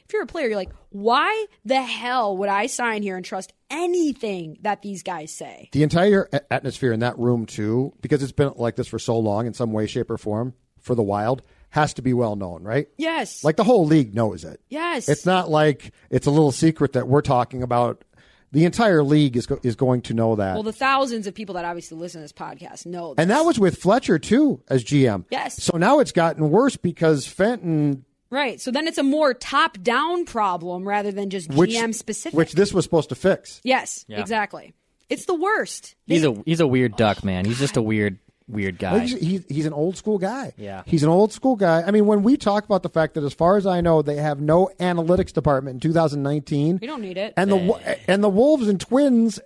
If 0.09 0.13
you're 0.13 0.23
a 0.23 0.25
player, 0.25 0.47
you're 0.47 0.55
like, 0.57 0.71
why 0.89 1.45
the 1.65 1.83
hell 1.83 2.35
would 2.37 2.49
I 2.49 2.65
sign 2.65 3.03
here 3.03 3.15
and 3.15 3.23
trust 3.23 3.53
anything 3.69 4.57
that 4.61 4.81
these 4.81 5.03
guys 5.03 5.31
say? 5.31 5.69
the 5.71 5.83
entire 5.83 6.27
atmosphere 6.49 6.91
in 6.91 7.01
that 7.01 7.19
room 7.19 7.45
too, 7.45 7.93
because 8.01 8.23
it's 8.23 8.31
been 8.31 8.51
like 8.55 8.75
this 8.75 8.87
for 8.87 8.97
so 8.97 9.19
long 9.19 9.45
in 9.45 9.53
some 9.53 9.71
way, 9.71 9.85
shape, 9.85 10.09
or 10.09 10.17
form 10.17 10.55
for 10.79 10.95
the 10.95 11.03
Wild, 11.03 11.43
has 11.69 11.93
to 11.93 12.01
be 12.01 12.13
well 12.13 12.35
known, 12.35 12.63
right? 12.63 12.87
Yes. 12.97 13.43
Like 13.43 13.55
the 13.55 13.63
whole 13.63 13.85
league 13.85 14.15
knows 14.15 14.43
it. 14.43 14.59
Yes. 14.69 15.07
It's 15.09 15.27
not 15.27 15.47
like 15.51 15.91
it's 16.09 16.25
a 16.25 16.31
little 16.31 16.51
secret 16.51 16.93
that 16.93 17.07
we're 17.07 17.21
talking 17.21 17.61
about. 17.61 18.03
The 18.51 18.65
entire 18.65 19.03
league 19.03 19.37
is 19.37 19.45
go- 19.45 19.59
is 19.61 19.75
going 19.75 20.01
to 20.01 20.15
know 20.15 20.37
that. 20.37 20.55
well, 20.55 20.63
the 20.63 20.73
thousands 20.73 21.27
of 21.27 21.35
people 21.35 21.53
that 21.53 21.65
obviously 21.65 21.99
listen 21.99 22.21
to 22.21 22.23
this 22.23 22.33
podcast 22.33 22.87
know 22.87 23.13
this. 23.13 23.21
and 23.21 23.29
that 23.29 23.45
was 23.45 23.59
with 23.59 23.77
Fletcher 23.77 24.17
too 24.17 24.63
as 24.69 24.83
GM. 24.83 25.25
Yes. 25.29 25.61
So 25.63 25.77
now 25.77 25.99
it's 25.99 26.11
gotten 26.11 26.49
worse 26.49 26.75
because 26.75 27.27
Fenton, 27.27 28.05
right. 28.29 28.59
So 28.61 28.71
then 28.71 28.87
it's 28.87 28.97
a 28.97 29.03
more 29.03 29.33
top 29.33 29.81
down 29.81 30.25
problem 30.25 30.87
rather 30.87 31.11
than 31.11 31.29
just 31.29 31.49
which 31.49 31.71
GM 31.71 31.93
specific. 31.93 32.37
which 32.37 32.53
this 32.53 32.73
was 32.73 32.85
supposed 32.85 33.09
to 33.09 33.15
fix. 33.15 33.61
yes, 33.63 34.05
Yeah. 34.07 34.19
exactly. 34.19 34.73
It's 35.09 35.25
the 35.25 35.33
worst. 35.35 35.95
He's 36.05 36.23
a 36.23 36.35
he's 36.45 36.59
a 36.59 36.67
weird 36.67 36.95
duck, 36.95 37.19
oh, 37.23 37.25
man. 37.25 37.45
He's 37.45 37.57
just 37.59 37.77
a 37.77 37.81
weird 37.81 38.19
weird 38.49 38.79
guy. 38.79 38.99
He's, 38.99 39.19
he's, 39.19 39.45
he's 39.47 39.65
an 39.65 39.73
old 39.73 39.95
school 39.95 40.17
guy. 40.17 40.53
Yeah. 40.57 40.83
He's 40.85 41.03
an 41.03 41.09
old 41.09 41.31
school 41.31 41.55
guy. 41.55 41.83
I 41.83 41.91
mean, 41.91 42.05
when 42.05 42.23
we 42.23 42.35
talk 42.35 42.65
about 42.65 42.83
the 42.83 42.89
fact 42.89 43.13
that, 43.13 43.23
as 43.23 43.33
far 43.33 43.57
as 43.57 43.65
I 43.65 43.81
know, 43.81 44.01
they 44.01 44.15
have 44.15 44.41
no 44.41 44.71
analytics 44.79 45.31
department 45.31 45.75
in 45.75 45.79
2019. 45.79 46.79
We 46.81 46.87
don't 46.87 47.01
need 47.01 47.17
it. 47.17 47.33
And 47.37 47.51
the 47.51 47.79
eh. 47.83 47.95
and 48.07 48.23
the 48.23 48.29
Wolves 48.29 48.67
and 48.67 48.79
Twins 48.79 49.39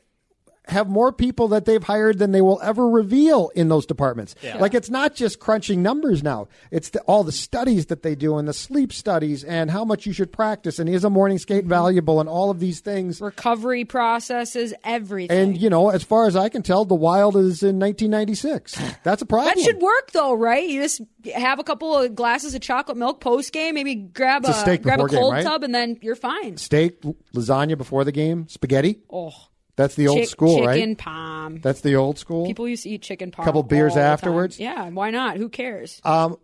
have 0.65 0.87
more 0.87 1.11
people 1.11 1.49
that 1.49 1.65
they've 1.65 1.83
hired 1.83 2.19
than 2.19 2.31
they 2.31 2.41
will 2.41 2.59
ever 2.61 2.89
reveal 2.89 3.49
in 3.55 3.69
those 3.69 3.85
departments. 3.85 4.35
Like 4.59 4.73
it's 4.73 4.89
not 4.89 5.15
just 5.15 5.39
crunching 5.39 5.81
numbers 5.81 6.23
now; 6.23 6.47
it's 6.71 6.89
the, 6.89 7.01
all 7.01 7.23
the 7.23 7.31
studies 7.31 7.87
that 7.87 8.03
they 8.03 8.15
do 8.15 8.37
and 8.37 8.47
the 8.47 8.53
sleep 8.53 8.93
studies 8.93 9.43
and 9.43 9.69
how 9.69 9.83
much 9.83 10.05
you 10.05 10.13
should 10.13 10.31
practice 10.31 10.79
and 10.79 10.89
is 10.89 11.03
a 11.03 11.09
morning 11.09 11.37
skate 11.37 11.61
mm-hmm. 11.61 11.69
valuable 11.69 12.19
and 12.19 12.29
all 12.29 12.49
of 12.49 12.59
these 12.59 12.79
things. 12.79 13.19
Recovery 13.19 13.85
processes, 13.85 14.73
everything. 14.83 15.37
And 15.37 15.61
you 15.61 15.69
know, 15.69 15.89
as 15.89 16.03
far 16.03 16.27
as 16.27 16.35
I 16.35 16.49
can 16.49 16.63
tell, 16.63 16.85
the 16.85 16.95
Wild 16.95 17.35
is 17.35 17.63
in 17.63 17.79
1996. 17.79 18.79
That's 19.03 19.21
a 19.21 19.25
problem. 19.25 19.53
that 19.55 19.63
should 19.63 19.81
work 19.81 20.11
though, 20.11 20.33
right? 20.33 20.67
You 20.67 20.81
just 20.81 21.01
have 21.35 21.59
a 21.59 21.63
couple 21.63 21.97
of 21.97 22.15
glasses 22.15 22.55
of 22.55 22.61
chocolate 22.61 22.97
milk 22.97 23.19
post 23.19 23.51
game, 23.51 23.75
maybe 23.75 23.95
grab 23.95 24.43
It's 24.45 24.57
a 24.57 24.59
steak 24.61 24.81
grab 24.81 24.99
a 24.99 25.03
before 25.03 25.09
game, 25.09 25.19
cold 25.19 25.33
right? 25.33 25.43
tub, 25.43 25.63
and 25.63 25.75
then 25.75 25.97
you're 26.01 26.15
fine. 26.15 26.57
Steak, 26.57 27.01
lasagna 27.33 27.77
before 27.77 28.03
the 28.03 28.11
game, 28.11 28.47
spaghetti. 28.47 28.99
Oh, 29.09 29.33
That's 29.75 29.95
the 29.95 30.07
old 30.07 30.19
chick- 30.19 30.29
school, 30.29 30.55
chicken 30.55 30.67
right? 30.67 30.75
Chicken 30.75 30.95
palm. 30.95 31.59
That's 31.61 31.81
the 31.81 31.95
old 31.95 32.19
school. 32.19 32.45
People 32.45 32.67
used 32.67 32.83
to 32.83 32.89
eat 32.89 33.01
chicken 33.01 33.31
parm. 33.31 33.43
Couple 33.43 33.63
beers 33.63 33.91
all 33.91 33.95
the 33.95 34.01
time. 34.01 34.11
afterwards? 34.11 34.59
Yeah, 34.59 34.89
why 34.89 35.09
not? 35.09 35.37
Who 35.37 35.49
cares? 35.49 35.99
Um, 36.03 36.37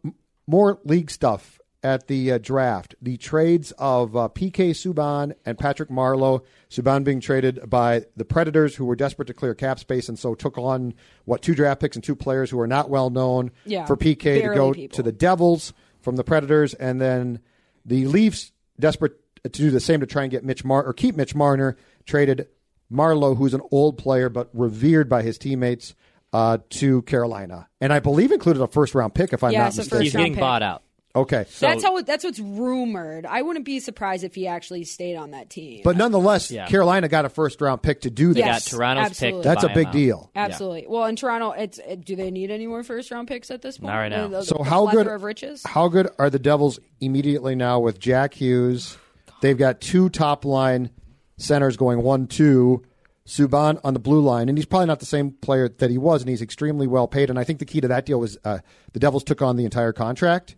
more 0.48 0.80
league 0.84 1.12
stuff 1.12 1.60
at 1.84 2.08
the 2.08 2.34
uh, 2.34 2.38
draft. 2.39 2.96
The 3.02 3.18
trades 3.18 3.72
of 3.78 4.15
uh, 4.15 4.30
PK 4.30 4.72
Subban 4.72 5.34
and 5.46 5.58
Patrick 5.58 5.89
Marleau. 5.89 6.44
Subban 6.70 7.04
being 7.04 7.22
traded 7.22 7.70
by 7.70 8.06
the 8.18 8.26
Predators, 8.26 8.76
who 8.76 8.86
were 8.86 8.96
desperate 8.96 9.28
to 9.28 9.34
clear 9.34 9.56
cap 9.56 9.80
space, 9.80 10.10
and 10.10 10.18
so 10.20 10.36
took 10.36 10.58
on 10.58 10.94
what 11.26 11.42
two 11.42 11.56
draft 11.56 11.82
picks 11.82 11.96
and 11.96 12.04
two 12.04 12.15
players 12.15 12.50
who 12.50 12.60
are 12.60 12.68
not 12.68 12.89
well 12.89 13.10
known. 13.10 13.52
Yeah, 13.65 13.86
for 13.86 13.96
PK 13.96 14.42
to 14.42 14.56
go 14.56 14.74
people. 14.74 14.96
to 14.98 15.04
the 15.04 15.12
Devils 15.12 15.74
from 16.02 16.15
the 16.15 16.24
Predators, 16.24 16.74
and 16.74 17.00
then 17.00 17.39
the 17.86 18.08
Leafs 18.08 18.52
desperate 18.80 19.13
to 19.44 19.50
do 19.50 19.72
the 19.72 19.80
same 19.80 20.02
to 20.02 20.06
try 20.06 20.24
and 20.24 20.32
get 20.32 20.44
Mitch 20.44 20.65
Mar 20.65 20.84
or 20.84 20.94
keep 20.94 21.15
Mitch 21.15 21.34
Marner 21.34 21.78
traded 22.06 22.48
Marleau, 22.91 23.36
who's 23.36 23.54
an 23.54 23.62
old 23.71 23.97
player 23.97 24.30
but 24.30 24.49
revered 24.54 25.10
by 25.10 25.21
his 25.21 25.38
teammates. 25.38 25.95
Uh, 26.32 26.60
to 26.69 27.02
Carolina, 27.02 27.67
and 27.82 27.91
I 27.91 27.97
believe 28.02 28.32
included 28.32 28.62
a 28.62 28.67
first 28.67 28.93
round 28.93 29.15
pick, 29.15 29.34
if 29.34 29.43
I'm 29.43 29.52
Yeah, 29.52 29.62
not 29.62 29.67
it's 29.69 29.78
a 29.78 29.82
mistaken. 29.82 30.04
He's 30.04 30.13
round 30.13 30.21
getting 30.25 30.34
pick. 30.36 30.41
bought 30.41 30.62
out. 30.62 30.84
Okay. 31.15 31.45
that's 31.60 31.84
how. 31.84 31.99
That's 32.04 32.23
what's 32.23 32.38
rumored. 32.39 33.25
I 33.25 33.41
wouldn't 33.41 33.65
be 33.65 33.80
surprised 33.80 34.23
if 34.23 34.36
he 34.36 34.45
actually 34.45 34.84
stayed 34.84 35.15
on 35.15 35.32
that 35.32 35.49
team. 35.49 35.82
But 35.84 35.97
nonetheless, 35.97 36.52
Yeah. 36.52 36.67
Carolina 36.67 37.08
got 37.08 37.25
a 37.25 37.30
first 37.30 37.60
round 37.62 37.82
pick 37.82 38.02
to 38.02 38.12
do 38.12 38.28
that. 38.28 38.34
They 38.36 38.39
Yes, 38.41 38.69
got 38.69 38.78
Toronto's 38.78 39.06
absolutely. 39.08 39.39
pick. 39.39 39.43
to 39.43 39.49
That's 39.49 39.63
a 39.63 39.73
big 39.73 39.91
deal. 39.91 40.30
Absolutely. 40.36 40.86
Well, 40.88 41.06
in 41.06 41.15
Toronto, 41.15 41.49
it's 41.54 41.80
it, 41.80 42.06
do 42.06 42.15
they 42.15 42.30
need 42.30 42.52
any 42.52 42.68
more 42.68 42.84
first 42.84 43.09
round 43.09 43.28
picks 43.28 43.49
at 43.49 43.64
this 43.64 43.80
point? 43.80 43.88
Not 43.91 43.97
right 43.97 44.09
now. 44.09 44.28
The- 44.28 44.38
the- 44.38 44.43
So 44.43 44.57
the 44.59 44.66
how 44.66 44.86
good 44.86 45.07
of 45.07 45.24
riches? 45.24 45.64
how 45.66 45.88
good 45.88 46.09
are 46.20 46.30
the 46.30 46.38
Devils 46.38 46.80
immediately 47.01 47.55
now 47.55 47.80
with 47.80 47.99
Jack 47.99 48.36
Hughes? 48.36 48.99
They've 49.41 49.57
got 49.57 49.82
two 49.82 50.09
top 50.09 50.45
line 50.45 50.91
centers 51.40 51.76
going 51.78 52.04
one 52.04 52.28
two. 52.28 52.84
Subban 53.28 53.80
on 53.84 53.94
the 53.94 54.00
blue 54.00 54.22
line, 54.22 54.50
and 54.50 54.58
he's 54.58 54.66
probably 54.66 54.88
not 54.88 55.00
the 55.00 55.06
same 55.06 55.30
player 55.34 55.70
that 55.70 55.92
he 55.92 56.00
was, 56.00 56.24
and 56.24 56.30
he's 56.32 56.42
extremely 56.42 56.88
well 56.88 57.08
paid. 57.08 57.30
And 57.30 57.38
I 57.38 57.44
think 57.44 57.60
the 57.60 57.66
key 57.66 57.80
to 57.80 57.88
that 57.88 58.08
deal 58.08 58.20
was 58.20 58.40
uh, 58.44 58.58
the 58.94 59.00
Devils 59.00 59.24
took 59.24 59.44
on 59.44 59.56
the 59.56 59.66
entire 59.66 59.94
contract, 59.94 60.56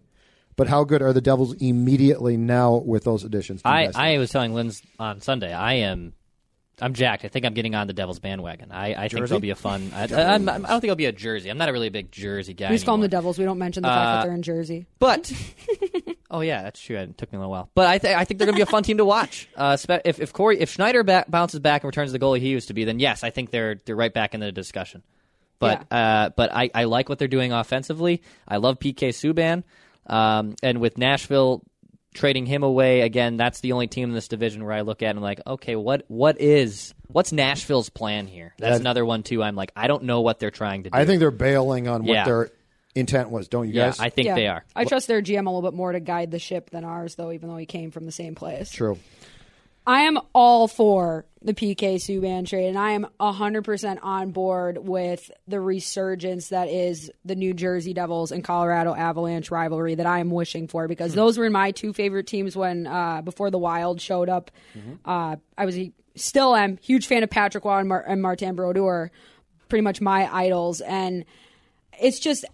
but 0.55 0.67
how 0.69 0.85
good 0.85 1.01
are 1.01 1.11
the 1.11 1.19
Devils 1.19 1.53
immediately 1.55 2.37
now 2.37 2.75
with 2.77 3.03
those 3.03 3.25
additions? 3.25 3.61
I, 3.65 3.89
I 3.93 4.17
was 4.19 4.29
telling 4.29 4.53
Linz 4.53 4.81
on 4.97 5.19
Sunday. 5.19 5.51
I 5.51 5.73
am. 5.73 6.13
I'm 6.81 6.93
jacked. 6.93 7.23
I 7.23 7.27
think 7.27 7.45
I'm 7.45 7.53
getting 7.53 7.75
on 7.75 7.87
the 7.87 7.93
Devils 7.93 8.19
bandwagon. 8.19 8.71
I, 8.71 8.93
I 8.93 9.07
think 9.07 9.19
Jersey? 9.19 9.29
they'll 9.31 9.39
be 9.39 9.51
a 9.51 9.55
fun. 9.55 9.91
I, 9.93 10.07
I, 10.11 10.21
I'm- 10.33 10.49
I 10.49 10.53
don't 10.57 10.65
think 10.65 10.85
it'll 10.85 10.95
be 10.95 11.05
a 11.05 11.11
jersey. 11.11 11.49
I'm 11.49 11.57
not 11.57 11.69
a 11.69 11.73
really 11.73 11.89
big 11.89 12.11
jersey 12.11 12.53
guy. 12.53 12.69
We 12.69 12.75
just 12.75 12.85
call 12.85 12.95
them 12.95 13.01
the 13.01 13.05
anymore. 13.05 13.21
Devils. 13.21 13.37
We 13.39 13.45
don't 13.45 13.59
mention 13.59 13.83
the 13.83 13.89
fact 13.89 13.99
Uh, 13.99 14.13
that 14.15 14.23
they're 14.25 14.33
in 14.35 14.41
Jersey. 14.41 14.87
But 14.99 15.31
oh 16.31 16.41
yeah, 16.41 16.63
that's 16.63 16.81
true. 16.81 16.97
It 16.97 17.17
took 17.17 17.31
me 17.31 17.37
a 17.37 17.39
little 17.39 17.51
while, 17.51 17.69
but 17.75 17.87
I 17.87 17.97
think 17.99 18.17
I 18.17 18.25
think 18.25 18.37
they're 18.39 18.47
going 18.47 18.55
to 18.55 18.59
be 18.59 18.67
a 18.67 18.71
fun 18.71 18.83
team 18.83 18.97
to 18.97 19.05
watch. 19.05 19.47
Uh, 19.55 19.77
spe- 19.77 20.01
if 20.05 20.19
if 20.19 20.33
Cory 20.33 20.59
if 20.59 20.69
Schneider 20.71 21.03
ba- 21.03 21.25
bounces 21.27 21.59
back 21.59 21.83
and 21.83 21.87
returns 21.87 22.11
the 22.11 22.19
goalie 22.19 22.39
he 22.39 22.49
used 22.49 22.67
to 22.69 22.73
be, 22.73 22.83
then 22.83 22.99
yes, 22.99 23.23
I 23.23 23.29
think 23.29 23.51
they're 23.51 23.75
they're 23.85 23.95
right 23.95 24.13
back 24.13 24.33
in 24.33 24.39
the 24.39 24.51
discussion. 24.51 25.03
But 25.59 25.85
uh, 25.91 26.31
but 26.35 26.51
I, 26.51 26.71
I 26.73 26.83
like 26.85 27.07
what 27.09 27.19
they're 27.19 27.27
doing 27.27 27.51
offensively. 27.53 28.23
I 28.47 28.57
love 28.57 28.79
PK 28.79 29.09
Subban, 29.09 29.63
um, 30.07 30.55
and 30.63 30.81
with 30.81 30.97
Nashville 30.97 31.61
trading 32.13 32.45
him 32.45 32.63
away 32.63 33.01
again, 33.01 33.37
that's 33.37 33.59
the 33.61 33.71
only 33.73 33.87
team 33.87 34.09
in 34.09 34.15
this 34.15 34.27
division 34.27 34.63
where 34.63 34.73
I 34.73 34.81
look 34.81 35.01
at 35.01 35.09
and 35.09 35.19
I'm 35.19 35.23
like, 35.23 35.41
okay, 35.45 35.75
what 35.75 36.03
what 36.07 36.39
is 36.39 36.93
what's 37.07 37.31
Nashville's 37.31 37.89
plan 37.89 38.27
here? 38.27 38.53
That's 38.57 38.75
That- 38.75 38.81
another 38.81 39.05
one 39.05 39.23
too. 39.23 39.41
I'm 39.43 39.55
like, 39.55 39.71
I 39.75 39.87
don't 39.87 40.03
know 40.03 40.21
what 40.21 40.39
they're 40.39 40.51
trying 40.51 40.83
to 40.83 40.89
do. 40.89 40.97
I 40.97 41.05
think 41.05 41.19
they're 41.19 41.31
bailing 41.31 41.87
on 41.87 42.03
what 42.03 42.13
Yeah. 42.13 42.25
their 42.25 42.49
intent 42.95 43.29
was. 43.29 43.47
Don't 43.47 43.67
you 43.67 43.73
yeah, 43.75 43.87
guys? 43.87 43.99
I 43.99 44.09
think 44.09 44.25
yeah. 44.27 44.35
they 44.35 44.47
are. 44.47 44.65
I 44.75 44.85
trust 44.85 45.07
their 45.07 45.21
GM 45.21 45.47
a 45.47 45.49
little 45.49 45.61
bit 45.61 45.73
more 45.75 45.91
to 45.91 45.99
guide 45.99 46.31
the 46.31 46.39
ship 46.39 46.69
than 46.69 46.83
ours, 46.83 47.15
though, 47.15 47.31
even 47.31 47.49
though 47.49 47.57
he 47.57 47.65
came 47.65 47.91
from 47.91 48.05
the 48.05 48.11
same 48.11 48.35
place. 48.35 48.69
True. 48.71 48.97
I 49.85 50.01
am 50.01 50.19
all 50.33 50.67
for 50.67 51.25
the 51.41 51.53
PK 51.55 51.95
Subban 51.95 52.47
trade, 52.47 52.67
and 52.67 52.77
I 52.77 52.91
am 52.91 53.07
100% 53.19 53.99
on 54.03 54.31
board 54.31 54.77
with 54.77 55.31
the 55.47 55.59
resurgence 55.59 56.49
that 56.49 56.67
is 56.69 57.09
the 57.25 57.35
New 57.35 57.55
Jersey 57.55 57.93
Devils 57.93 58.31
and 58.31 58.43
Colorado 58.43 58.93
Avalanche 58.93 59.49
rivalry 59.49 59.95
that 59.95 60.05
I 60.05 60.19
am 60.19 60.29
wishing 60.29 60.67
for 60.67 60.87
because 60.87 61.15
those 61.15 61.39
were 61.39 61.49
my 61.49 61.71
two 61.71 61.93
favorite 61.93 62.27
teams 62.27 62.55
when 62.55 62.85
uh, 62.85 63.23
before 63.23 63.49
the 63.49 63.57
Wild 63.57 63.99
showed 63.99 64.29
up. 64.29 64.51
Uh, 65.03 65.37
I 65.57 65.65
was 65.65 65.77
a, 65.79 65.91
still 66.15 66.55
am 66.55 66.77
huge 66.77 67.07
fan 67.07 67.23
of 67.23 67.31
Patrick 67.31 67.65
Roy 67.65 67.79
and, 67.79 67.89
Mar- 67.89 68.05
and 68.07 68.21
Martin 68.21 68.55
Brodeur, 68.55 69.09
pretty 69.67 69.81
much 69.81 69.99
my 69.99 70.31
idols, 70.31 70.81
and 70.81 71.25
it's 71.99 72.19
just 72.19 72.45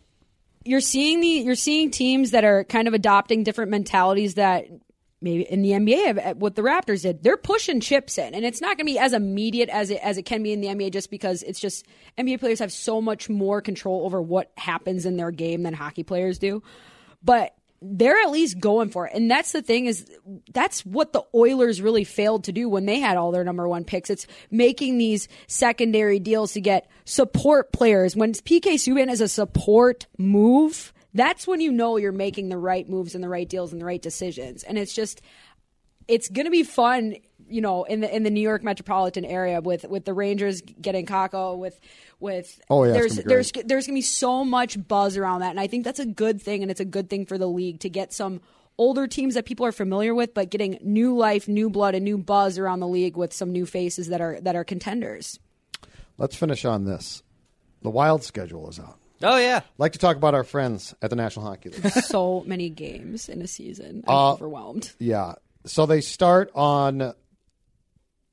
you're 0.64 0.80
seeing 0.82 1.20
the 1.20 1.28
you're 1.28 1.56
seeing 1.56 1.92
teams 1.92 2.32
that 2.32 2.46
are 2.46 2.64
kind 2.64 2.88
of 2.88 2.94
adopting 2.94 3.44
different 3.44 3.72
mentalities 3.72 4.36
that 4.36 4.68
maybe 5.22 5.44
in 5.44 5.62
the 5.62 5.72
NBA 5.72 6.26
uh, 6.26 6.34
what 6.36 6.56
the 6.56 6.62
Raptors 6.62 7.02
did. 7.02 7.24
They're 7.24 7.38
pushing 7.38 7.80
chips 7.80 8.18
in, 8.18 8.34
and 8.36 8.46
it's 8.46 8.62
not 8.62 8.78
going 8.78 8.86
to 8.88 8.94
be 8.94 9.00
as 9.00 9.14
immediate 9.14 9.70
as 9.70 9.90
it 9.90 10.00
as 10.04 10.18
it 10.18 10.24
can 10.24 10.44
be 10.44 10.54
in 10.54 10.62
the 10.62 10.68
NBA, 10.68 10.92
just 10.92 11.10
because 11.10 11.44
it's 11.44 11.60
just 11.60 11.86
NBA 12.18 12.40
players 12.40 12.60
have 12.60 12.72
so 12.72 13.02
much 13.02 13.30
more 13.30 13.62
control 13.62 14.06
over 14.06 14.22
what 14.22 14.52
happens 14.58 15.06
in 15.06 15.18
their 15.18 15.32
game 15.32 15.64
than 15.64 15.74
hockey 15.74 16.04
players 16.04 16.40
do. 16.40 16.64
But 17.24 17.56
they're 17.82 18.20
at 18.20 18.32
least 18.32 18.60
going 18.60 18.90
for 18.90 19.08
it, 19.08 19.14
and 19.14 19.30
that's 19.30 19.52
the 19.52 19.62
thing 19.62 19.86
is 19.86 20.06
that's 20.52 20.86
what 20.86 21.14
the 21.14 21.24
Oilers 21.34 21.82
really 21.82 22.04
failed 22.04 22.46
to 22.46 22.52
do 22.52 22.70
when 22.70 22.86
they 22.86 23.00
had 23.00 23.18
all 23.18 23.32
their 23.32 23.44
number 23.44 23.68
one 23.68 23.84
picks. 23.84 24.10
It's 24.10 24.28
making 24.50 24.98
these 24.98 25.28
secondary 25.48 26.20
deals 26.20 26.54
to 26.54 26.62
get 26.62 26.90
support 27.06 27.72
players. 27.72 28.16
When 28.16 28.34
PK 28.34 28.74
Subban 28.76 29.12
is 29.12 29.22
a 29.22 29.28
support 29.28 30.08
move, 30.18 30.92
that's 31.18 31.48
when 31.48 31.62
you 31.62 31.72
know 31.72 31.98
you're 31.98 32.12
making 32.12 32.50
the 32.50 32.58
right 32.58 32.88
moves 32.88 33.16
and 33.16 33.24
the 33.24 33.30
right 33.30 33.48
deals 33.48 33.72
and 33.72 33.82
the 33.82 33.86
right 33.86 34.02
decisions. 34.02 34.64
And 34.64 34.78
it's 34.78 34.94
just 34.94 35.22
it's 36.08 36.30
going 36.30 36.46
to 36.46 36.52
be 36.52 36.64
fun, 36.64 37.16
you 37.50 37.62
know, 37.62 37.84
in 37.84 38.02
the 38.02 38.16
in 38.16 38.24
the 38.24 38.30
New 38.30 38.42
York 38.42 38.64
metropolitan 38.64 39.26
area 39.26 39.62
with 39.62 39.86
with 39.86 40.06
the 40.06 40.14
Rangers 40.14 40.62
getting 40.62 41.06
Kakko 41.06 41.58
with 41.58 41.80
with 42.20 42.60
Oh, 42.70 42.84
yeah, 42.84 42.94
there's 42.94 43.18
there's 43.18 43.52
there's 43.52 43.88
going 43.88 43.96
to 43.96 43.98
be 43.98 44.02
so 44.02 44.46
much 44.46 44.88
buzz 44.88 45.18
around 45.18 45.42
that 45.42 45.52
and 45.52 45.60
I 45.60 45.68
think 45.68 45.84
that's 45.84 46.00
a 46.00 46.06
good 46.06 46.42
thing 46.42 46.62
and 46.62 46.72
it's 46.72 46.80
a 46.80 46.86
good 46.86 47.10
thing 47.10 47.26
for 47.26 47.38
the 47.38 47.48
league 47.48 47.80
to 47.82 47.90
get 47.90 48.14
some 48.14 48.42
older 48.78 49.08
teams 49.08 49.34
that 49.34 49.46
people 49.46 49.66
are 49.66 49.72
familiar 49.72 50.14
with 50.14 50.34
but 50.34 50.50
getting 50.50 50.78
new 50.82 51.16
life, 51.16 51.48
new 51.48 51.70
blood 51.70 51.96
and 51.96 52.06
new 52.06 52.18
buzz 52.18 52.58
around 52.58 52.80
the 52.80 52.88
league 52.88 53.18
with 53.18 53.34
some 53.34 53.52
new 53.52 53.66
faces 53.66 54.08
that 54.08 54.22
are 54.22 54.40
that 54.42 54.56
are 54.56 54.64
contenders. 54.64 55.40
Let's 56.18 56.36
finish 56.36 56.66
on 56.66 56.86
this. 56.86 57.22
The 57.82 57.90
Wild 57.92 58.24
schedule 58.24 58.70
is 58.70 58.80
out. 58.80 58.98
Oh 59.24 59.38
yeah, 59.38 59.62
like 59.78 59.94
to 59.94 60.00
talk 60.00 60.16
about 60.18 60.34
our 60.36 60.44
friends 60.44 60.94
at 61.02 61.10
the 61.10 61.16
National 61.16 61.46
Hockey 61.46 61.70
League. 61.70 61.92
so 62.04 62.44
many 62.46 62.70
games 62.70 63.30
in 63.30 63.42
a 63.42 63.48
season. 63.48 64.04
I'm 64.08 64.14
Uh, 64.16 64.34
overwhelmed. 64.34 64.92
Yeah. 65.00 65.34
So 65.66 65.86
they 65.86 66.02
start 66.02 66.52
on 66.56 67.14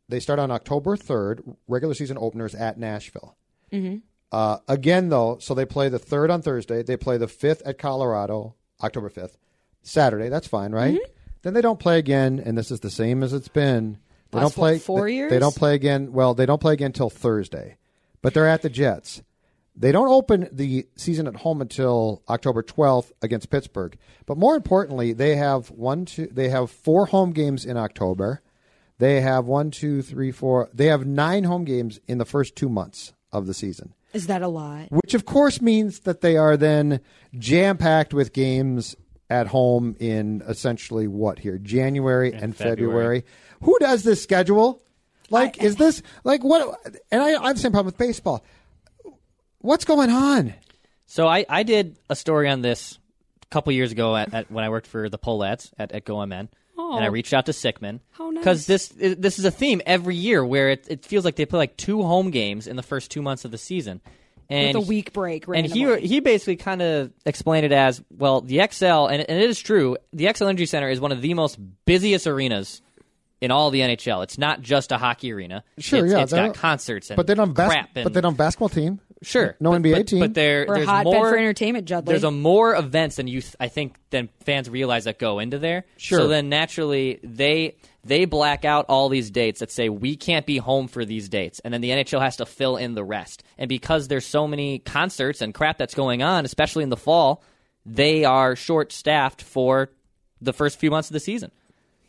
they 0.09 0.21
start 0.21 0.39
on 0.39 0.51
October 0.51 0.97
third, 0.97 1.43
regular 1.67 1.95
season 1.95 2.19
openers 2.21 2.55
at 2.55 2.79
Nashville. 2.79 3.37
Mm-hmm. 3.73 3.99
Uh, 4.31 4.59
again, 4.69 5.09
though, 5.09 5.39
so 5.41 5.55
they 5.55 5.65
play 5.65 5.89
the 5.89 5.99
third 5.99 6.31
on 6.31 6.43
Thursday. 6.43 6.83
They 6.83 6.97
play 6.97 7.17
the 7.17 7.29
fifth 7.29 7.63
at 7.65 7.79
Colorado, 7.79 8.55
October 8.83 9.09
fifth, 9.09 9.39
Saturday. 9.83 10.29
That's 10.29 10.47
fine, 10.47 10.73
right? 10.73 10.95
Mm-hmm. 10.95 11.13
Then 11.43 11.55
they 11.55 11.61
don't 11.61 11.79
play 11.79 11.99
again, 11.99 12.43
and 12.45 12.57
this 12.57 12.71
is 12.71 12.81
the 12.81 12.91
same 12.91 13.23
as 13.23 13.33
it's 13.33 13.49
been. 13.49 13.99
They 14.31 14.39
Last, 14.39 14.45
don't 14.45 14.55
play 14.55 14.73
what, 14.75 14.83
four 14.83 15.07
they, 15.07 15.15
years? 15.15 15.31
They 15.31 15.39
don't 15.39 15.55
play 15.55 15.75
again. 15.75 16.13
Well, 16.13 16.35
they 16.35 16.47
don't 16.47 16.61
play 16.61 16.73
again 16.73 16.93
till 16.93 17.11
Thursday, 17.11 17.77
but 18.23 18.35
they're 18.35 18.49
at 18.49 18.63
the 18.63 18.71
Jets. 18.71 19.23
They 19.77 19.91
don't 19.91 20.09
open 20.09 20.49
the 20.53 20.87
season 20.97 21.27
at 21.27 21.37
home 21.37 21.61
until 21.61 22.23
October 22.29 22.63
12th 22.63 23.11
against 23.23 23.51
Pittsburgh. 23.51 23.99
But 24.25 24.39
more 24.39 24.55
importantly, 24.55 25.13
they 25.13 25.35
have 25.37 25.71
one, 25.71 26.05
two, 26.05 26.29
they 26.31 26.49
have 26.49 26.71
four 26.71 27.07
home 27.07 27.33
games 27.33 27.65
in 27.65 27.77
October. 27.77 28.41
They 28.99 29.21
have 29.21 29.47
one, 29.47 29.73
two, 29.73 30.03
three, 30.03 30.31
four. 30.31 30.71
They 30.73 30.87
have 30.87 31.05
nine 31.05 31.45
home 31.45 31.65
games 31.65 31.99
in 32.07 32.19
the 32.19 32.25
first 32.25 32.55
two 32.55 32.69
months 32.69 33.13
of 33.33 33.47
the 33.47 33.55
season, 33.55 33.95
Is 34.13 34.29
that 34.29 34.43
a 34.43 34.49
lot? 34.49 34.87
which 34.91 35.13
of 35.15 35.25
course 35.25 35.61
means 35.61 36.01
that 36.01 36.21
they 36.21 36.37
are 36.37 36.57
then 36.57 37.01
jam 37.37 37.77
packed 37.77 38.15
with 38.15 38.33
games 38.33 38.95
at 39.29 39.49
home 39.49 39.97
in 39.99 40.41
essentially 40.47 41.09
what 41.09 41.41
here 41.41 41.59
January 41.59 42.33
and, 42.33 42.55
February. 42.55 42.77
February. 42.77 43.25
Who 43.63 43.77
does 43.81 44.05
this 44.05 44.23
schedule? 44.23 44.81
Like, 45.31 45.61
is 45.61 45.75
this 45.77 46.01
like 46.23 46.45
what? 46.45 46.79
And 47.11 47.21
I, 47.21 47.43
I 47.43 47.47
have 47.49 47.57
the 47.57 47.63
same 47.63 47.73
problem 47.73 47.87
with 47.87 47.99
baseball. 47.99 48.45
What's 49.65 49.87
going 49.87 50.11
on? 50.11 50.53
So 51.07 51.27
I, 51.27 51.47
I 51.49 51.63
did 51.63 51.99
a 52.11 52.17
story 52.17 52.51
on 52.51 52.61
this 52.61 52.99
a 53.45 53.47
couple 53.47 53.73
years 53.73 53.93
ago 53.93 54.15
at, 54.15 54.35
at 54.35 54.51
when 54.51 54.63
I 54.63 54.69
worked 54.69 54.87
for 54.87 55.09
the 55.09 55.19
Polettes 55.19 55.73
at, 55.79 55.91
at 55.93 56.05
GoMN, 56.05 56.49
Oh. 56.77 56.97
and 56.97 57.03
I 57.03 57.09
oh. 57.09 57.11
reached 57.11 57.33
out 57.33 57.47
to 57.47 57.53
Sickman 57.53 58.01
How 58.11 58.29
nice. 58.29 58.43
because 58.43 58.67
this 58.67 58.89
this 58.89 59.39
is 59.39 59.47
a 59.47 59.51
theme 59.51 59.81
every 59.87 60.17
year 60.17 60.45
where 60.45 60.69
it, 60.69 60.85
it 60.91 61.07
feels 61.07 61.25
like 61.25 61.37
they 61.37 61.47
play 61.47 61.57
like 61.57 61.79
two 61.79 62.03
home 62.03 62.31
games 62.31 62.67
in 62.67 62.77
the 62.77 62.83
first 62.83 63.11
two 63.11 63.23
months 63.23 63.47
of 63.47 63.53
the 63.53 63.57
season, 63.59 64.03
and 64.51 64.77
With 64.77 64.85
a 64.85 64.87
week 64.87 65.15
break, 65.15 65.47
And 65.49 65.65
he 65.65 65.99
he 66.01 66.21
basically 66.21 66.57
kind 66.57 66.83
of 66.83 67.13
explained 67.25 67.65
it 67.65 67.73
as 67.73 68.03
well. 68.11 68.43
The 68.43 68.59
Xcel 68.59 69.11
and, 69.11 69.23
and 69.27 69.41
it 69.41 69.49
is 69.49 69.59
true. 69.61 69.97
The 70.13 70.27
Xcel 70.27 70.49
Energy 70.49 70.67
Center 70.67 70.91
is 70.91 71.01
one 71.01 71.11
of 71.13 71.23
the 71.23 71.33
most 71.33 71.59
busiest 71.87 72.27
arenas 72.27 72.83
in 73.41 73.51
all 73.51 73.71
the 73.71 73.81
NHL. 73.81 74.23
It's 74.25 74.37
not 74.37 74.61
just 74.61 74.91
a 74.93 74.99
hockey 74.99 75.33
arena. 75.33 75.65
Sure, 75.79 76.05
it's, 76.05 76.13
yeah, 76.13 76.21
it's 76.23 76.33
they 76.33 76.39
got 76.39 76.45
don't- 76.47 76.55
concerts 76.57 77.09
and 77.11 77.17
But 77.17 77.27
they 77.27 77.35
don't 77.35 77.55
bas- 77.55 77.71
crap. 77.71 77.91
And, 77.95 78.05
but 78.05 78.13
they 78.15 78.21
don't 78.21 78.37
basketball 78.37 78.69
team. 78.69 79.01
Sure, 79.25 79.57
No 79.61 79.73
but, 79.73 79.83
NBA 79.83 79.93
but, 79.93 80.07
team. 80.07 80.21
But 80.21 80.35
there, 80.35 80.65
We're 80.69 80.75
there's 80.77 80.89
hotbed 80.89 81.13
more 81.13 81.31
for 81.31 81.37
entertainment, 81.37 81.87
Judley. 81.87 82.13
There's 82.13 82.25
a 82.25 82.31
more 82.31 82.75
events 82.75 83.17
than 83.17 83.27
you, 83.27 83.41
th- 83.41 83.57
I 83.59 83.69
think, 83.69 83.97
than 84.11 84.29
fans 84.45 84.69
realize 84.71 85.05
that 85.05 85.19
go 85.19 85.39
into 85.39 85.59
there. 85.59 85.85
Sure. 85.97 86.19
So 86.19 86.29
then 86.29 86.49
naturally 86.49 87.21
they 87.23 87.77
they 88.05 88.27
black 88.27 88.65
out 88.65 88.87
all 88.89 89.09
these 89.09 89.31
dates 89.31 89.61
that 89.61 89.71
say 89.71 89.89
we 89.89 90.17
can't 90.17 90.47
be 90.47 90.59
home 90.59 90.89
for 90.89 91.05
these 91.05 91.29
dates, 91.29 91.61
and 91.61 91.73
then 91.73 91.81
the 91.81 91.91
NHL 91.91 92.21
has 92.21 92.37
to 92.37 92.47
fill 92.47 92.77
in 92.77 92.95
the 92.95 93.05
rest. 93.05 93.43
And 93.59 93.69
because 93.69 94.09
there's 94.09 94.27
so 94.27 94.47
many 94.47 94.79
concerts 94.79 95.41
and 95.41 95.55
crap 95.55 95.79
that's 95.79 95.95
going 95.95 96.23
on, 96.23 96.45
especially 96.45 96.83
in 96.83 96.91
the 96.91 96.97
fall, 96.97 97.43
they 97.87 98.25
are 98.25 98.57
short 98.57 98.93
staffed 98.93 99.43
for 99.43 99.91
the 100.41 100.53
first 100.53 100.79
few 100.79 100.91
months 100.91 101.09
of 101.09 101.15
the 101.15 101.21
season. 101.21 101.51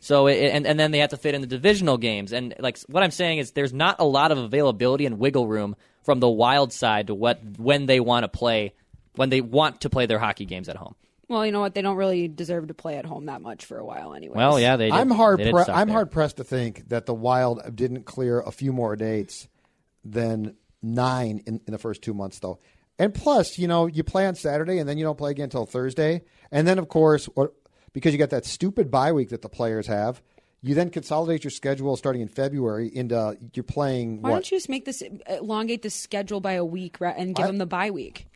So 0.00 0.26
it, 0.26 0.52
and 0.52 0.66
and 0.66 0.78
then 0.78 0.90
they 0.90 0.98
have 0.98 1.10
to 1.10 1.16
fit 1.16 1.34
in 1.34 1.40
the 1.40 1.46
divisional 1.46 1.96
games 1.96 2.32
and 2.32 2.54
like 2.58 2.78
what 2.88 3.02
I'm 3.02 3.10
saying 3.10 3.38
is 3.38 3.52
there's 3.52 3.72
not 3.72 3.96
a 3.98 4.04
lot 4.04 4.30
of 4.30 4.38
availability 4.38 5.06
and 5.06 5.18
wiggle 5.18 5.48
room 5.48 5.74
from 6.06 6.20
the 6.20 6.28
wild 6.30 6.72
side 6.72 7.08
to 7.08 7.14
what 7.14 7.40
when 7.58 7.84
they 7.84 8.00
want 8.00 8.24
to 8.24 8.28
play 8.28 8.72
when 9.16 9.28
they 9.28 9.42
want 9.42 9.82
to 9.82 9.90
play 9.90 10.06
their 10.06 10.18
hockey 10.18 10.46
games 10.46 10.68
at 10.70 10.76
home. 10.76 10.94
well, 11.28 11.44
you 11.44 11.52
know 11.52 11.60
what? 11.60 11.74
They 11.74 11.82
don't 11.82 11.96
really 11.96 12.28
deserve 12.28 12.68
to 12.68 12.74
play 12.74 12.96
at 12.96 13.04
home 13.04 13.26
that 13.26 13.42
much 13.42 13.64
for 13.66 13.76
a 13.78 13.84
while, 13.84 14.14
anyway. 14.14 14.36
Well, 14.36 14.58
yeah, 14.60 14.76
they. 14.76 14.86
Did, 14.86 14.94
I'm 14.94 15.10
hard. 15.10 15.40
they 15.40 15.44
did 15.44 15.52
Pre- 15.54 15.64
suck 15.64 15.76
I'm 15.76 15.88
there. 15.88 15.94
hard 15.96 16.10
pressed 16.10 16.36
to 16.38 16.44
think 16.44 16.88
that 16.88 17.04
the 17.06 17.14
Wild 17.14 17.74
didn't 17.76 18.04
clear 18.04 18.40
a 18.40 18.50
few 18.52 18.72
more 18.72 18.94
dates 18.96 19.48
than 20.04 20.54
nine 20.82 21.42
in, 21.46 21.60
in 21.66 21.72
the 21.72 21.78
first 21.78 22.02
two 22.02 22.14
months, 22.14 22.38
though. 22.38 22.60
And 22.98 23.12
plus, 23.12 23.58
you 23.58 23.66
know, 23.68 23.86
you 23.86 24.04
play 24.04 24.26
on 24.26 24.34
Saturday 24.36 24.78
and 24.78 24.88
then 24.88 24.96
you 24.98 25.04
don't 25.04 25.18
play 25.18 25.32
again 25.32 25.44
until 25.44 25.66
Thursday, 25.66 26.22
and 26.52 26.66
then 26.68 26.78
of 26.78 26.88
course, 26.88 27.28
or, 27.34 27.52
because 27.92 28.12
you 28.12 28.18
got 28.18 28.30
that 28.30 28.46
stupid 28.46 28.90
bye 28.90 29.12
week 29.12 29.30
that 29.30 29.42
the 29.42 29.48
players 29.48 29.86
have, 29.86 30.22
you 30.68 30.74
then 30.74 30.90
consolidate 30.90 31.44
your 31.44 31.50
schedule 31.50 31.96
starting 31.96 32.22
in 32.22 32.28
February 32.28 32.90
into 32.94 33.36
you're 33.54 33.62
playing 33.62 34.22
Why 34.22 34.30
what? 34.30 34.36
don't 34.36 34.50
you 34.50 34.56
just 34.56 34.68
make 34.68 34.84
this 34.84 35.02
elongate 35.28 35.82
the 35.82 35.90
schedule 35.90 36.40
by 36.40 36.52
a 36.52 36.64
week 36.64 37.00
ra- 37.00 37.14
and 37.16 37.34
give 37.34 37.44
I- 37.44 37.46
them 37.48 37.58
the 37.58 37.66
bye 37.66 37.90
week? 37.90 38.26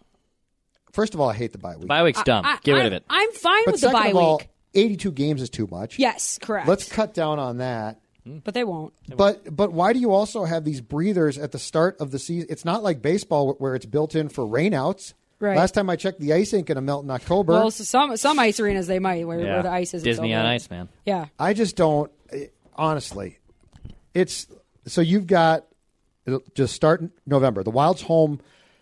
First 0.93 1.15
of 1.15 1.21
all, 1.21 1.29
I 1.31 1.35
hate 1.35 1.53
the 1.53 1.59
bye 1.59 1.77
week. 1.77 1.87
Bye 1.87 2.03
week's 2.03 2.23
dumb. 2.25 2.45
I, 2.45 2.59
Get 2.63 2.73
rid 2.73 2.81
I'm, 2.81 2.87
of 2.89 2.93
it. 2.95 3.05
I'm 3.09 3.33
fine 3.33 3.63
but 3.65 3.73
with 3.73 3.81
the 3.81 3.91
bye 3.91 4.09
of 4.09 4.17
all, 4.17 4.39
week. 4.39 4.49
82 4.75 5.13
games 5.13 5.43
is 5.43 5.51
too 5.51 5.69
much. 5.71 5.99
Yes, 5.99 6.39
correct. 6.41 6.67
Let's 6.69 6.89
cut 6.89 7.15
down 7.15 7.39
on 7.39 7.59
that. 7.59 8.01
Hmm. 8.25 8.39
but 8.45 8.53
they 8.53 8.65
won't. 8.65 8.93
But 9.09 9.57
but 9.57 9.73
why 9.73 9.95
do 9.95 9.99
you 9.99 10.13
also 10.13 10.45
have 10.45 10.63
these 10.65 10.81
breathers 10.83 11.39
at 11.39 11.53
the 11.53 11.59
start 11.59 11.97
of 12.01 12.11
the 12.11 12.19
season? 12.19 12.49
It's 12.51 12.67
not 12.67 12.83
like 12.83 13.01
baseball 13.01 13.55
where 13.55 13.75
it's 13.75 13.87
built 13.87 14.15
in 14.15 14.29
for 14.29 14.45
rainouts. 14.45 15.15
Right. 15.39 15.57
Last 15.57 15.73
time 15.73 15.89
I 15.89 15.97
checked, 15.97 16.21
the 16.21 16.35
ice 16.35 16.53
ain't 16.53 16.67
going 16.67 16.77
to 16.77 16.83
melt 16.83 17.03
in 17.03 17.11
October. 17.11 17.55
Well, 17.55 17.71
so 17.71 17.83
some 17.83 18.15
some 18.19 18.39
ice 18.39 18.61
arenas 18.61 18.87
they 18.89 18.99
might 18.99 19.27
where, 19.27 19.39
where 19.39 19.63
the 19.63 19.71
ice 19.71 19.95
is 19.95 20.03
Disney 20.03 20.35
on 20.35 20.45
ice, 20.45 20.69
man. 20.69 20.91
Yeah, 21.07 21.29
I 21.39 21.55
just 21.55 21.77
don't. 21.77 22.13
Honestly, 22.81 23.39
it's 24.15 24.47
so 24.87 25.03
you've 25.03 25.27
got 25.27 25.67
just 26.55 26.75
starting 26.75 27.11
November. 27.27 27.63
The 27.63 27.71
Wild's 27.71 28.01
home 28.03 28.41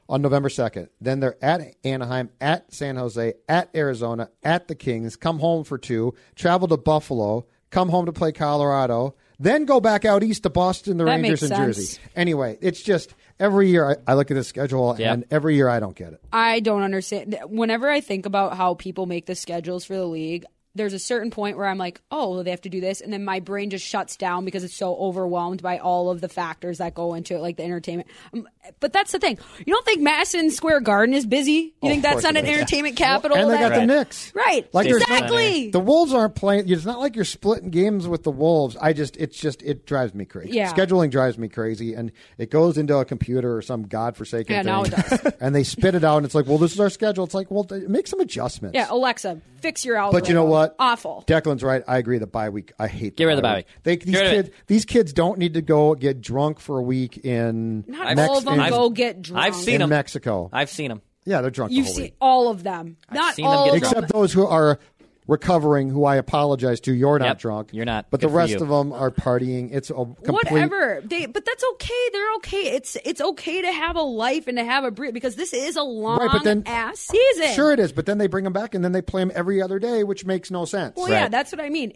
on 0.08 0.22
November 0.22 0.48
second. 0.48 0.88
Then 1.00 1.18
they're 1.20 1.36
at 1.44 1.74
Anaheim, 1.84 2.30
at 2.40 2.72
San 2.72 2.94
Jose, 2.96 3.34
at 3.48 3.68
Arizona, 3.74 4.30
at 4.44 4.68
the 4.68 4.76
Kings. 4.76 5.16
Come 5.16 5.40
home 5.40 5.64
for 5.64 5.78
two. 5.78 6.14
Travel 6.36 6.68
to 6.68 6.76
Buffalo. 6.76 7.46
Come 7.70 7.88
home 7.88 8.06
to 8.06 8.12
play 8.12 8.30
Colorado. 8.32 9.16
Then 9.40 9.64
go 9.66 9.80
back 9.80 10.04
out 10.04 10.22
east 10.22 10.44
to 10.44 10.50
Boston, 10.50 10.96
the 10.96 11.04
That 11.04 11.20
Rangers, 11.20 11.42
and. 11.42 11.54
Jersey. 11.56 12.00
Anyway, 12.16 12.56
it's 12.60 12.80
just 12.82 13.14
every 13.40 13.68
year 13.68 13.90
I, 13.90 13.96
I 14.12 14.14
look 14.14 14.30
at 14.30 14.34
the 14.34 14.44
schedule, 14.44 14.96
Yeah. 14.98 15.12
and 15.12 15.24
every 15.30 15.54
year 15.56 15.68
I 15.68 15.78
don't 15.80 15.94
get 15.96 16.12
it. 16.12 16.20
I 16.32 16.60
don't 16.60 16.82
understand. 16.82 17.36
Whenever 17.46 17.88
I 17.90 18.00
think 18.00 18.26
about 18.26 18.56
how 18.56 18.74
people 18.74 19.06
make 19.06 19.26
the 19.26 19.34
schedules 19.34 19.84
for 19.84 19.94
the 19.96 20.06
league, 20.06 20.44
there's 20.78 20.94
a 20.94 20.98
certain 20.98 21.30
point 21.30 21.56
where 21.56 21.66
I'm 21.66 21.78
like, 21.78 22.00
oh, 22.10 22.30
well, 22.30 22.44
they 22.44 22.50
have 22.50 22.62
to 22.62 22.68
do 22.68 22.80
this, 22.80 23.00
and 23.00 23.12
then 23.12 23.24
my 23.24 23.40
brain 23.40 23.70
just 23.70 23.84
shuts 23.84 24.16
down 24.16 24.44
because 24.44 24.64
it's 24.64 24.74
so 24.74 24.96
overwhelmed 24.96 25.62
by 25.62 25.78
all 25.78 26.10
of 26.10 26.20
the 26.20 26.28
factors 26.28 26.78
that 26.78 26.94
go 26.94 27.14
into 27.14 27.34
it, 27.34 27.40
like 27.40 27.56
the 27.56 27.64
entertainment. 27.64 28.08
Um, 28.32 28.48
but 28.80 28.92
that's 28.92 29.12
the 29.12 29.18
thing. 29.18 29.38
You 29.64 29.72
don't 29.72 29.84
think 29.84 30.00
Madison 30.02 30.50
Square 30.50 30.80
Garden 30.80 31.14
is 31.14 31.26
busy? 31.26 31.52
You 31.52 31.72
Oh, 31.82 31.88
think 31.88 32.02
that's 32.02 32.22
not 32.22 32.36
an 32.36 32.44
is. 32.46 32.56
entertainment 32.56 32.96
capital? 32.96 33.36
and 33.36 33.48
they 33.50 33.54
that- 33.56 33.60
got 33.70 33.74
the 33.74 33.78
Right. 33.80 33.86
Knicks. 33.86 34.32
right, 34.34 34.68
Like 34.72 34.88
there's 34.88 35.00
not- 35.08 35.10
exactly. 35.22 35.70
The 35.70 35.80
Wolves 35.80 36.12
aren't 36.12 36.34
playing. 36.34 36.68
It's 36.68 36.84
not 36.84 36.98
like 36.98 37.16
you're 37.16 37.24
splitting 37.24 37.70
games 37.70 38.06
with 38.08 38.22
the 38.24 38.30
Wolves. 38.30 38.76
I 38.80 38.92
just, 38.92 39.16
it's 39.16 39.36
just, 39.38 39.62
it 39.62 39.86
drives 39.86 40.14
me 40.14 40.24
crazy. 40.24 40.52
Yeah. 40.52 40.72
Scheduling 40.72 41.10
drives 41.10 41.38
me 41.38 41.48
crazy, 41.48 41.94
and 41.94 42.12
it 42.38 42.50
goes 42.50 42.78
into 42.78 42.96
a 42.96 43.04
computer 43.04 43.56
or 43.56 43.62
some 43.62 43.84
godforsaken 43.84 44.52
Yeah, 44.54 44.62
thing. 44.62 44.66
now 44.66 44.82
it 44.84 44.90
does. 44.90 45.32
and 45.40 45.54
they 45.54 45.64
spit 45.64 45.94
it 45.94 46.04
out, 46.04 46.18
and 46.18 46.26
it's 46.26 46.34
like, 46.34 46.46
well, 46.46 46.58
this 46.58 46.72
is 46.72 46.80
our 46.80 46.90
schedule. 46.90 47.24
It's 47.24 47.34
like, 47.34 47.50
well, 47.50 47.66
make 47.88 48.06
some 48.06 48.20
adjustments. 48.20 48.74
yeah, 48.74 48.86
Alexa, 48.90 49.40
fix 49.60 49.84
your 49.84 49.96
algorithm. 49.96 50.20
But 50.20 50.28
you 50.28 50.34
know 50.34 50.44
what? 50.44 50.74
Awful. 50.78 51.24
Declan's 51.26 51.62
right. 51.62 51.82
I 51.86 51.98
agree. 51.98 52.18
The 52.18 52.26
bye 52.26 52.48
week. 52.50 52.72
I 52.78 52.88
hate. 52.88 53.16
Get 53.16 53.24
rid 53.24 53.32
of 53.32 53.38
the 53.38 53.42
bye 53.42 53.56
week. 53.56 53.66
They, 53.82 53.96
these 53.96 54.14
Get 54.14 54.20
rid 54.20 54.38
of 54.38 54.44
kids. 54.46 54.56
These 54.66 54.84
kids 54.84 55.12
don't 55.12 55.38
need 55.38 55.54
to 55.54 55.62
go 55.62 55.94
get 55.94 56.20
drunk 56.20 56.60
for 56.60 56.78
a 56.78 56.82
week 56.82 57.18
in. 57.24 57.84
Not 57.86 58.16
Mex- 58.16 58.28
all 58.30 58.38
of 58.38 58.44
them 58.44 58.57
in, 58.66 58.70
go 58.70 58.90
get 58.90 59.22
drunk. 59.22 59.44
I've 59.46 59.54
seen 59.56 59.76
in 59.76 59.82
'em. 59.82 59.88
Mexico. 59.90 60.48
I've 60.52 60.70
seen 60.70 60.88
them. 60.88 61.02
yeah, 61.24 61.40
they're 61.40 61.50
drunk. 61.50 61.72
You've 61.72 61.86
the 61.86 61.88
whole 61.90 61.94
seen 61.96 62.04
week. 62.04 62.14
all 62.20 62.48
of 62.50 62.62
them. 62.62 62.96
Not 63.12 63.34
seen 63.34 63.44
them 63.44 63.54
all 63.54 63.64
get 63.66 63.74
of 63.74 63.80
drunk. 63.80 63.94
except 63.96 64.12
those 64.12 64.32
who 64.32 64.46
are 64.46 64.78
recovering. 65.26 65.90
Who 65.90 66.04
I 66.06 66.16
apologize 66.16 66.80
to. 66.80 66.92
You're 66.94 67.18
not 67.18 67.26
Yep, 67.26 67.38
drunk. 67.38 67.68
you're 67.72 67.84
not. 67.84 68.06
But 68.10 68.20
Good 68.20 68.28
the 68.28 68.30
for 68.32 68.36
rest 68.38 68.52
you. 68.52 68.60
of 68.62 68.68
them 68.68 68.92
are 68.94 69.10
partying. 69.10 69.68
It's 69.72 69.90
a 69.90 69.94
complete. 69.94 70.50
Whatever. 70.50 71.02
They, 71.04 71.26
but 71.26 71.44
that's 71.44 71.62
okay. 71.74 72.08
They're 72.12 72.34
okay. 72.36 72.62
It's 72.76 72.96
it's 73.04 73.20
okay 73.20 73.60
to 73.62 73.70
have 73.72 73.96
a 73.96 74.00
life 74.02 74.46
and 74.46 74.56
to 74.56 74.64
have 74.64 74.84
a 74.84 74.90
breathe 74.90 75.12
because 75.14 75.36
this 75.36 75.52
is 75.52 75.76
a 75.76 75.82
long 75.82 76.18
Right, 76.18 76.30
but 76.32 76.44
then- 76.44 76.62
ass 76.66 76.98
season. 77.00 77.52
Sure, 77.54 77.72
it 77.72 77.78
is. 77.78 77.92
But 77.92 78.06
then 78.06 78.16
they 78.18 78.26
bring 78.26 78.44
them 78.44 78.54
back, 78.54 78.74
and 78.74 78.82
then 78.82 78.92
they 78.92 79.02
play 79.02 79.20
them 79.22 79.32
every 79.34 79.60
other 79.60 79.78
day, 79.78 80.02
which 80.04 80.24
makes 80.24 80.50
no 80.50 80.64
sense. 80.64 80.96
Well, 80.96 81.10
yeah, 81.10 81.22
Right. 81.22 81.30
that's 81.30 81.52
what 81.52 81.60
I 81.60 81.68
mean. 81.68 81.92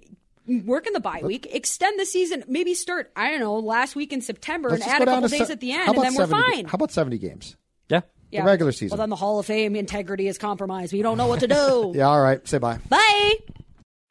Work 0.47 0.87
in 0.89 0.93
the 0.93 1.01
bye 1.01 1.21
week, 1.23 1.47
extend 1.53 2.01
the 2.01 2.07
season, 2.07 2.43
maybe 2.49 2.75
start, 2.75 3.13
I 3.15 3.31
don't 3.31 3.41
know, 3.41 3.55
last 3.59 3.95
week 3.95 4.13
in 4.13 4.21
September 4.21 4.71
Let's 4.71 4.83
and 4.83 4.91
add 4.93 4.99
go 4.99 5.03
a 5.05 5.07
couple 5.15 5.29
to 5.29 5.37
days 5.39 5.47
se- 5.47 5.53
at 5.53 5.61
the 5.61 5.73
end, 5.73 5.83
and 5.89 5.91
about 5.97 6.03
then 6.03 6.15
we're 6.15 6.27
70 6.27 6.43
fine. 6.53 6.65
How 6.67 6.75
about 6.77 6.91
seventy 6.91 7.19
games? 7.19 7.57
Yeah. 7.89 8.01
Yeah. 8.31 8.45
regular 8.45 8.73
season. 8.73 8.97
Well, 8.97 9.03
then 9.03 9.11
the 9.11 9.17
Hall 9.17 9.39
of 9.39 9.47
Fame 9.47 9.77
integrity 9.77 10.27
is 10.27 10.39
compromised. 10.39 10.93
We 10.93 11.03
don't 11.03 11.17
know 11.19 11.27
what 11.27 11.41
to 11.41 11.47
do. 11.49 11.93
Yeah. 11.95 12.05
All 12.09 12.21
right. 12.23 12.47
Say 12.49 12.59
bye. 12.59 12.79
Bye. 12.89 13.35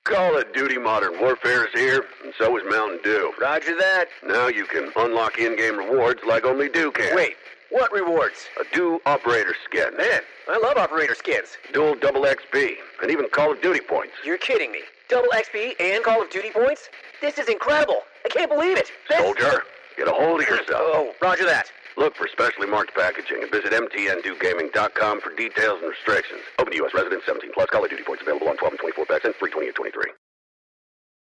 Call 0.03 0.37
of 0.37 0.51
Duty 0.53 0.77
Modern 0.77 1.19
Warfare 1.19 1.65
is 1.65 1.73
here, 1.73 2.05
and 2.23 2.33
so 2.39 2.57
is 2.57 2.63
Mountain 2.69 2.99
Dew. 3.03 3.33
Roger 3.39 3.75
that. 3.77 4.05
Now 4.25 4.47
you 4.47 4.65
can 4.65 4.91
unlock 4.95 5.37
in-game 5.37 5.77
rewards 5.77 6.21
like 6.27 6.43
only 6.45 6.69
Dew 6.69 6.91
can. 6.91 7.15
Wait, 7.15 7.35
what 7.69 7.91
rewards? 7.91 8.47
A 8.59 8.75
Dew 8.75 8.99
operator 9.05 9.53
skin. 9.65 9.95
Man, 9.97 10.21
I 10.49 10.57
love 10.59 10.77
operator 10.77 11.13
skins. 11.13 11.49
Dual 11.71 11.95
double 11.95 12.21
XP, 12.23 12.73
and 13.03 13.11
even 13.11 13.27
Call 13.29 13.51
of 13.51 13.61
Duty 13.61 13.79
points. 13.81 14.13
You're 14.25 14.39
kidding 14.39 14.71
me. 14.71 14.79
Double 15.11 15.27
XP 15.35 15.73
and 15.81 16.01
Call 16.05 16.21
of 16.21 16.29
Duty 16.29 16.51
points? 16.51 16.87
This 17.19 17.37
is 17.37 17.49
incredible. 17.49 18.03
I 18.23 18.29
can't 18.29 18.49
believe 18.49 18.77
it. 18.77 18.89
This- 19.09 19.19
Soldier, 19.19 19.63
get 19.97 20.07
a 20.07 20.11
hold 20.11 20.39
of 20.39 20.47
yourself. 20.47 20.67
Oh, 20.71 21.13
roger 21.21 21.43
that. 21.45 21.69
Look 21.97 22.15
for 22.15 22.29
specially 22.29 22.67
marked 22.67 22.95
packaging 22.95 23.43
and 23.43 23.51
visit 23.51 23.73
mtndewgaming.com 23.73 25.19
for 25.19 25.35
details 25.35 25.79
and 25.81 25.89
restrictions. 25.91 26.39
Open 26.59 26.71
to 26.71 26.77
U.S. 26.77 26.93
residents 26.93 27.25
17 27.25 27.51
plus. 27.53 27.67
Call 27.69 27.83
of 27.83 27.89
Duty 27.89 28.03
points 28.03 28.21
available 28.21 28.47
on 28.47 28.55
12 28.55 28.71
and 28.71 28.79
24 28.79 29.05
packs 29.05 29.25
and 29.25 29.35
free 29.35 29.51
20 29.51 29.67
and 29.67 29.75
23. 29.75 30.03